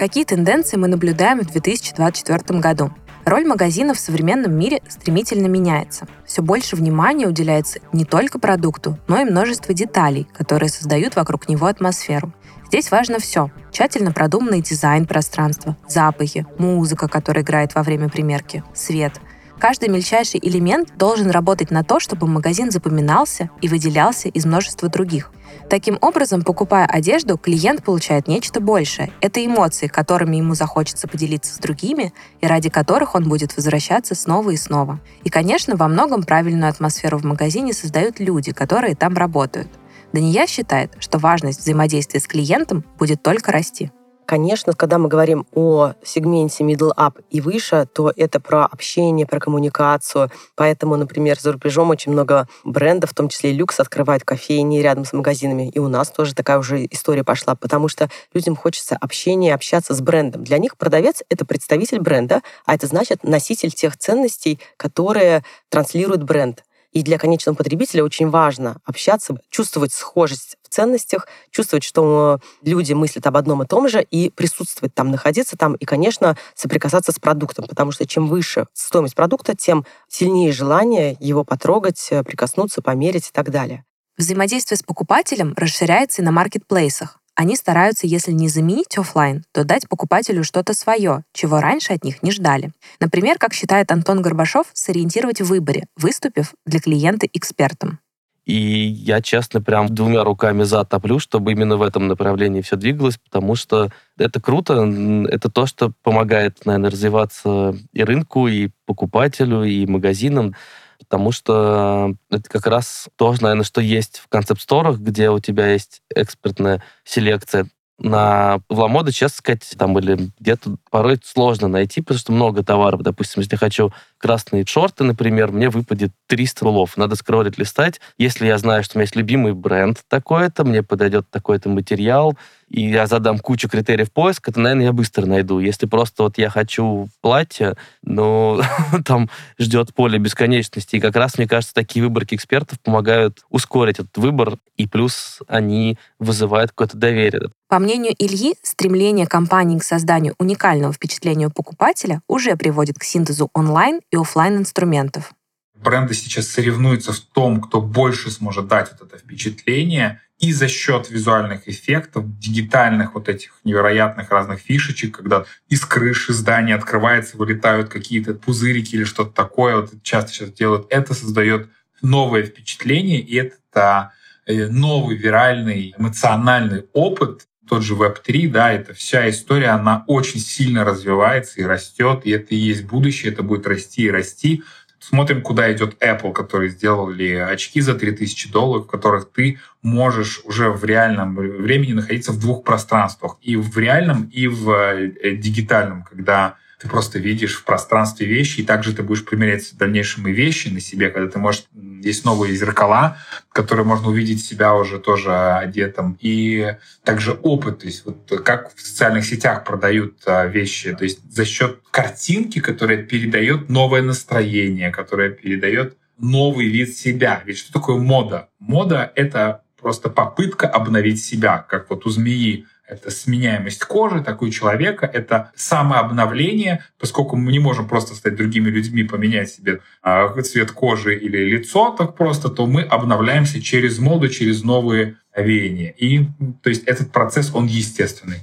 Какие 0.00 0.24
тенденции 0.24 0.78
мы 0.78 0.88
наблюдаем 0.88 1.40
в 1.40 1.52
2024 1.52 2.58
году? 2.58 2.90
Роль 3.26 3.44
магазина 3.44 3.92
в 3.92 3.98
современном 3.98 4.58
мире 4.58 4.80
стремительно 4.88 5.46
меняется. 5.46 6.06
Все 6.24 6.40
больше 6.40 6.74
внимания 6.74 7.26
уделяется 7.26 7.80
не 7.92 8.06
только 8.06 8.38
продукту, 8.38 8.98
но 9.08 9.20
и 9.20 9.26
множество 9.26 9.74
деталей, 9.74 10.26
которые 10.32 10.70
создают 10.70 11.16
вокруг 11.16 11.50
него 11.50 11.66
атмосферу. 11.66 12.32
Здесь 12.68 12.90
важно 12.90 13.18
все. 13.18 13.50
Тщательно 13.72 14.10
продуманный 14.10 14.62
дизайн 14.62 15.04
пространства, 15.04 15.76
запахи, 15.86 16.46
музыка, 16.56 17.06
которая 17.06 17.44
играет 17.44 17.74
во 17.74 17.82
время 17.82 18.08
примерки, 18.08 18.64
свет. 18.72 19.20
Каждый 19.60 19.90
мельчайший 19.90 20.40
элемент 20.42 20.96
должен 20.96 21.30
работать 21.30 21.70
на 21.70 21.84
то, 21.84 22.00
чтобы 22.00 22.26
магазин 22.26 22.70
запоминался 22.70 23.50
и 23.60 23.68
выделялся 23.68 24.28
из 24.28 24.46
множества 24.46 24.88
других. 24.88 25.30
Таким 25.68 25.98
образом, 26.00 26.42
покупая 26.42 26.86
одежду, 26.86 27.36
клиент 27.36 27.84
получает 27.84 28.26
нечто 28.26 28.60
большее. 28.60 29.12
Это 29.20 29.44
эмоции, 29.44 29.86
которыми 29.86 30.38
ему 30.38 30.54
захочется 30.54 31.06
поделиться 31.06 31.54
с 31.54 31.58
другими 31.58 32.14
и 32.40 32.46
ради 32.46 32.70
которых 32.70 33.14
он 33.14 33.28
будет 33.28 33.54
возвращаться 33.54 34.14
снова 34.14 34.48
и 34.48 34.56
снова. 34.56 34.98
И, 35.24 35.28
конечно, 35.28 35.76
во 35.76 35.88
многом 35.88 36.22
правильную 36.22 36.70
атмосферу 36.70 37.18
в 37.18 37.24
магазине 37.24 37.74
создают 37.74 38.18
люди, 38.18 38.52
которые 38.52 38.96
там 38.96 39.14
работают. 39.14 39.68
Дания 40.14 40.46
считает, 40.46 40.92
что 41.00 41.18
важность 41.18 41.60
взаимодействия 41.60 42.20
с 42.20 42.26
клиентом 42.26 42.82
будет 42.98 43.22
только 43.22 43.52
расти. 43.52 43.92
Конечно, 44.30 44.74
когда 44.74 44.98
мы 44.98 45.08
говорим 45.08 45.44
о 45.56 45.94
сегменте 46.04 46.62
middle 46.62 46.94
up 46.96 47.20
и 47.30 47.40
выше, 47.40 47.88
то 47.92 48.12
это 48.14 48.38
про 48.38 48.64
общение, 48.64 49.26
про 49.26 49.40
коммуникацию. 49.40 50.30
Поэтому, 50.54 50.94
например, 50.94 51.36
за 51.40 51.50
рубежом 51.50 51.90
очень 51.90 52.12
много 52.12 52.46
брендов, 52.62 53.10
в 53.10 53.14
том 53.14 53.28
числе 53.28 53.50
и 53.50 53.54
люкс, 53.54 53.80
открывают 53.80 54.22
кофейни 54.22 54.78
рядом 54.78 55.04
с 55.04 55.12
магазинами. 55.12 55.68
И 55.70 55.80
у 55.80 55.88
нас 55.88 56.12
тоже 56.12 56.36
такая 56.36 56.58
уже 56.58 56.86
история 56.92 57.24
пошла, 57.24 57.56
потому 57.56 57.88
что 57.88 58.08
людям 58.32 58.54
хочется 58.54 58.96
общения, 59.00 59.52
общаться 59.52 59.94
с 59.94 60.00
брендом. 60.00 60.44
Для 60.44 60.58
них 60.58 60.76
продавец— 60.76 61.24
это 61.28 61.44
представитель 61.44 61.98
бренда, 61.98 62.42
а 62.66 62.76
это 62.76 62.86
значит 62.86 63.24
носитель 63.24 63.72
тех 63.72 63.96
ценностей, 63.96 64.60
которые 64.76 65.42
транслирует 65.70 66.22
бренд. 66.22 66.62
И 66.92 67.02
для 67.02 67.18
конечного 67.18 67.56
потребителя 67.56 68.04
очень 68.04 68.28
важно 68.30 68.80
общаться, 68.84 69.36
чувствовать 69.48 69.92
схожесть 69.92 70.56
в 70.62 70.68
ценностях, 70.68 71.28
чувствовать, 71.50 71.84
что 71.84 72.40
люди 72.62 72.92
мыслят 72.92 73.26
об 73.26 73.36
одном 73.36 73.62
и 73.62 73.66
том 73.66 73.88
же, 73.88 74.02
и 74.02 74.30
присутствовать 74.30 74.94
там, 74.94 75.10
находиться 75.10 75.56
там, 75.56 75.74
и, 75.74 75.84
конечно, 75.84 76.36
соприкасаться 76.54 77.12
с 77.12 77.18
продуктом, 77.18 77.66
потому 77.68 77.92
что 77.92 78.06
чем 78.06 78.28
выше 78.28 78.66
стоимость 78.72 79.14
продукта, 79.14 79.54
тем 79.54 79.84
сильнее 80.08 80.52
желание 80.52 81.16
его 81.20 81.44
потрогать, 81.44 82.08
прикоснуться, 82.24 82.82
померить 82.82 83.28
и 83.28 83.32
так 83.32 83.50
далее. 83.50 83.84
Взаимодействие 84.16 84.76
с 84.76 84.82
покупателем 84.82 85.54
расширяется 85.56 86.22
и 86.22 86.24
на 86.24 86.32
маркетплейсах. 86.32 87.19
Они 87.34 87.56
стараются, 87.56 88.06
если 88.06 88.32
не 88.32 88.48
заменить 88.48 88.98
офлайн, 88.98 89.44
то 89.52 89.64
дать 89.64 89.88
покупателю 89.88 90.44
что-то 90.44 90.74
свое, 90.74 91.24
чего 91.32 91.60
раньше 91.60 91.92
от 91.92 92.04
них 92.04 92.22
не 92.22 92.32
ждали. 92.32 92.72
Например, 93.00 93.38
как 93.38 93.54
считает 93.54 93.90
Антон 93.92 94.20
Горбашов, 94.20 94.66
сориентировать 94.72 95.40
в 95.40 95.46
выборе, 95.46 95.86
выступив 95.96 96.52
для 96.66 96.80
клиента 96.80 97.26
экспертом. 97.32 97.98
И 98.46 98.54
я, 98.54 99.20
честно, 99.20 99.62
прям 99.62 99.88
двумя 99.94 100.24
руками 100.24 100.64
за 100.64 100.84
топлю, 100.84 101.18
чтобы 101.18 101.52
именно 101.52 101.76
в 101.76 101.82
этом 101.82 102.08
направлении 102.08 102.62
все 102.62 102.76
двигалось, 102.76 103.16
потому 103.18 103.54
что 103.54 103.90
это 104.18 104.40
круто, 104.40 104.82
это 105.28 105.50
то, 105.50 105.66
что 105.66 105.92
помогает, 106.02 106.64
наверное, 106.64 106.90
развиваться 106.90 107.76
и 107.92 108.02
рынку, 108.02 108.48
и 108.48 108.70
покупателю, 108.86 109.62
и 109.62 109.86
магазинам 109.86 110.54
потому 111.00 111.32
что 111.32 112.14
это 112.30 112.48
как 112.48 112.66
раз 112.66 113.08
то, 113.16 113.34
наверное, 113.40 113.64
что 113.64 113.80
есть 113.80 114.18
в 114.18 114.28
концепт-сторах, 114.28 114.98
где 114.98 115.30
у 115.30 115.40
тебя 115.40 115.72
есть 115.72 116.02
экспертная 116.14 116.82
селекция. 117.04 117.66
На 117.98 118.60
Вламоде, 118.70 119.12
честно 119.12 119.38
сказать, 119.38 119.74
там 119.76 119.92
были 119.92 120.30
где-то 120.38 120.76
порой 120.90 121.20
сложно 121.22 121.68
найти, 121.68 122.00
потому 122.00 122.18
что 122.18 122.32
много 122.32 122.62
товаров. 122.62 123.02
Допустим, 123.02 123.42
если 123.42 123.56
хочу 123.56 123.92
красные 124.20 124.64
шорты, 124.66 125.02
например, 125.02 125.50
мне 125.50 125.70
выпадет 125.70 126.12
300 126.28 126.64
рулов. 126.64 126.96
Надо 126.96 127.16
скроллить, 127.16 127.58
листать. 127.58 128.00
Если 128.18 128.46
я 128.46 128.58
знаю, 128.58 128.84
что 128.84 128.96
у 128.96 128.98
меня 128.98 129.04
есть 129.04 129.16
любимый 129.16 129.54
бренд 129.54 130.02
такой-то, 130.08 130.64
мне 130.64 130.82
подойдет 130.82 131.28
такой-то 131.30 131.68
материал, 131.68 132.36
и 132.68 132.88
я 132.88 133.06
задам 133.06 133.38
кучу 133.38 133.68
критериев 133.68 134.12
поиска, 134.12 134.52
то, 134.52 134.60
наверное, 134.60 134.86
я 134.86 134.92
быстро 134.92 135.26
найду. 135.26 135.58
Если 135.58 135.86
просто 135.86 136.22
вот 136.22 136.38
я 136.38 136.50
хочу 136.50 137.08
платье, 137.20 137.76
ну, 138.02 138.60
там 139.04 139.28
ждет 139.58 139.92
поле 139.92 140.18
бесконечности. 140.18 140.96
И 140.96 141.00
как 141.00 141.16
раз, 141.16 141.36
мне 141.36 141.48
кажется, 141.48 141.74
такие 141.74 142.04
выборки 142.04 142.34
экспертов 142.34 142.78
помогают 142.80 143.40
ускорить 143.48 143.98
этот 143.98 144.16
выбор, 144.18 144.58
и 144.76 144.86
плюс 144.86 145.40
они 145.48 145.98
вызывают 146.18 146.70
какое-то 146.70 146.96
доверие. 146.96 147.50
По 147.68 147.78
мнению 147.78 148.14
Ильи, 148.18 148.54
стремление 148.62 149.26
компании 149.26 149.78
к 149.78 149.84
созданию 149.84 150.34
уникального 150.38 150.92
впечатления 150.92 151.50
покупателя 151.50 152.20
уже 152.26 152.56
приводит 152.56 152.98
к 152.98 153.04
синтезу 153.04 153.48
онлайн 153.54 154.00
и 154.10 154.16
офлайн 154.16 154.58
инструментов. 154.58 155.32
Бренды 155.74 156.14
сейчас 156.14 156.48
соревнуются 156.48 157.12
в 157.12 157.20
том, 157.20 157.60
кто 157.60 157.80
больше 157.80 158.30
сможет 158.30 158.68
дать 158.68 158.90
вот 158.92 159.08
это 159.08 159.18
впечатление, 159.18 160.20
и 160.38 160.52
за 160.52 160.68
счет 160.68 161.10
визуальных 161.10 161.68
эффектов, 161.68 162.38
дигитальных 162.38 163.14
вот 163.14 163.28
этих 163.28 163.52
невероятных 163.64 164.30
разных 164.30 164.60
фишечек, 164.60 165.16
когда 165.16 165.44
из 165.68 165.84
крыши 165.84 166.32
здания 166.32 166.74
открывается, 166.74 167.36
вылетают 167.36 167.90
какие-то 167.90 168.34
пузырики 168.34 168.94
или 168.94 169.04
что-то 169.04 169.32
такое, 169.32 169.76
вот 169.76 170.02
часто 170.02 170.32
сейчас 170.32 170.52
делают, 170.52 170.86
это 170.90 171.14
создает 171.14 171.68
новое 172.00 172.42
впечатление, 172.42 173.20
и 173.20 173.36
это 173.36 174.12
э, 174.46 174.66
новый 174.68 175.16
виральный 175.16 175.94
эмоциональный 175.96 176.86
опыт, 176.94 177.46
тот 177.68 177.82
же 177.82 177.94
Web3, 177.94 178.48
да, 178.48 178.72
это 178.72 178.94
вся 178.94 179.28
история, 179.30 179.68
она 179.68 180.04
очень 180.06 180.40
сильно 180.40 180.84
развивается 180.84 181.60
и 181.60 181.64
растет, 181.64 182.22
и 182.24 182.30
это 182.30 182.54
и 182.54 182.58
есть 182.58 182.84
будущее, 182.84 183.32
это 183.32 183.42
будет 183.42 183.66
расти 183.66 184.04
и 184.04 184.10
расти. 184.10 184.62
Смотрим, 184.98 185.40
куда 185.40 185.72
идет 185.72 185.96
Apple, 186.02 186.32
которые 186.32 186.70
сделали 186.70 187.34
очки 187.34 187.80
за 187.80 187.94
3000 187.94 188.52
долларов, 188.52 188.86
в 188.86 188.90
которых 188.90 189.30
ты 189.32 189.58
можешь 189.82 190.42
уже 190.44 190.70
в 190.70 190.84
реальном 190.84 191.36
времени 191.36 191.94
находиться 191.94 192.32
в 192.32 192.38
двух 192.38 192.64
пространствах. 192.64 193.38
И 193.40 193.56
в 193.56 193.76
реальном, 193.78 194.24
и 194.24 194.46
в 194.46 194.70
э, 194.70 195.36
дигитальном, 195.36 196.02
когда 196.02 196.56
ты 196.80 196.88
просто 196.88 197.18
видишь 197.18 197.56
в 197.56 197.64
пространстве 197.64 198.26
вещи, 198.26 198.60
и 198.60 198.64
также 198.64 198.94
ты 198.94 199.02
будешь 199.02 199.24
примерять 199.24 199.64
в 199.64 199.76
дальнейшем 199.76 200.26
и 200.26 200.32
вещи 200.32 200.68
на 200.68 200.80
себе, 200.80 201.10
когда 201.10 201.30
ты 201.30 201.38
можешь... 201.38 201.64
Есть 202.02 202.24
новые 202.24 202.56
зеркала, 202.56 203.18
которые 203.52 203.84
можно 203.84 204.08
увидеть 204.08 204.42
себя 204.42 204.74
уже 204.74 204.98
тоже 204.98 205.30
одетым. 205.32 206.16
И 206.20 206.76
также 207.04 207.32
опыт, 207.32 207.80
то 207.80 207.86
есть 207.86 208.06
вот 208.06 208.32
как 208.42 208.74
в 208.74 208.80
социальных 208.80 209.26
сетях 209.26 209.64
продают 209.64 210.22
а, 210.24 210.46
вещи, 210.46 210.94
то 210.94 211.04
есть 211.04 211.20
за 211.30 211.44
счет 211.44 211.80
картинки, 211.90 212.58
которая 212.60 213.02
передает 213.02 213.68
новое 213.68 214.00
настроение, 214.00 214.90
которая 214.90 215.28
передает 215.28 215.98
новый 216.18 216.68
вид 216.68 216.96
себя. 216.96 217.42
Ведь 217.44 217.58
что 217.58 217.74
такое 217.74 217.96
мода? 217.96 218.48
Мода— 218.58 219.12
это 219.14 219.62
просто 219.78 220.08
попытка 220.08 220.66
обновить 220.66 221.22
себя, 221.22 221.58
как 221.58 221.90
вот 221.90 222.06
у 222.06 222.10
змеи 222.10 222.66
это 222.90 223.10
сменяемость 223.10 223.84
кожи, 223.84 224.22
так 224.22 224.42
у 224.42 224.48
человека 224.48 225.06
это 225.06 225.52
самообновление, 225.54 226.84
поскольку 226.98 227.36
мы 227.36 227.52
не 227.52 227.58
можем 227.58 227.88
просто 227.88 228.14
стать 228.14 228.36
другими 228.36 228.68
людьми, 228.68 229.04
поменять 229.04 229.50
себе 229.50 229.80
э, 230.02 230.42
цвет 230.42 230.72
кожи 230.72 231.16
или 231.16 231.38
лицо 231.38 231.94
так 231.96 232.16
просто, 232.16 232.48
то 232.48 232.66
мы 232.66 232.82
обновляемся 232.82 233.62
через 233.62 233.98
моду, 233.98 234.28
через 234.28 234.62
новые 234.62 235.16
веяния. 235.36 235.94
И 235.96 236.26
то 236.62 236.68
есть 236.68 236.84
этот 236.84 237.12
процесс, 237.12 237.54
он 237.54 237.66
естественный. 237.66 238.42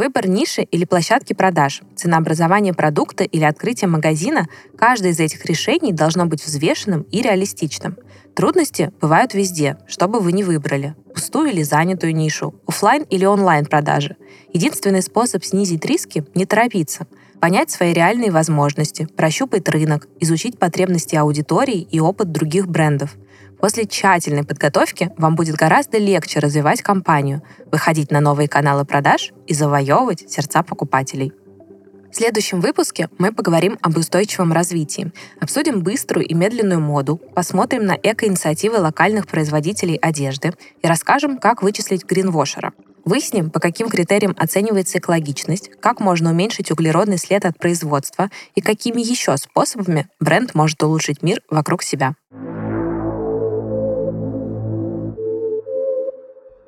Выбор 0.00 0.28
ниши 0.28 0.62
или 0.62 0.86
площадки 0.86 1.34
продаж, 1.34 1.82
ценообразование 1.94 2.72
продукта 2.72 3.22
или 3.22 3.44
открытие 3.44 3.88
магазина– 3.88 4.48
каждое 4.78 5.12
из 5.12 5.20
этих 5.20 5.44
решений 5.44 5.92
должно 5.92 6.24
быть 6.24 6.42
взвешенным 6.42 7.02
и 7.02 7.20
реалистичным. 7.20 7.98
Трудности 8.34 8.92
бывают 9.00 9.34
везде, 9.34 9.76
что 9.86 10.08
бы 10.08 10.20
вы 10.20 10.32
ни 10.32 10.42
выбрали– 10.42 10.94
пустую 11.14 11.50
или 11.50 11.62
занятую 11.62 12.14
нишу, 12.14 12.54
офлайн 12.66 13.02
или 13.02 13.24
онлайн 13.24 13.66
продажи. 13.66 14.16
Единственный 14.52 15.02
способ 15.02 15.44
снизить 15.44 15.84
риски– 15.84 16.24
не 16.34 16.46
торопиться, 16.46 17.06
понять 17.40 17.70
свои 17.70 17.92
реальные 17.92 18.30
возможности, 18.30 19.06
прощупать 19.16 19.68
рынок, 19.68 20.08
изучить 20.20 20.58
потребности 20.58 21.16
аудитории 21.16 21.80
и 21.80 22.00
опыт 22.00 22.32
других 22.32 22.68
брендов– 22.68 23.16
После 23.60 23.84
тщательной 23.84 24.42
подготовки 24.42 25.10
вам 25.18 25.34
будет 25.36 25.54
гораздо 25.54 25.98
легче 25.98 26.38
развивать 26.38 26.80
компанию, 26.80 27.42
выходить 27.70 28.10
на 28.10 28.20
новые 28.20 28.48
каналы 28.48 28.86
продаж 28.86 29.32
и 29.46 29.52
завоевывать 29.52 30.30
сердца 30.30 30.62
покупателей. 30.62 31.32
Следующем 32.20 32.60
выпуске 32.60 33.08
мы 33.16 33.32
поговорим 33.32 33.78
об 33.80 33.96
устойчивом 33.96 34.52
развитии, 34.52 35.10
обсудим 35.40 35.82
быструю 35.82 36.26
и 36.26 36.34
медленную 36.34 36.78
моду, 36.78 37.16
посмотрим 37.34 37.86
на 37.86 37.92
эко-инициативы 37.92 38.76
локальных 38.76 39.26
производителей 39.26 39.96
одежды 39.96 40.52
и 40.82 40.86
расскажем, 40.86 41.38
как 41.38 41.62
вычислить 41.62 42.04
гринвошера. 42.04 42.74
Выясним, 43.06 43.48
по 43.48 43.58
каким 43.58 43.88
критериям 43.88 44.36
оценивается 44.36 44.98
экологичность, 44.98 45.70
как 45.80 45.98
можно 45.98 46.28
уменьшить 46.28 46.70
углеродный 46.70 47.16
след 47.16 47.46
от 47.46 47.56
производства 47.56 48.28
и 48.54 48.60
какими 48.60 49.00
еще 49.00 49.34
способами 49.38 50.06
бренд 50.20 50.54
может 50.54 50.82
улучшить 50.82 51.22
мир 51.22 51.40
вокруг 51.48 51.82
себя. 51.82 52.16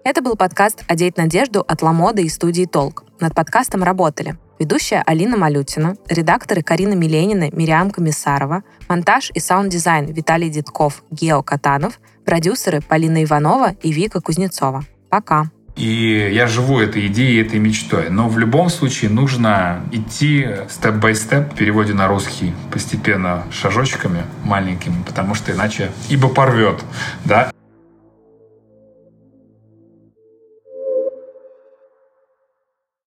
Это 0.05 0.21
был 0.21 0.35
подкаст 0.35 0.83
«Одеть 0.89 1.17
надежду» 1.17 1.61
от 1.61 1.81
Lamoda 1.81 2.25
и 2.25 2.29
студии 2.29 2.65
«Толк». 2.65 3.05
Над 3.21 3.37
подкастом 3.37 3.85
работали 3.85 4.37
ведущая 4.59 5.01
Алина 5.07 5.37
Малютина, 5.37 5.95
редакторы 6.09 6.63
Карина 6.63 6.95
Миленина, 6.95 7.51
Мириам 7.53 7.93
Комиссарова, 7.93 8.65
монтаж 8.89 9.31
и 9.33 9.39
саунд-дизайн 9.39 10.07
Виталий 10.07 10.51
Дедков, 10.51 11.05
Гео 11.13 11.45
Катанов, 11.45 12.01
продюсеры 12.25 12.81
Полина 12.81 13.23
Иванова 13.23 13.75
и 13.81 13.93
Вика 13.93 14.21
Кузнецова. 14.21 14.85
Пока! 15.09 15.51
И 15.77 16.31
я 16.33 16.49
живу 16.49 16.81
этой 16.81 17.07
идеей, 17.07 17.41
этой 17.41 17.61
мечтой. 17.61 18.11
Но 18.11 18.29
в 18.29 18.39
любом 18.39 18.71
случае 18.71 19.09
нужно 19.09 19.83
идти 19.93 20.49
степ-бай-степ 20.69 21.53
в 21.53 21.57
переводе 21.57 21.95
на 21.95 22.09
русский 22.09 22.53
постепенно 22.73 23.45
шажочками 23.53 24.25
маленькими, 24.43 24.97
потому 25.07 25.37
что 25.37 25.53
иначе 25.53 25.93
ибо 26.09 26.29
порвет. 26.29 26.83
Да? 27.25 27.53